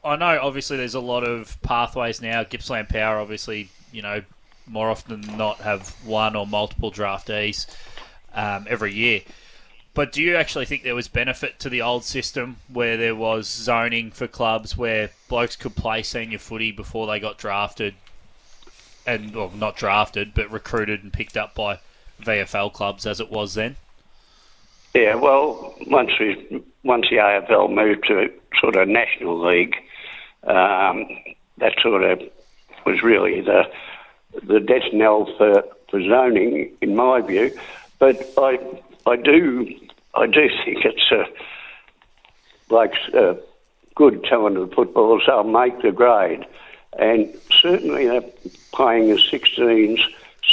I 0.06 0.16
know 0.16 0.38
obviously 0.40 0.76
there's 0.76 0.94
a 0.94 1.00
lot 1.00 1.24
of 1.24 1.60
pathways 1.62 2.22
now. 2.22 2.44
Gippsland 2.44 2.88
Power, 2.88 3.18
obviously, 3.18 3.70
you 3.92 4.02
know, 4.02 4.22
more 4.66 4.88
often 4.88 5.20
than 5.20 5.36
not 5.36 5.58
have 5.58 5.88
one 6.04 6.36
or 6.36 6.46
multiple 6.46 6.92
draftees 6.92 7.66
um, 8.32 8.66
every 8.68 8.94
year. 8.94 9.22
But 9.94 10.12
do 10.12 10.22
you 10.22 10.36
actually 10.36 10.66
think 10.66 10.82
there 10.82 10.94
was 10.94 11.08
benefit 11.08 11.58
to 11.60 11.70
the 11.70 11.82
old 11.82 12.04
system 12.04 12.58
where 12.70 12.96
there 12.96 13.14
was 13.14 13.48
zoning 13.48 14.10
for 14.10 14.28
clubs 14.28 14.76
where 14.76 15.10
blokes 15.28 15.56
could 15.56 15.74
play 15.74 16.02
senior 16.02 16.38
footy 16.38 16.70
before 16.70 17.06
they 17.06 17.18
got 17.18 17.38
drafted 17.38 17.94
and 19.06 19.34
well, 19.34 19.50
not 19.54 19.76
drafted, 19.76 20.34
but 20.34 20.50
recruited 20.50 21.02
and 21.02 21.12
picked 21.12 21.36
up 21.36 21.54
by 21.54 21.78
VFL 22.22 22.72
clubs 22.72 23.06
as 23.06 23.20
it 23.20 23.30
was 23.30 23.54
then? 23.54 23.76
Yeah, 24.94 25.14
well, 25.14 25.74
once 25.86 26.10
we 26.18 26.62
once 26.82 27.06
the 27.10 27.16
AFL 27.16 27.72
moved 27.72 28.06
to 28.08 28.30
sort 28.60 28.76
of 28.76 28.88
national 28.88 29.46
league, 29.46 29.74
um, 30.44 31.06
that 31.58 31.74
sort 31.82 32.02
of 32.02 32.20
was 32.84 33.02
really 33.02 33.40
the 33.40 33.64
the 34.42 34.60
death 34.60 34.92
knell 34.92 35.26
for, 35.38 35.64
for 35.90 36.00
zoning, 36.02 36.70
in 36.80 36.94
my 36.94 37.20
view. 37.20 37.56
But 37.98 38.32
I 38.38 38.58
I 39.06 39.16
do 39.16 39.68
I 40.14 40.26
do 40.26 40.48
think 40.64 40.84
it's 40.84 41.10
a 41.12 41.26
like 42.72 42.94
good 43.94 44.24
talented 44.24 44.74
footballers. 44.74 45.22
They'll 45.26 45.44
make 45.44 45.80
the 45.82 45.92
grade, 45.92 46.44
and 46.98 47.32
certainly 47.50 48.06
they're 48.06 48.24
playing 48.72 49.10
as 49.10 49.20
16s, 49.20 50.00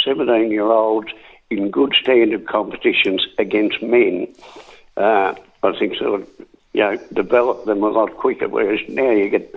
17 0.04 0.50
year 0.50 0.64
olds 0.64 1.08
in 1.50 1.70
good 1.70 1.94
standard 2.00 2.46
competitions 2.46 3.26
against 3.38 3.82
men. 3.82 4.34
Uh, 4.96 5.34
I 5.62 5.78
think 5.78 5.96
sort 5.96 6.20
of 6.20 6.28
you 6.72 6.80
know 6.80 6.96
develop 7.12 7.64
them 7.64 7.82
a 7.82 7.88
lot 7.88 8.16
quicker. 8.16 8.48
Whereas 8.48 8.80
now 8.88 9.10
you 9.10 9.28
get 9.28 9.54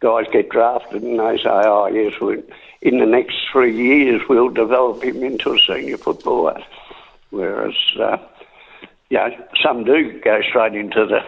guys 0.00 0.26
get 0.32 0.48
drafted 0.48 1.02
and 1.02 1.18
they 1.18 1.36
say, 1.36 1.48
oh 1.48 1.86
yes, 1.86 2.18
we 2.20 2.42
in 2.82 2.98
the 2.98 3.06
next 3.06 3.36
three 3.52 3.76
years 3.76 4.22
we'll 4.28 4.48
develop 4.48 5.02
him 5.02 5.22
into 5.22 5.52
a 5.52 5.58
senior 5.58 5.98
footballer. 5.98 6.62
Whereas 7.30 7.74
uh, 7.98 8.18
yeah, 9.10 9.28
some 9.62 9.84
do 9.84 10.20
go 10.20 10.40
straight 10.42 10.74
into 10.74 11.06
the 11.06 11.20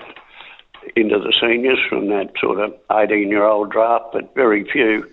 into 0.97 1.19
the 1.19 1.33
seniors 1.41 1.79
from 1.89 2.09
that 2.09 2.33
sort 2.41 2.59
of 2.61 2.75
18 2.91 3.29
year 3.29 3.45
old 3.45 3.71
draft, 3.71 4.07
but 4.13 4.35
very 4.35 4.65
few. 4.65 5.09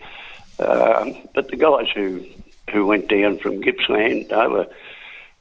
Um, 0.60 1.15
but 1.34 1.50
the 1.50 1.58
guys 1.58 1.88
who 1.93 2.26
who 2.72 2.86
went 2.86 3.08
down 3.10 3.39
from 3.39 3.62
Gippsland, 3.62 4.30
they 4.30 4.48
were 4.48 4.67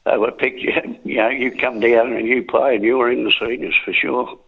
they 0.04 0.16
were 0.16 0.32
picked. 0.32 0.60
You, 1.04 1.16
know, 1.16 1.28
you 1.28 1.52
come 1.52 1.80
down 1.80 2.12
and 2.12 2.26
you 2.26 2.42
play, 2.42 2.74
and 2.74 2.84
you 2.84 2.98
were 2.98 3.10
in 3.10 3.24
the 3.24 3.32
seniors 3.40 3.74
for 3.82 3.94
sure. 3.94 4.38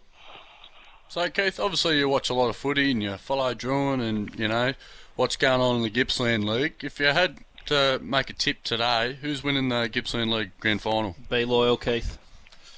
So 1.11 1.29
Keith, 1.29 1.59
obviously 1.59 1.99
you 1.99 2.09
watch 2.09 2.31
a 2.31 2.35
lot 2.35 2.51
of 2.51 2.57
footy 2.57 2.93
and 2.93 3.03
you 3.03 3.17
follow 3.17 3.53
Drouin 3.53 4.01
and 4.01 4.33
you 4.39 4.47
know 4.47 4.75
what's 5.17 5.35
going 5.35 5.61
on 5.61 5.75
in 5.75 5.83
the 5.83 5.91
Gippsland 5.91 6.45
League. 6.45 6.85
If 6.85 7.01
you 7.01 7.07
had 7.07 7.39
to 7.67 7.99
make 8.01 8.31
a 8.31 8.33
tip 8.33 8.63
today, 8.63 9.19
who's 9.21 9.43
winning 9.43 9.71
the 9.71 9.89
Gippsland 9.89 10.31
League 10.31 10.53
Grand 10.61 10.81
Final? 10.81 11.17
Be 11.29 11.45
loyal, 11.45 11.77
Keith. 11.77 12.17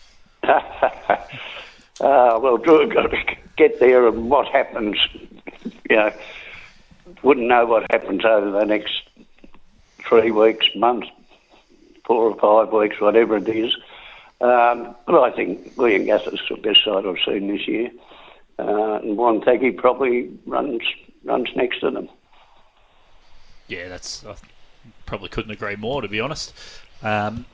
uh, 0.45 1.19
well, 2.01 2.57
Drew 2.57 2.89
got 2.89 3.11
to 3.11 3.37
get 3.59 3.79
there, 3.81 4.09
and 4.09 4.31
what 4.31 4.49
happens, 4.49 4.97
you 5.91 5.97
know, 5.97 6.11
wouldn't 7.23 7.49
know 7.49 7.67
what 7.67 7.85
happens 7.91 8.25
over 8.25 8.51
the 8.51 8.65
next 8.65 9.03
three 10.09 10.31
weeks, 10.31 10.65
months, 10.75 11.09
four 12.07 12.31
or 12.31 12.37
five 12.37 12.73
weeks, 12.73 12.99
whatever 12.99 13.37
it 13.37 13.49
is. 13.51 13.77
Um, 14.41 14.97
but 15.07 15.21
I 15.21 15.33
think 15.33 15.77
Leongatha's 15.77 16.41
the 16.49 16.57
best 16.57 16.83
side 16.83 17.05
I've 17.05 17.19
seen 17.27 17.49
this 17.49 17.69
year. 17.69 17.91
Uh, 18.63 19.01
and 19.03 19.17
Wonthaggi 19.19 19.77
probably 19.77 20.31
runs 20.47 20.83
runs 21.25 21.49
next 21.57 21.81
to 21.81 21.91
them. 21.91 22.09
Yeah, 23.69 23.89
that's 23.89 24.25
I 24.25 24.35
probably 25.07 25.29
couldn't 25.29 25.51
agree 25.51 25.77
more 25.77 26.03
to 26.03 26.09
be 26.09 26.21
honest. 26.21 26.55
Um, 27.03 27.47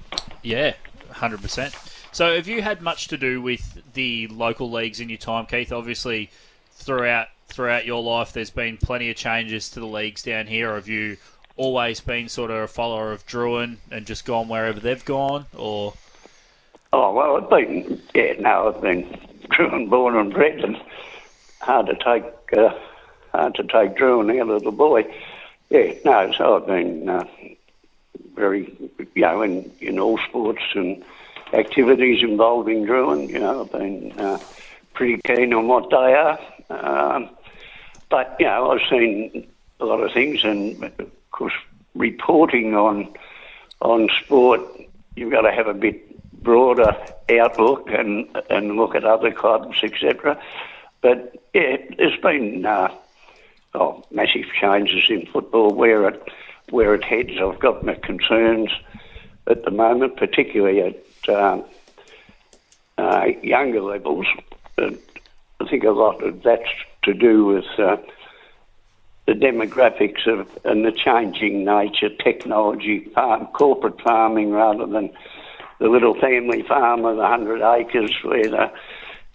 yeah, 0.42 0.74
hundred 1.10 1.40
percent. 1.42 1.74
So, 2.12 2.34
have 2.34 2.48
you 2.48 2.62
had 2.62 2.82
much 2.82 3.08
to 3.08 3.16
do 3.16 3.40
with 3.40 3.82
the 3.94 4.26
local 4.28 4.70
leagues 4.70 5.00
in 5.00 5.08
your 5.08 5.18
time, 5.18 5.46
Keith? 5.46 5.72
Obviously, 5.72 6.30
throughout 6.72 7.28
throughout 7.48 7.86
your 7.86 8.02
life, 8.02 8.32
there's 8.32 8.50
been 8.50 8.76
plenty 8.76 9.10
of 9.10 9.16
changes 9.16 9.70
to 9.70 9.80
the 9.80 9.86
leagues 9.86 10.22
down 10.22 10.46
here. 10.46 10.74
Have 10.74 10.88
you 10.88 11.16
always 11.56 12.00
been 12.00 12.28
sort 12.28 12.50
of 12.50 12.56
a 12.58 12.68
follower 12.68 13.12
of 13.12 13.26
Drouin 13.26 13.76
and 13.90 14.06
just 14.06 14.24
gone 14.24 14.48
wherever 14.48 14.80
they've 14.80 15.04
gone, 15.04 15.46
or? 15.56 15.94
Oh 16.92 17.12
well, 17.12 17.36
I've 17.36 17.50
been 17.50 18.00
yeah. 18.14 18.34
No, 18.38 18.68
I've 18.68 18.80
been 18.80 19.18
Drouin 19.50 19.88
born 19.88 20.16
and 20.16 20.32
bred, 20.32 20.60
and 20.60 20.80
hard 21.60 21.86
to 21.86 21.94
take 21.94 22.58
uh, 22.58 22.74
hard 23.32 23.54
to 23.56 23.62
take 23.62 23.96
Drouin 23.96 24.40
out 24.40 24.50
of 24.50 24.62
the 24.62 24.70
boy. 24.70 25.06
Yeah, 25.70 25.94
no. 26.04 26.32
So 26.32 26.56
I've 26.56 26.66
been 26.66 27.08
uh, 27.08 27.24
very 28.34 28.72
you 29.14 29.22
know 29.22 29.42
in 29.42 29.70
in 29.80 29.98
all 29.98 30.18
sports 30.18 30.62
and 30.74 31.04
activities 31.52 32.22
involving 32.22 32.86
Drouin. 32.86 33.28
You 33.28 33.40
know, 33.40 33.62
I've 33.62 33.72
been 33.72 34.12
uh, 34.18 34.38
pretty 34.94 35.20
keen 35.24 35.54
on 35.54 35.68
what 35.68 35.90
they 35.90 35.96
are. 35.96 36.38
Um, 36.70 37.30
but, 38.10 38.36
you 38.38 38.46
know, 38.46 38.70
I've 38.70 38.88
seen 38.90 39.46
a 39.80 39.84
lot 39.84 40.00
of 40.00 40.12
things, 40.12 40.44
and 40.44 40.82
of 40.98 41.30
course, 41.30 41.54
reporting 41.94 42.74
on 42.74 43.14
on 43.80 44.08
sport, 44.24 44.60
you've 45.14 45.30
got 45.30 45.42
to 45.42 45.52
have 45.52 45.68
a 45.68 45.74
bit 45.74 46.07
broader 46.42 46.96
outlook 47.40 47.88
and 47.90 48.28
and 48.50 48.76
look 48.76 48.94
at 48.94 49.04
other 49.04 49.32
clubs, 49.32 49.78
etc. 49.82 50.40
But 51.00 51.36
yeah, 51.54 51.76
there's 51.96 52.20
been 52.20 52.64
uh, 52.64 52.94
oh, 53.74 54.04
massive 54.10 54.46
changes 54.60 55.04
in 55.08 55.26
football 55.26 55.72
where 55.72 56.08
it 56.08 56.22
where 56.70 56.94
it 56.94 57.04
heads. 57.04 57.32
I've 57.40 57.60
got 57.60 57.84
my 57.84 57.94
concerns 57.94 58.70
at 59.46 59.64
the 59.64 59.70
moment, 59.70 60.16
particularly 60.16 60.80
at 60.80 61.34
um, 61.34 61.64
uh, 62.98 63.26
younger 63.42 63.80
levels. 63.80 64.26
I 64.78 64.96
think 65.68 65.84
a 65.84 65.90
lot 65.90 66.22
of 66.22 66.42
that's 66.42 66.68
to 67.02 67.14
do 67.14 67.44
with 67.46 67.64
uh, 67.78 67.96
the 69.26 69.32
demographics 69.32 70.26
of 70.26 70.48
and 70.64 70.84
the 70.84 70.92
changing 70.92 71.64
nature, 71.64 72.08
technology, 72.08 73.00
farm, 73.14 73.46
corporate 73.46 74.00
farming 74.00 74.52
rather 74.52 74.86
than 74.86 75.10
the 75.78 75.88
little 75.88 76.18
family 76.20 76.62
farm 76.62 77.04
of 77.04 77.16
100 77.16 77.62
acres 77.62 78.14
where 78.22 78.48
the, 78.48 78.70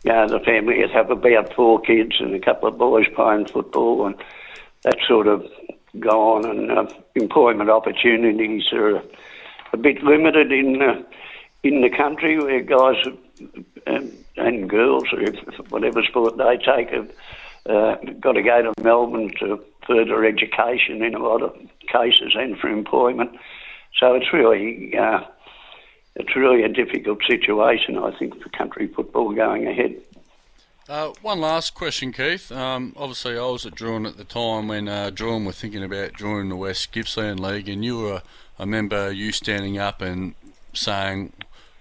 you 0.03 0.11
know, 0.11 0.27
the 0.27 0.39
family 0.39 0.79
would 0.79 0.91
have 0.91 1.09
about 1.09 1.53
four 1.53 1.79
kids 1.81 2.15
and 2.19 2.35
a 2.35 2.39
couple 2.39 2.67
of 2.67 2.77
boys 2.77 3.05
playing 3.15 3.45
football 3.45 4.05
and 4.05 4.15
that 4.83 4.97
sort 5.07 5.27
of 5.27 5.45
gone 5.99 6.45
and 6.45 6.71
uh, 6.71 6.85
employment 7.15 7.69
opportunities 7.69 8.63
are 8.73 9.01
a 9.71 9.77
bit 9.77 10.03
limited 10.03 10.51
in 10.51 10.81
uh, 10.81 11.01
in 11.63 11.81
the 11.81 11.89
country 11.89 12.37
where 12.37 12.61
guys 12.61 12.97
and, 13.87 14.25
and 14.35 14.69
girls, 14.69 15.05
whatever 15.69 16.03
sport 16.03 16.37
they 16.37 16.57
take, 16.57 16.89
have 16.89 17.09
uh, 17.69 17.95
got 18.19 18.33
to 18.33 18.43
go 18.43 18.61
to 18.61 18.83
Melbourne 18.83 19.31
to 19.39 19.63
further 19.87 20.25
education 20.25 21.01
in 21.01 21.15
a 21.15 21.19
lot 21.19 21.41
of 21.41 21.55
cases 21.87 22.33
and 22.35 22.57
for 22.57 22.67
employment. 22.67 23.31
So 23.97 24.13
it's 24.15 24.33
really 24.33 24.97
uh, 24.97 25.21
it's 26.15 26.35
really 26.35 26.63
a 26.63 26.69
difficult 26.69 27.19
situation, 27.27 27.97
I 27.97 28.17
think, 28.17 28.41
for 28.41 28.49
country 28.49 28.87
football 28.87 29.33
going 29.33 29.67
ahead. 29.67 29.95
Uh, 30.89 31.13
one 31.21 31.39
last 31.39 31.73
question, 31.73 32.11
Keith. 32.11 32.51
Um, 32.51 32.93
obviously, 32.97 33.37
I 33.37 33.45
was 33.45 33.65
at 33.65 33.73
Drouin 33.73 34.07
at 34.07 34.17
the 34.17 34.25
time 34.25 34.67
when 34.67 34.89
uh, 34.89 35.11
Drouin 35.13 35.45
were 35.45 35.53
thinking 35.53 35.83
about 35.83 36.13
joining 36.13 36.49
the 36.49 36.57
West 36.57 36.91
Gippsland 36.91 37.39
League, 37.39 37.69
and 37.69 37.85
you 37.85 37.99
were 37.99 38.21
a 38.59 38.65
member, 38.65 39.11
you 39.11 39.31
standing 39.31 39.77
up 39.77 40.01
and 40.01 40.35
saying 40.73 41.31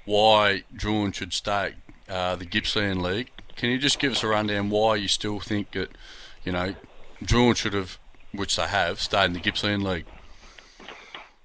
why 0.04 0.62
Drouin 0.74 1.12
should 1.12 1.32
stay 1.32 1.74
uh, 2.08 2.36
the 2.36 2.44
Gippsland 2.44 3.02
League. 3.02 3.30
Can 3.56 3.70
you 3.70 3.78
just 3.78 3.98
give 3.98 4.12
us 4.12 4.22
a 4.22 4.28
rundown 4.28 4.70
why 4.70 4.96
you 4.96 5.08
still 5.08 5.40
think 5.40 5.72
that, 5.72 5.90
you 6.44 6.52
know, 6.52 6.74
Drouin 7.22 7.56
should 7.56 7.74
have, 7.74 7.98
which 8.32 8.56
they 8.56 8.66
have, 8.66 9.00
stayed 9.00 9.26
in 9.26 9.32
the 9.32 9.40
Gippsland 9.40 9.82
League? 9.82 10.06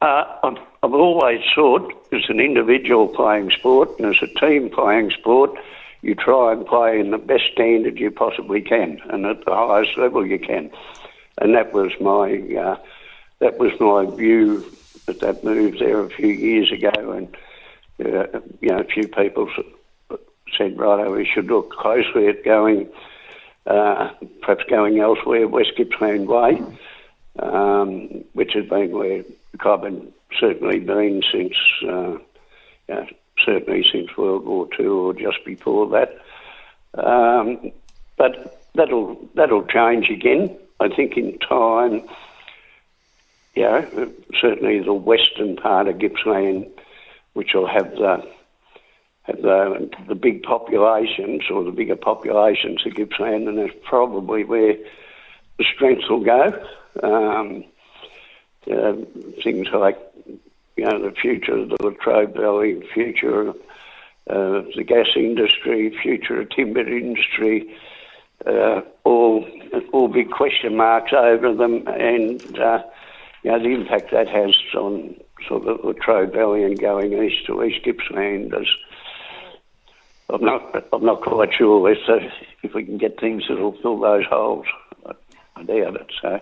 Uh, 0.01 0.55
I've, 0.87 0.93
always 0.93 1.41
thought 1.53 1.93
as 2.13 2.29
an 2.29 2.39
individual 2.39 3.09
playing 3.09 3.51
sport 3.51 3.99
and 3.99 4.07
as 4.07 4.21
a 4.21 4.39
team 4.39 4.69
playing 4.69 5.11
sport, 5.11 5.51
you 6.01 6.15
try 6.15 6.53
and 6.53 6.65
play 6.65 6.99
in 6.99 7.11
the 7.11 7.17
best 7.17 7.43
standard 7.51 7.99
you 7.99 8.09
possibly 8.09 8.61
can 8.61 9.01
and 9.09 9.25
at 9.25 9.43
the 9.43 9.53
highest 9.53 9.97
level 9.97 10.25
you 10.25 10.39
can. 10.39 10.71
And 11.39 11.55
that 11.55 11.73
was 11.73 11.91
my 11.99 12.39
uh, 12.57 12.77
that 13.39 13.57
was 13.59 13.73
my 13.81 14.05
view 14.15 14.65
at 15.09 15.19
that 15.19 15.43
move 15.43 15.79
there 15.79 15.99
a 15.99 16.09
few 16.09 16.29
years 16.29 16.71
ago. 16.71 17.11
And 17.11 17.35
uh, 17.99 18.39
you 18.61 18.69
know, 18.69 18.79
a 18.79 18.85
few 18.85 19.09
people 19.09 19.49
said, 20.57 20.79
right, 20.79 21.11
we 21.11 21.25
should 21.25 21.47
look 21.47 21.71
closely 21.71 22.27
at 22.27 22.45
going, 22.45 22.87
uh, 23.65 24.11
perhaps 24.41 24.63
going 24.69 24.99
elsewhere, 24.99 25.49
West 25.49 25.71
Gippsland 25.75 26.27
Way, 26.27 26.63
um, 27.39 28.23
which 28.31 28.53
has 28.53 28.65
been 28.67 28.91
where 28.91 29.23
the 29.51 29.57
had 29.57 30.13
certainly 30.39 30.79
been 30.79 31.21
since, 31.31 31.55
uh, 31.83 32.17
know, 32.89 33.07
certainly 33.45 33.85
since 33.91 34.15
World 34.17 34.45
War 34.45 34.67
II 34.79 34.85
or 34.87 35.13
just 35.13 35.43
before 35.45 35.87
that. 35.89 36.17
Um, 36.93 37.71
but 38.17 38.61
that'll 38.73 39.29
that'll 39.35 39.65
change 39.65 40.09
again. 40.09 40.57
I 40.79 40.89
think 40.89 41.17
in 41.17 41.37
time. 41.39 42.03
Know, 43.55 44.11
certainly 44.39 44.79
the 44.79 44.93
western 44.93 45.55
part 45.55 45.87
of 45.87 45.97
Gippsland, 45.97 46.69
which 47.33 47.53
will 47.53 47.67
have 47.67 47.91
the 47.91 48.27
have 49.23 49.41
the, 49.41 49.89
the 50.07 50.15
big 50.15 50.43
populations 50.43 51.43
or 51.51 51.63
the 51.63 51.71
bigger 51.71 51.95
populations 51.95 52.85
of 52.85 52.93
Gippsland, 52.93 53.47
and 53.49 53.57
that's 53.57 53.73
probably 53.83 54.43
where 54.43 54.75
the 55.57 55.65
strength 55.75 56.03
will 56.09 56.23
go. 56.23 56.65
Um, 57.03 57.65
uh, 58.71 58.93
things 59.43 59.67
like 59.73 59.97
you 60.77 60.85
know 60.85 60.99
the 61.01 61.11
future 61.11 61.57
of 61.57 61.69
the 61.69 61.77
Latrobe 61.81 62.35
Valley, 62.35 62.81
future 62.93 63.49
of 63.49 63.55
uh, 64.29 64.61
the 64.75 64.83
gas 64.85 65.07
industry, 65.15 65.97
future 66.01 66.41
of 66.41 66.49
timber 66.51 66.87
industry, 66.87 67.75
uh, 68.45 68.81
all 69.03 69.45
all 69.91 70.07
big 70.07 70.29
question 70.31 70.77
marks 70.77 71.11
over 71.13 71.53
them, 71.53 71.87
and 71.87 72.59
uh, 72.59 72.83
you 73.43 73.51
know 73.51 73.59
the 73.59 73.69
impact 73.73 74.11
that 74.11 74.27
has 74.27 74.55
on 74.75 75.15
sort 75.47 75.67
of 75.67 75.81
the 75.81 75.87
Latrobe 75.87 76.33
Valley 76.33 76.63
and 76.63 76.79
going 76.79 77.13
east 77.13 77.45
to 77.47 77.63
East 77.63 77.83
Gippsland 77.83 78.53
is. 78.59 78.67
I'm 80.29 80.43
not. 80.43 80.85
I'm 80.91 81.05
not 81.05 81.21
quite 81.21 81.53
sure 81.57 81.89
if, 81.89 81.99
uh, 82.09 82.19
if 82.61 82.73
we 82.73 82.83
can 82.83 82.97
get 82.97 83.17
things 83.17 83.43
that'll 83.47 83.77
fill 83.81 83.97
those 83.97 84.25
holes. 84.25 84.65
I, 85.05 85.13
I 85.55 85.63
doubt 85.63 85.95
it. 85.95 86.11
So, 86.21 86.41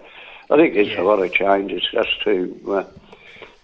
I 0.49 0.55
think 0.57 0.73
there's 0.73 0.87
Yeah. 0.87 1.01
a 1.01 1.03
lot 1.03 1.21
of 1.21 1.31
changes 1.31 1.83
just 1.91 2.09
to 2.23 2.59
uh, 2.67 2.83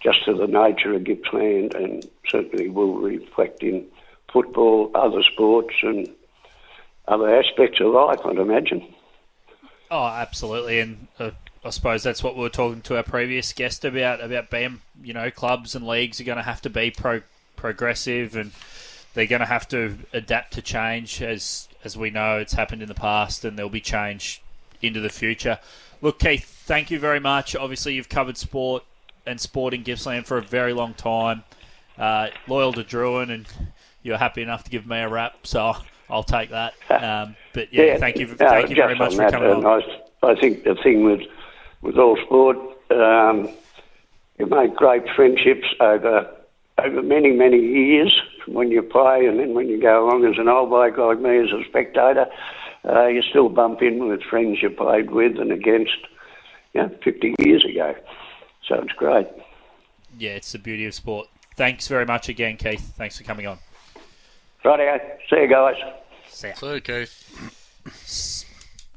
just 0.02 0.24
to 0.24 0.34
the 0.34 0.46
nature 0.46 0.94
of 0.94 1.04
Gippsland, 1.04 1.74
and 1.74 2.04
certainly 2.28 2.68
will 2.68 2.94
reflect 2.94 3.62
in 3.62 3.86
football, 4.32 4.90
other 4.94 5.22
sports, 5.22 5.74
and 5.82 6.08
other 7.06 7.34
aspects 7.38 7.80
of 7.80 7.92
life. 7.92 8.20
I'd 8.24 8.38
imagine. 8.38 8.94
Oh, 9.90 10.06
absolutely, 10.06 10.80
and 10.80 11.06
uh, 11.18 11.32
I 11.64 11.70
suppose 11.70 12.02
that's 12.02 12.22
what 12.22 12.34
we 12.34 12.42
were 12.42 12.48
talking 12.48 12.80
to 12.82 12.96
our 12.96 13.02
previous 13.02 13.52
guest 13.52 13.84
about 13.84 14.20
about 14.20 14.50
BAM. 14.50 14.82
You 15.02 15.14
know, 15.14 15.30
clubs 15.30 15.74
and 15.74 15.86
leagues 15.86 16.20
are 16.20 16.24
going 16.24 16.38
to 16.38 16.42
have 16.42 16.62
to 16.62 16.70
be 16.70 16.90
pro- 16.90 17.22
progressive, 17.56 18.34
and 18.34 18.52
they're 19.14 19.26
going 19.26 19.40
to 19.40 19.46
have 19.46 19.68
to 19.68 19.98
adapt 20.12 20.54
to 20.54 20.62
change, 20.62 21.22
as 21.22 21.68
as 21.84 21.96
we 21.96 22.10
know 22.10 22.38
it's 22.38 22.54
happened 22.54 22.82
in 22.82 22.88
the 22.88 22.94
past, 22.94 23.44
and 23.44 23.56
there'll 23.56 23.70
be 23.70 23.80
change 23.80 24.42
into 24.80 25.00
the 25.00 25.10
future. 25.10 25.58
Look, 26.00 26.18
Keith, 26.18 26.44
thank 26.44 26.90
you 26.90 26.98
very 26.98 27.20
much. 27.20 27.54
Obviously, 27.54 27.94
you've 27.94 28.08
covered 28.08 28.36
sport 28.36 28.84
and 29.26 29.40
sport 29.40 29.74
in 29.74 29.82
Gippsland 29.82 30.26
for 30.26 30.38
a 30.38 30.42
very 30.42 30.72
long 30.72 30.94
time. 30.94 31.44
Uh, 31.98 32.28
loyal 32.48 32.72
to 32.72 32.84
Drouin, 32.84 33.30
and 33.30 33.46
you're 34.02 34.18
happy 34.18 34.42
enough 34.42 34.64
to 34.64 34.70
give 34.70 34.86
me 34.86 34.98
a 34.98 35.08
rap, 35.08 35.46
so 35.46 35.74
I'll 36.08 36.22
take 36.22 36.50
that. 36.50 36.74
Um, 37.02 37.36
but 37.52 37.72
yeah, 37.72 37.96
thank 37.96 38.16
you, 38.18 38.26
no, 38.28 38.34
thank 38.36 38.70
you 38.70 38.76
very 38.76 38.94
much 38.94 39.16
for 39.16 39.28
coming 39.30 39.50
on. 39.50 39.66
I, 39.66 40.28
I 40.30 40.34
think 40.38 40.62
the 40.62 40.76
thing 40.76 41.04
with 41.04 41.22
with 41.80 41.98
all 41.98 42.16
sport, 42.24 42.56
um, 42.90 43.48
you 44.38 44.46
make 44.46 44.76
great 44.76 45.02
friendships 45.16 45.66
over 45.80 46.30
over 46.78 47.02
many 47.02 47.32
many 47.32 47.58
years 47.58 48.14
when 48.46 48.70
you 48.70 48.82
play, 48.82 49.26
and 49.26 49.40
then 49.40 49.54
when 49.54 49.68
you 49.68 49.80
go 49.80 50.06
along 50.06 50.24
as 50.26 50.38
an 50.38 50.48
old 50.48 50.70
bloke 50.70 50.96
like 50.96 51.18
me 51.18 51.38
as 51.38 51.50
a 51.50 51.64
spectator, 51.68 52.26
uh, 52.88 53.06
you 53.06 53.22
still 53.22 53.48
bump 53.48 53.82
in 53.82 54.06
with 54.08 54.22
friends 54.22 54.62
you 54.62 54.70
played 54.70 55.10
with 55.10 55.38
and 55.38 55.52
against, 55.52 55.96
you 56.74 56.82
know, 56.82 56.90
50 57.02 57.34
years 57.40 57.64
ago. 57.64 57.94
So 58.66 58.76
it's 58.76 58.92
great. 58.92 59.28
Yeah, 60.18 60.32
it's 60.32 60.52
the 60.52 60.58
beauty 60.58 60.86
of 60.86 60.94
sport. 60.94 61.28
Thanks 61.56 61.88
very 61.88 62.06
much 62.06 62.28
again, 62.28 62.56
Keith. 62.56 62.94
Thanks 62.96 63.18
for 63.18 63.24
coming 63.24 63.46
on. 63.46 63.58
Rightio, 64.64 64.98
see 65.28 65.36
you 65.36 65.48
guys. 65.48 65.74
See 66.28 66.48
ya. 66.48 66.54
So, 66.54 66.80
Keith, 66.80 68.46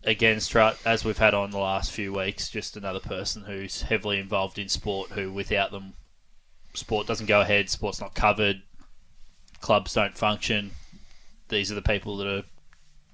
Again, 0.06 0.40
Strut, 0.40 0.78
as 0.86 1.04
we've 1.04 1.18
had 1.18 1.34
on 1.34 1.50
the 1.50 1.58
last 1.58 1.92
few 1.92 2.14
weeks, 2.14 2.50
just 2.50 2.78
another 2.78 3.00
person 3.00 3.44
who's 3.44 3.82
heavily 3.82 4.20
involved 4.20 4.60
in 4.60 4.70
sport 4.70 5.10
who, 5.12 5.32
without 5.32 5.72
them, 5.72 5.94
sport 6.76 7.08
doesn't 7.08 7.26
go 7.26 7.42
ahead, 7.42 7.72
sport's 7.72 8.00
not 8.00 8.14
covered, 8.14 8.62
clubs 9.62 9.96
don't 9.96 10.16
function. 10.16 10.72
These 11.50 11.72
are 11.72 11.76
the 11.76 11.82
people 11.82 12.18
that 12.18 12.28
are 12.28 12.44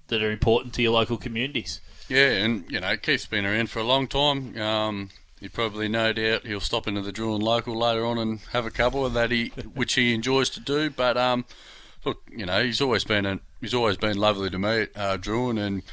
that 0.08 0.22
are 0.22 0.32
important 0.32 0.74
to 0.74 0.82
your 0.82 0.92
local 0.92 1.16
communities. 1.16 1.80
Yeah, 2.10 2.32
and 2.32 2.70
you 2.70 2.82
know 2.82 2.98
Keith's 2.98 3.26
been 3.26 3.46
around 3.46 3.70
for 3.70 3.80
a 3.80 3.84
long 3.84 4.08
time. 4.08 4.58
Um, 4.60 5.10
you 5.42 5.50
probably 5.50 5.90
no 5.90 6.14
doubt 6.14 6.46
he'll 6.46 6.60
stop 6.62 6.88
into 6.88 7.02
the 7.02 7.12
Drouin 7.12 7.42
local 7.42 7.76
later 7.78 8.06
on 8.06 8.18
and 8.18 8.40
have 8.52 8.66
a 8.66 8.72
couple 8.72 9.06
of 9.06 9.14
that 9.14 9.32
he 9.32 9.48
which 9.74 9.96
he 9.96 10.14
enjoys 10.14 10.50
to 10.52 10.60
do. 10.62 10.90
But 10.90 11.18
um, 11.18 11.46
look, 12.06 12.22
you 12.32 12.46
know 12.46 12.64
he's 12.64 12.80
always 12.80 13.04
been 13.04 13.26
a, 13.26 13.40
he's 13.60 13.74
always 13.74 13.98
been 13.98 14.18
lovely 14.18 14.50
to 14.50 14.60
me, 14.60 14.88
uh, 14.96 15.18
Drouin, 15.18 15.60
and 15.60 15.84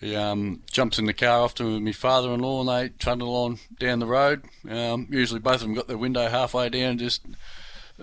he 0.00 0.14
um, 0.14 0.62
jumps 0.70 0.98
in 0.98 1.06
the 1.06 1.14
car 1.14 1.42
often 1.42 1.72
with 1.72 1.82
my 1.82 1.92
father-in-law 1.92 2.60
and 2.60 2.68
they 2.68 2.94
trundle 2.98 3.34
on 3.34 3.58
down 3.78 3.98
the 3.98 4.06
road. 4.06 4.44
Um, 4.68 5.08
usually 5.10 5.40
both 5.40 5.56
of 5.56 5.60
them 5.62 5.74
got 5.74 5.88
their 5.88 5.98
window 5.98 6.28
halfway 6.28 6.68
down, 6.68 6.98
just 6.98 7.22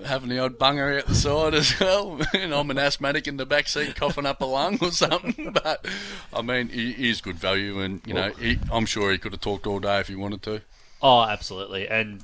having 0.06 0.30
the 0.30 0.38
odd 0.40 0.60
bunger 0.60 0.98
out 0.98 1.08
the 1.08 1.16
side 1.16 1.56
as 1.56 1.80
well. 1.80 2.20
and 2.34 2.54
I'm 2.54 2.70
an 2.70 2.78
asthmatic 2.78 3.28
in 3.28 3.38
the 3.38 3.46
back 3.46 3.68
seat 3.68 3.96
coughing 3.96 4.26
up 4.26 4.42
a 4.42 4.46
lung 4.46 4.78
or 4.82 4.92
something. 4.92 5.56
But 5.64 5.86
I 6.34 6.42
mean, 6.42 6.70
he, 6.70 6.94
he 6.94 7.10
is 7.10 7.22
good 7.22 7.38
value, 7.38 7.80
and 7.80 8.02
you 8.06 8.14
know, 8.14 8.32
he, 8.32 8.60
I'm 8.72 8.86
sure 8.86 9.12
he 9.12 9.18
could 9.18 9.32
have 9.32 9.42
talked 9.42 9.66
all 9.66 9.80
day 9.80 10.00
if 10.00 10.08
he 10.08 10.16
wanted 10.16 10.44
to. 10.44 10.62
Oh, 11.02 11.22
absolutely. 11.22 11.88
And 11.88 12.24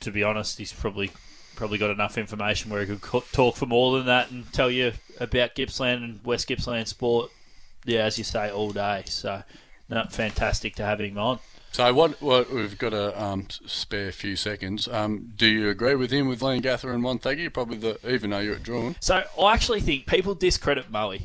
to 0.00 0.10
be 0.10 0.22
honest, 0.22 0.58
he's 0.58 0.72
probably 0.72 1.10
probably 1.54 1.78
got 1.78 1.90
enough 1.90 2.16
information 2.18 2.70
where 2.70 2.80
he 2.80 2.86
could 2.86 3.00
co- 3.02 3.24
talk 3.32 3.56
for 3.56 3.66
more 3.66 3.96
than 3.96 4.06
that 4.06 4.30
and 4.30 4.50
tell 4.52 4.70
you 4.70 4.92
about 5.20 5.54
Gippsland 5.54 6.02
and 6.02 6.24
West 6.24 6.48
Gippsland 6.48 6.88
sport. 6.88 7.30
Yeah, 7.84 8.04
as 8.04 8.16
you 8.18 8.24
say, 8.24 8.50
all 8.50 8.70
day. 8.70 9.02
So, 9.06 9.42
no, 9.88 10.04
fantastic 10.10 10.76
to 10.76 10.84
have 10.84 11.00
him 11.00 11.18
on. 11.18 11.40
So 11.72 11.92
what? 11.94 12.20
What 12.20 12.52
we've 12.52 12.76
got 12.78 12.92
a 12.92 13.20
um, 13.22 13.46
spare 13.50 14.12
few 14.12 14.36
seconds. 14.36 14.88
Um, 14.88 15.32
do 15.36 15.46
you 15.46 15.70
agree 15.70 15.94
with 15.94 16.10
him 16.10 16.28
with 16.28 16.40
Leongatha 16.40 16.92
and 16.92 17.02
Wonthaggi? 17.02 17.52
Probably 17.52 17.78
the 17.78 17.98
even 18.08 18.30
though 18.30 18.40
you're 18.40 18.56
at 18.56 18.62
Drouin. 18.62 18.94
So 19.00 19.24
I 19.40 19.54
actually 19.54 19.80
think 19.80 20.06
people 20.06 20.34
discredit 20.34 20.90
Moe. 20.90 21.16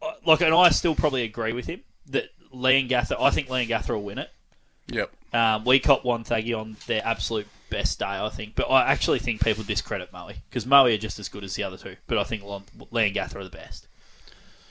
Uh, 0.00 0.12
Like, 0.24 0.40
and 0.40 0.54
I 0.54 0.70
still 0.70 0.94
probably 0.94 1.22
agree 1.22 1.52
with 1.52 1.66
him 1.66 1.80
that 2.06 2.26
Leongatha. 2.54 3.16
I 3.20 3.30
think 3.30 3.48
Leongatha 3.48 3.90
will 3.90 4.02
win 4.02 4.18
it. 4.18 4.30
Yep. 4.90 5.10
Um, 5.32 5.64
we 5.64 5.78
caught 5.78 6.02
Wonthaggi 6.02 6.58
on 6.58 6.76
their 6.86 7.02
absolute 7.04 7.46
best 7.70 7.98
day, 8.00 8.06
I 8.06 8.28
think. 8.28 8.54
But 8.56 8.64
I 8.64 8.90
actually 8.90 9.20
think 9.20 9.42
people 9.42 9.64
discredit 9.64 10.12
Moe 10.12 10.32
because 10.48 10.66
Moe 10.66 10.86
are 10.86 10.96
just 10.96 11.18
as 11.18 11.28
good 11.28 11.44
as 11.44 11.54
the 11.54 11.62
other 11.62 11.76
two. 11.76 11.96
But 12.06 12.18
I 12.18 12.24
think 12.24 12.42
Leongatha 12.42 13.36
are 13.36 13.44
the 13.44 13.50
best. 13.50 13.86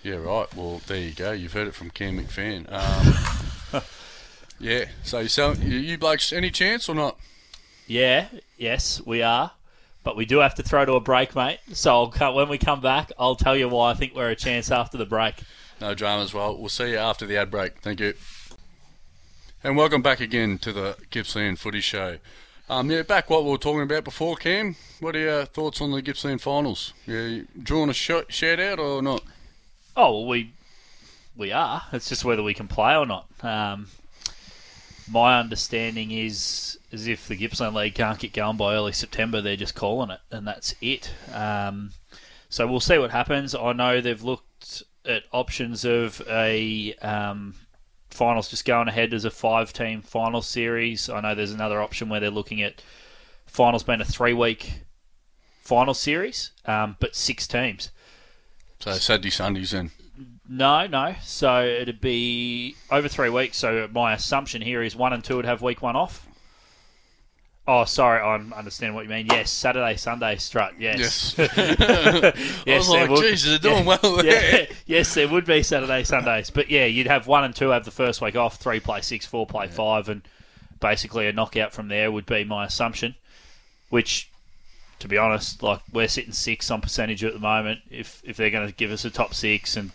Yeah, 0.03 0.15
right. 0.15 0.53
Well, 0.55 0.81
there 0.87 0.97
you 0.97 1.11
go. 1.11 1.31
You've 1.31 1.53
heard 1.53 1.67
it 1.67 1.73
from 1.73 1.89
Cam 1.89 2.19
McPhan. 2.19 2.71
Um, 2.71 3.83
yeah. 4.59 4.85
So 5.03 5.19
you, 5.19 5.53
you, 5.61 5.77
you 5.79 5.97
blokes 5.97 6.31
any 6.31 6.51
chance 6.51 6.87
or 6.87 6.95
not? 6.95 7.17
Yeah, 7.87 8.27
yes, 8.57 9.01
we 9.05 9.21
are. 9.21 9.51
But 10.03 10.15
we 10.15 10.25
do 10.25 10.37
have 10.37 10.55
to 10.55 10.63
throw 10.63 10.85
to 10.85 10.93
a 10.93 11.01
break, 11.01 11.35
mate. 11.35 11.59
So 11.73 11.91
I'll 11.91 12.07
cut, 12.07 12.33
when 12.33 12.47
we 12.47 12.57
come 12.57 12.79
back, 12.79 13.11
I'll 13.19 13.35
tell 13.35 13.57
you 13.57 13.67
why 13.67 13.91
I 13.91 13.93
think 13.93 14.15
we're 14.15 14.29
a 14.29 14.35
chance 14.35 14.71
after 14.71 14.97
the 14.97 15.05
break. 15.05 15.35
No 15.81 15.93
dramas. 15.93 16.33
Well, 16.33 16.57
we'll 16.57 16.69
see 16.69 16.91
you 16.91 16.97
after 16.97 17.25
the 17.25 17.37
ad 17.37 17.51
break. 17.51 17.79
Thank 17.79 17.99
you. 17.99 18.13
And 19.61 19.75
welcome 19.75 20.01
back 20.01 20.21
again 20.21 20.57
to 20.59 20.71
the 20.71 20.95
Gippsland 21.09 21.59
Footy 21.59 21.81
Show. 21.81 22.19
Um, 22.69 22.89
yeah, 22.89 23.01
back 23.01 23.29
what 23.29 23.43
we 23.43 23.51
were 23.51 23.57
talking 23.57 23.81
about 23.81 24.05
before, 24.05 24.37
Cam. 24.37 24.77
What 25.01 25.17
are 25.17 25.19
your 25.19 25.45
thoughts 25.45 25.81
on 25.81 25.91
the 25.91 26.01
Gippsland 26.01 26.41
finals? 26.41 26.93
Yeah, 27.05 27.41
Drouin 27.61 27.89
a 27.89 27.93
shout 27.93 28.59
out 28.59 28.79
or 28.79 29.01
not? 29.01 29.21
Oh, 29.97 30.19
well, 30.19 30.27
we 30.27 30.53
we 31.35 31.51
are. 31.51 31.81
It's 31.91 32.07
just 32.07 32.23
whether 32.23 32.41
we 32.41 32.53
can 32.53 32.69
play 32.69 32.95
or 32.95 33.05
not. 33.05 33.27
Um, 33.43 33.87
my 35.11 35.37
understanding 35.37 36.11
is 36.11 36.79
is 36.89 37.07
if 37.07 37.27
the 37.27 37.35
Gippsland 37.35 37.75
League 37.75 37.95
can't 37.95 38.17
get 38.17 38.31
going 38.31 38.55
by 38.55 38.75
early 38.75 38.93
September, 38.93 39.41
they're 39.41 39.57
just 39.57 39.75
calling 39.75 40.09
it, 40.09 40.21
and 40.31 40.47
that's 40.47 40.73
it. 40.79 41.11
Um, 41.33 41.91
so 42.47 42.65
we'll 42.65 42.79
see 42.79 42.97
what 42.97 43.11
happens. 43.11 43.53
I 43.53 43.73
know 43.73 43.99
they've 43.99 44.23
looked 44.23 44.83
at 45.03 45.23
options 45.33 45.83
of 45.83 46.21
a 46.29 46.93
um, 47.01 47.55
finals 48.19 48.49
just 48.49 48.65
going 48.65 48.89
ahead 48.89 49.13
as 49.13 49.23
a 49.23 49.31
five-team 49.31 50.01
final 50.01 50.41
series. 50.41 51.09
I 51.09 51.21
know 51.21 51.33
there's 51.33 51.53
another 51.53 51.81
option 51.81 52.09
where 52.09 52.19
they're 52.19 52.29
looking 52.29 52.61
at 52.61 52.81
finals 53.45 53.83
being 53.83 54.01
a 54.01 54.05
three-week 54.05 54.81
final 55.61 55.93
series, 55.93 56.51
um, 56.65 56.97
but 56.99 57.15
six 57.15 57.47
teams. 57.47 57.91
So 58.81 58.91
Saturday, 58.91 59.29
Sundays, 59.29 59.71
then. 59.71 59.91
No, 60.49 60.85
no. 60.85 61.15
So 61.23 61.63
it'd 61.63 62.01
be 62.01 62.75
over 62.91 63.07
three 63.07 63.29
weeks. 63.29 63.57
So 63.57 63.87
my 63.89 64.11
assumption 64.11 64.61
here 64.61 64.83
is 64.83 64.97
one 64.97 65.13
and 65.13 65.23
two 65.23 65.37
would 65.37 65.45
have 65.45 65.61
week 65.61 65.81
one 65.81 65.95
off. 65.95 66.27
Oh, 67.71 67.85
sorry, 67.85 68.19
I'm 68.19 68.51
understanding 68.53 68.95
what 68.95 69.03
you 69.03 69.09
mean. 69.11 69.27
Yes, 69.27 69.51
Saturday, 69.51 69.95
Sunday, 69.95 70.37
strut. 70.37 70.73
Yes, 70.79 71.35
Yes. 71.37 71.55
yes. 71.55 71.79
I 72.67 72.77
was 72.77 72.89
like, 72.89 73.09
would- 73.11 73.21
Jesus, 73.21 73.59
they're 73.59 73.71
doing 73.73 73.85
well 73.85 73.99
there. 74.17 74.61
yeah, 74.61 74.65
yes, 74.87 75.13
there 75.13 75.27
would 75.27 75.45
be 75.45 75.61
Saturday, 75.61 76.03
Sundays, 76.03 76.49
but 76.49 76.71
yeah, 76.71 76.85
you'd 76.85 77.05
have 77.05 77.27
one 77.27 77.43
and 77.43 77.55
two 77.55 77.69
have 77.69 77.85
the 77.85 77.91
first 77.91 78.21
week 78.21 78.35
off, 78.35 78.55
three 78.57 78.79
play 78.79 79.01
six, 79.01 79.27
four 79.27 79.45
play 79.45 79.67
five, 79.67 80.09
and 80.09 80.23
basically 80.79 81.27
a 81.27 81.31
knockout 81.31 81.71
from 81.71 81.89
there 81.89 82.11
would 82.11 82.25
be 82.25 82.43
my 82.43 82.65
assumption. 82.65 83.13
Which, 83.89 84.29
to 84.99 85.07
be 85.07 85.19
honest, 85.19 85.61
like 85.61 85.81
we're 85.93 86.07
sitting 86.07 86.31
six 86.33 86.71
on 86.71 86.81
percentage 86.81 87.23
at 87.23 87.33
the 87.33 87.39
moment. 87.39 87.81
If 87.91 88.21
if 88.25 88.35
they're 88.37 88.49
going 88.49 88.67
to 88.67 88.73
give 88.73 88.91
us 88.91 89.05
a 89.05 89.11
top 89.11 89.35
six 89.35 89.77
and 89.77 89.91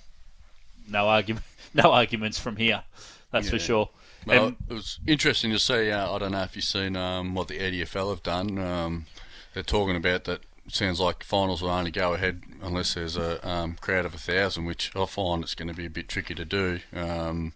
no 0.88 1.08
argument, 1.08 1.44
no 1.74 1.90
arguments 1.92 2.38
from 2.38 2.54
here. 2.56 2.84
That's 3.32 3.50
for 3.50 3.58
sure. 3.58 3.88
Well, 4.26 4.46
And- 4.48 4.56
it 4.68 4.74
was 4.74 4.98
interesting 5.06 5.50
to 5.52 5.58
see. 5.58 5.90
Uh, 5.90 6.14
I 6.14 6.18
don't 6.18 6.32
know 6.32 6.42
if 6.42 6.56
you've 6.56 6.64
seen 6.64 6.96
um, 6.96 7.34
what 7.34 7.48
the 7.48 7.58
EDFL 7.58 8.10
have 8.10 8.22
done. 8.22 8.58
Um, 8.58 9.06
they're 9.52 9.62
talking 9.62 9.96
about 9.96 10.24
that. 10.24 10.40
It 10.66 10.74
sounds 10.74 10.98
like 10.98 11.22
finals 11.22 11.60
will 11.60 11.70
only 11.70 11.90
go 11.90 12.14
ahead 12.14 12.42
unless 12.62 12.94
there's 12.94 13.18
a 13.18 13.46
um, 13.46 13.76
crowd 13.80 14.06
of 14.06 14.14
a 14.14 14.18
thousand, 14.18 14.64
which 14.64 14.90
I 14.96 15.04
find 15.04 15.42
it's 15.42 15.54
going 15.54 15.68
to 15.68 15.74
be 15.74 15.84
a 15.84 15.90
bit 15.90 16.08
tricky 16.08 16.34
to 16.34 16.44
do. 16.46 16.80
Um, 16.94 17.52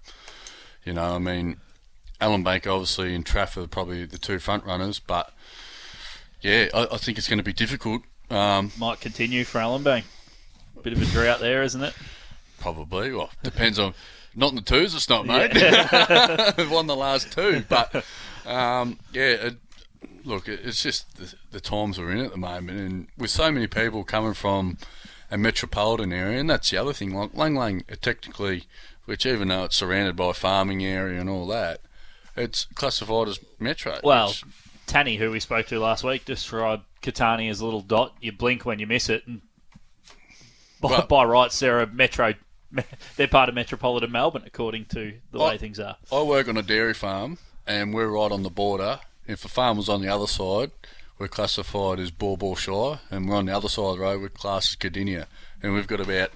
you 0.85 0.93
know, 0.93 1.14
I 1.14 1.19
mean, 1.19 1.57
Ellinbank 2.21 2.66
obviously 2.66 3.14
and 3.14 3.25
Trafford 3.25 3.64
are 3.64 3.69
probably 3.69 4.05
the 4.05 4.19
two 4.19 4.39
front 4.39 4.64
runners, 4.64 4.99
but 4.99 5.33
yeah, 6.43 6.69
I, 6.75 6.89
I 6.93 6.97
think 6.99 7.16
it's 7.16 7.29
going 7.29 7.39
to 7.39 7.43
be 7.45 7.53
difficult. 7.55 8.03
Um, 8.31 8.73
might 8.79 9.01
continue 9.01 9.45
for 9.45 9.59
Ellinbank. 9.59 10.05
Bit 10.83 10.93
of 10.93 11.03
a 11.03 11.07
drought 11.07 11.41
there, 11.41 11.62
isn't 11.62 11.83
it? 11.83 11.95
Probably. 12.61 13.12
Well, 13.12 13.31
depends 13.43 13.79
on. 13.79 13.95
Not 14.35 14.51
in 14.51 14.57
the 14.57 14.62
twos, 14.62 14.95
it's 14.95 15.09
not, 15.09 15.26
mate. 15.26 15.53
We've 16.57 16.70
won 16.70 16.87
the 16.87 16.97
last 16.97 17.33
two, 17.33 17.64
but 17.68 18.05
um, 18.47 18.99
yeah. 19.12 19.22
It, 19.31 19.57
look, 20.24 20.49
it, 20.49 20.61
it's 20.64 20.83
just 20.83 21.16
the, 21.16 21.35
the 21.51 21.61
times 21.61 21.99
we're 21.99 22.12
in 22.12 22.24
at 22.24 22.31
the 22.31 22.37
moment, 22.39 22.79
and 22.79 23.07
with 23.16 23.31
so 23.31 23.51
many 23.51 23.66
people 23.66 24.05
coming 24.05 24.35
from 24.35 24.79
a 25.31 25.37
metropolitan 25.39 26.12
area, 26.12 26.39
and 26.39 26.49
that's 26.49 26.70
the 26.70 26.76
other 26.76 26.93
thing. 26.93 27.14
Like 27.14 27.35
Lang 27.35 27.55
Lang, 27.55 27.85
uh, 27.91 27.97
technically, 28.01 28.64
which 29.07 29.26
even 29.26 29.49
though 29.49 29.64
it's 29.64 29.76
surrounded 29.76 30.14
by 30.16 30.31
a 30.31 30.35
farming 30.35 30.85
area 30.85 31.20
and 31.20 31.29
all 31.29 31.47
that, 31.49 31.81
it's 32.37 32.66
classified 32.74 33.29
as 33.29 33.41
metro. 33.59 33.99
Well, 34.05 34.29
which- 34.29 34.45
Tanny, 34.87 35.16
who 35.16 35.31
we 35.31 35.41
spoke 35.41 35.66
to 35.66 35.79
last 35.81 36.03
week, 36.05 36.24
described 36.24 36.85
Catani 37.03 37.51
as 37.51 37.61
a 37.61 37.64
little 37.64 37.83
dot. 37.83 38.14
You 38.22 38.33
blink 38.33 38.64
when 38.64 38.79
you 38.79 38.87
miss 38.87 39.09
it, 39.11 39.26
and 39.26 39.43
by, 40.81 40.91
Well- 40.91 41.07
by 41.07 41.24
rights, 41.24 41.59
they're 41.59 41.81
a 41.81 41.87
metro. 41.87 42.35
They're 43.16 43.29
part 43.29 43.49
of 43.49 43.55
metropolitan 43.55 44.12
Melbourne, 44.12 44.43
according 44.47 44.87
to 44.87 45.14
the 45.33 45.39
way 45.39 45.55
Oh. 45.55 45.59
things 45.59 45.79
are. 45.81 45.97
I 46.12 46.23
work 46.23 46.49
on 46.49 46.57
a 46.57 46.62
dairy 46.62 46.95
farm, 46.95 47.39
and 47.66 47.95
we're 47.95 48.09
right 48.09 48.31
on 48.33 48.43
the 48.43 48.51
border. 48.51 49.01
If 49.27 49.45
a 49.45 49.49
farm 49.49 49.77
was 49.77 49.89
on 49.89 50.03
the 50.03 50.09
other 50.09 50.27
side, 50.27 50.71
we're 51.19 51.29
classified 51.29 51.99
as 51.99 52.11
Baw 52.11 52.37
Baw 52.37 52.55
Shire, 52.55 53.01
and 53.11 53.29
we're 53.29 53.37
on 53.37 53.47
the 53.47 53.57
other 53.57 53.69
side 53.69 53.83
of 53.85 53.97
the 53.97 54.03
road, 54.03 54.21
we're 54.21 54.29
classed 54.29 54.71
as 54.73 54.77
Cardinia. 54.77 55.27
And 55.62 55.75
we've 55.75 55.87
got 55.87 56.01
about 56.01 56.31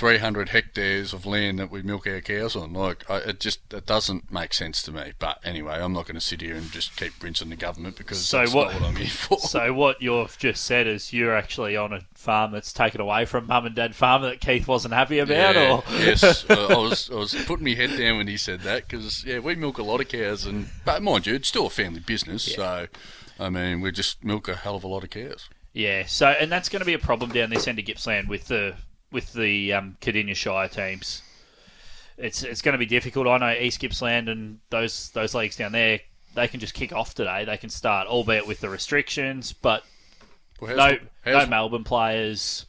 300 0.00 0.48
hectares 0.48 1.12
of 1.12 1.26
land 1.26 1.58
that 1.58 1.70
we 1.70 1.82
milk 1.82 2.06
our 2.06 2.22
cows 2.22 2.56
on. 2.56 2.72
Like, 2.72 3.08
I, 3.10 3.18
it 3.18 3.38
just 3.38 3.60
it 3.74 3.84
doesn't 3.84 4.32
make 4.32 4.54
sense 4.54 4.80
to 4.84 4.92
me. 4.92 5.12
But 5.18 5.38
anyway, 5.44 5.74
I'm 5.74 5.92
not 5.92 6.06
going 6.06 6.14
to 6.14 6.22
sit 6.22 6.40
here 6.40 6.56
and 6.56 6.70
just 6.72 6.96
keep 6.96 7.22
rinsing 7.22 7.50
the 7.50 7.56
government 7.56 7.98
because 7.98 8.18
So 8.24 8.38
that's 8.38 8.54
what- 8.54 8.72
not 8.72 8.80
what 8.80 8.88
I'm 8.88 8.96
here 8.96 9.06
for. 9.08 9.38
So 9.38 9.74
what 9.74 10.00
you've 10.00 10.38
just 10.38 10.64
said 10.64 10.86
is 10.86 11.12
you're 11.12 11.36
actually 11.36 11.76
on 11.76 11.92
a 11.92 12.00
farm 12.14 12.50
that's 12.52 12.72
taken 12.72 12.98
away 13.00 13.26
from 13.26 13.46
mum 13.46 13.66
and 13.66 13.74
dad 13.74 13.94
farmer 13.94 14.30
that 14.30 14.40
Keith 14.40 14.66
wasn't 14.66 14.94
happy 14.94 15.18
about, 15.18 15.54
Yeah, 15.54 15.74
or 15.76 15.84
yes, 15.98 16.44
uh, 16.50 16.68
I 16.70 16.76
was 16.78 17.10
I 17.10 17.16
was 17.16 17.34
putting 17.44 17.66
my 17.66 17.74
head 17.74 17.96
down 17.98 18.16
when 18.16 18.26
he 18.26 18.38
said 18.38 18.60
that 18.60 18.88
because 18.88 19.22
yeah, 19.26 19.38
we 19.40 19.54
milk 19.54 19.76
a 19.76 19.82
lot 19.82 20.00
of 20.00 20.08
cows, 20.08 20.46
and 20.46 20.68
but 20.86 21.02
mind 21.02 21.26
you, 21.26 21.34
it's 21.34 21.48
still 21.48 21.66
a 21.66 21.70
family 21.70 22.00
business. 22.00 22.42
So, 22.54 22.86
I 23.38 23.50
mean, 23.50 23.82
we 23.82 23.92
just 23.92 24.24
milk 24.24 24.48
a 24.48 24.56
hell 24.56 24.76
of 24.76 24.84
a 24.84 24.88
lot 24.88 25.04
of 25.04 25.10
cows. 25.10 25.50
Yeah, 25.74 26.06
so 26.06 26.28
and 26.28 26.50
that's 26.50 26.70
going 26.70 26.80
to 26.80 26.86
be 26.86 26.94
a 26.94 26.98
problem 26.98 27.30
down 27.32 27.50
this 27.50 27.68
end 27.68 27.78
of 27.78 27.84
Gippsland 27.84 28.28
with 28.28 28.48
the 28.48 28.76
with 29.12 29.32
the 29.32 29.72
um, 29.72 29.96
Cardinia 30.00 30.34
Shire 30.34 30.68
teams. 30.68 31.22
It's 32.16 32.42
it's 32.42 32.60
going 32.60 32.72
to 32.72 32.78
be 32.78 32.86
difficult. 32.86 33.26
I 33.26 33.38
know 33.38 33.52
East 33.52 33.80
Gippsland 33.80 34.28
and 34.28 34.60
those 34.70 35.10
those 35.10 35.34
leagues 35.34 35.56
down 35.56 35.72
there, 35.72 36.00
they 36.34 36.48
can 36.48 36.60
just 36.60 36.74
kick 36.74 36.92
off 36.92 37.14
today. 37.14 37.44
They 37.44 37.56
can 37.56 37.70
start, 37.70 38.06
albeit 38.08 38.46
with 38.46 38.60
the 38.60 38.68
restrictions, 38.68 39.52
but 39.52 39.84
Well, 40.60 40.76
no 40.76 40.98
no 41.26 41.46
Melbourne 41.46 41.84
players, 41.84 42.66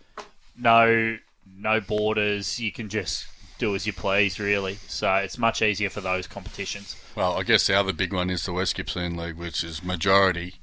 no 0.58 1.18
no 1.58 1.82
borders. 1.82 2.60
You 2.60 2.72
can 2.72 2.89
just 2.89 3.28
do 3.58 3.76
as 3.76 3.86
you 3.86 3.94
please, 3.94 4.39
really. 4.39 4.76
So 4.88 5.14
it's 5.16 5.38
much 5.38 5.62
easier 5.62 5.89
for 5.89 6.02
those 6.02 6.28
competitions. 6.28 6.96
Well, 7.16 7.34
I 7.34 7.44
guess 7.44 7.68
the 7.68 7.76
other 7.78 7.94
big 7.94 8.14
one 8.14 8.30
is 8.30 8.46
the 8.46 8.54
West 8.54 8.76
Gippsland 8.76 9.18
League, 9.18 9.36
which 9.36 9.64
is 9.64 9.84
majority 9.84 10.56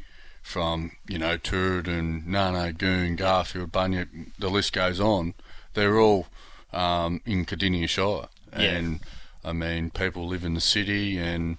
from 0.42 0.92
you 1.06 1.18
know 1.18 1.36
Turin, 1.36 2.24
Nar 2.26 2.52
Nar 2.52 2.72
Goon, 2.72 3.16
Garfield, 3.16 3.70
Bunyip. 3.70 4.08
The 4.38 4.48
list 4.48 4.72
goes 4.72 4.98
on. 4.98 5.34
They're 5.74 5.98
all 5.98 6.26
um, 6.72 7.20
in 7.24 7.44
Cardinia 7.44 7.88
Shire, 7.88 8.28
Yeah. 8.52 8.76
and 8.76 9.00
I 9.44 9.52
mean 9.52 9.90
people 9.90 10.26
live 10.26 10.44
in 10.44 10.54
the 10.54 10.60
city, 10.60 11.18
and 11.18 11.56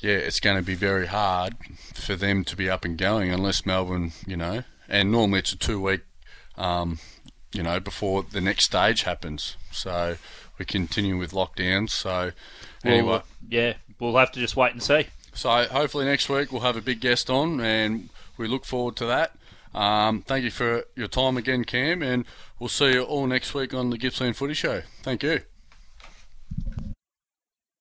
yeah, 0.00 0.14
it's 0.14 0.40
going 0.40 0.56
to 0.56 0.62
be 0.62 0.74
very 0.74 1.06
hard 1.06 1.56
for 1.94 2.16
them 2.16 2.44
to 2.44 2.56
be 2.56 2.70
up 2.70 2.84
and 2.84 2.96
going 2.96 3.30
unless 3.32 3.66
Melbourne, 3.66 4.12
you 4.26 4.36
know, 4.36 4.62
and 4.88 5.10
normally 5.12 5.40
it's 5.40 5.52
a 5.52 5.58
two 5.58 5.80
week, 5.80 6.00
um, 6.56 6.98
you 7.52 7.62
know, 7.62 7.80
before 7.80 8.22
the 8.22 8.40
next 8.40 8.64
stage 8.64 9.02
happens. 9.02 9.56
So 9.70 10.16
we 10.58 10.64
continue 10.64 11.16
with 11.18 11.32
lockdowns. 11.32 11.90
So 11.90 12.32
anyway. 12.84 13.06
Well, 13.06 13.24
yeah, 13.48 13.74
we'll 13.98 14.16
have 14.16 14.32
to 14.32 14.40
just 14.40 14.56
wait 14.56 14.72
and 14.72 14.82
see. 14.82 15.06
So 15.34 15.50
hopefully 15.66 16.04
next 16.06 16.28
week 16.28 16.50
we'll 16.52 16.62
have 16.62 16.76
a 16.76 16.82
big 16.82 17.00
guest 17.00 17.28
on, 17.30 17.60
and 17.60 18.08
we 18.36 18.46
look 18.48 18.64
forward 18.64 18.96
to 18.96 19.06
that. 19.06 19.36
Um, 19.74 20.22
thank 20.22 20.44
you 20.44 20.50
for 20.50 20.84
your 20.96 21.08
time 21.08 21.36
again, 21.36 21.64
Cam, 21.64 22.02
and 22.02 22.24
we'll 22.58 22.68
see 22.68 22.92
you 22.92 23.02
all 23.02 23.26
next 23.26 23.54
week 23.54 23.72
on 23.72 23.90
the 23.90 23.98
Gippsland 23.98 24.36
Footy 24.36 24.54
Show. 24.54 24.82
Thank 25.02 25.22
you. 25.22 25.40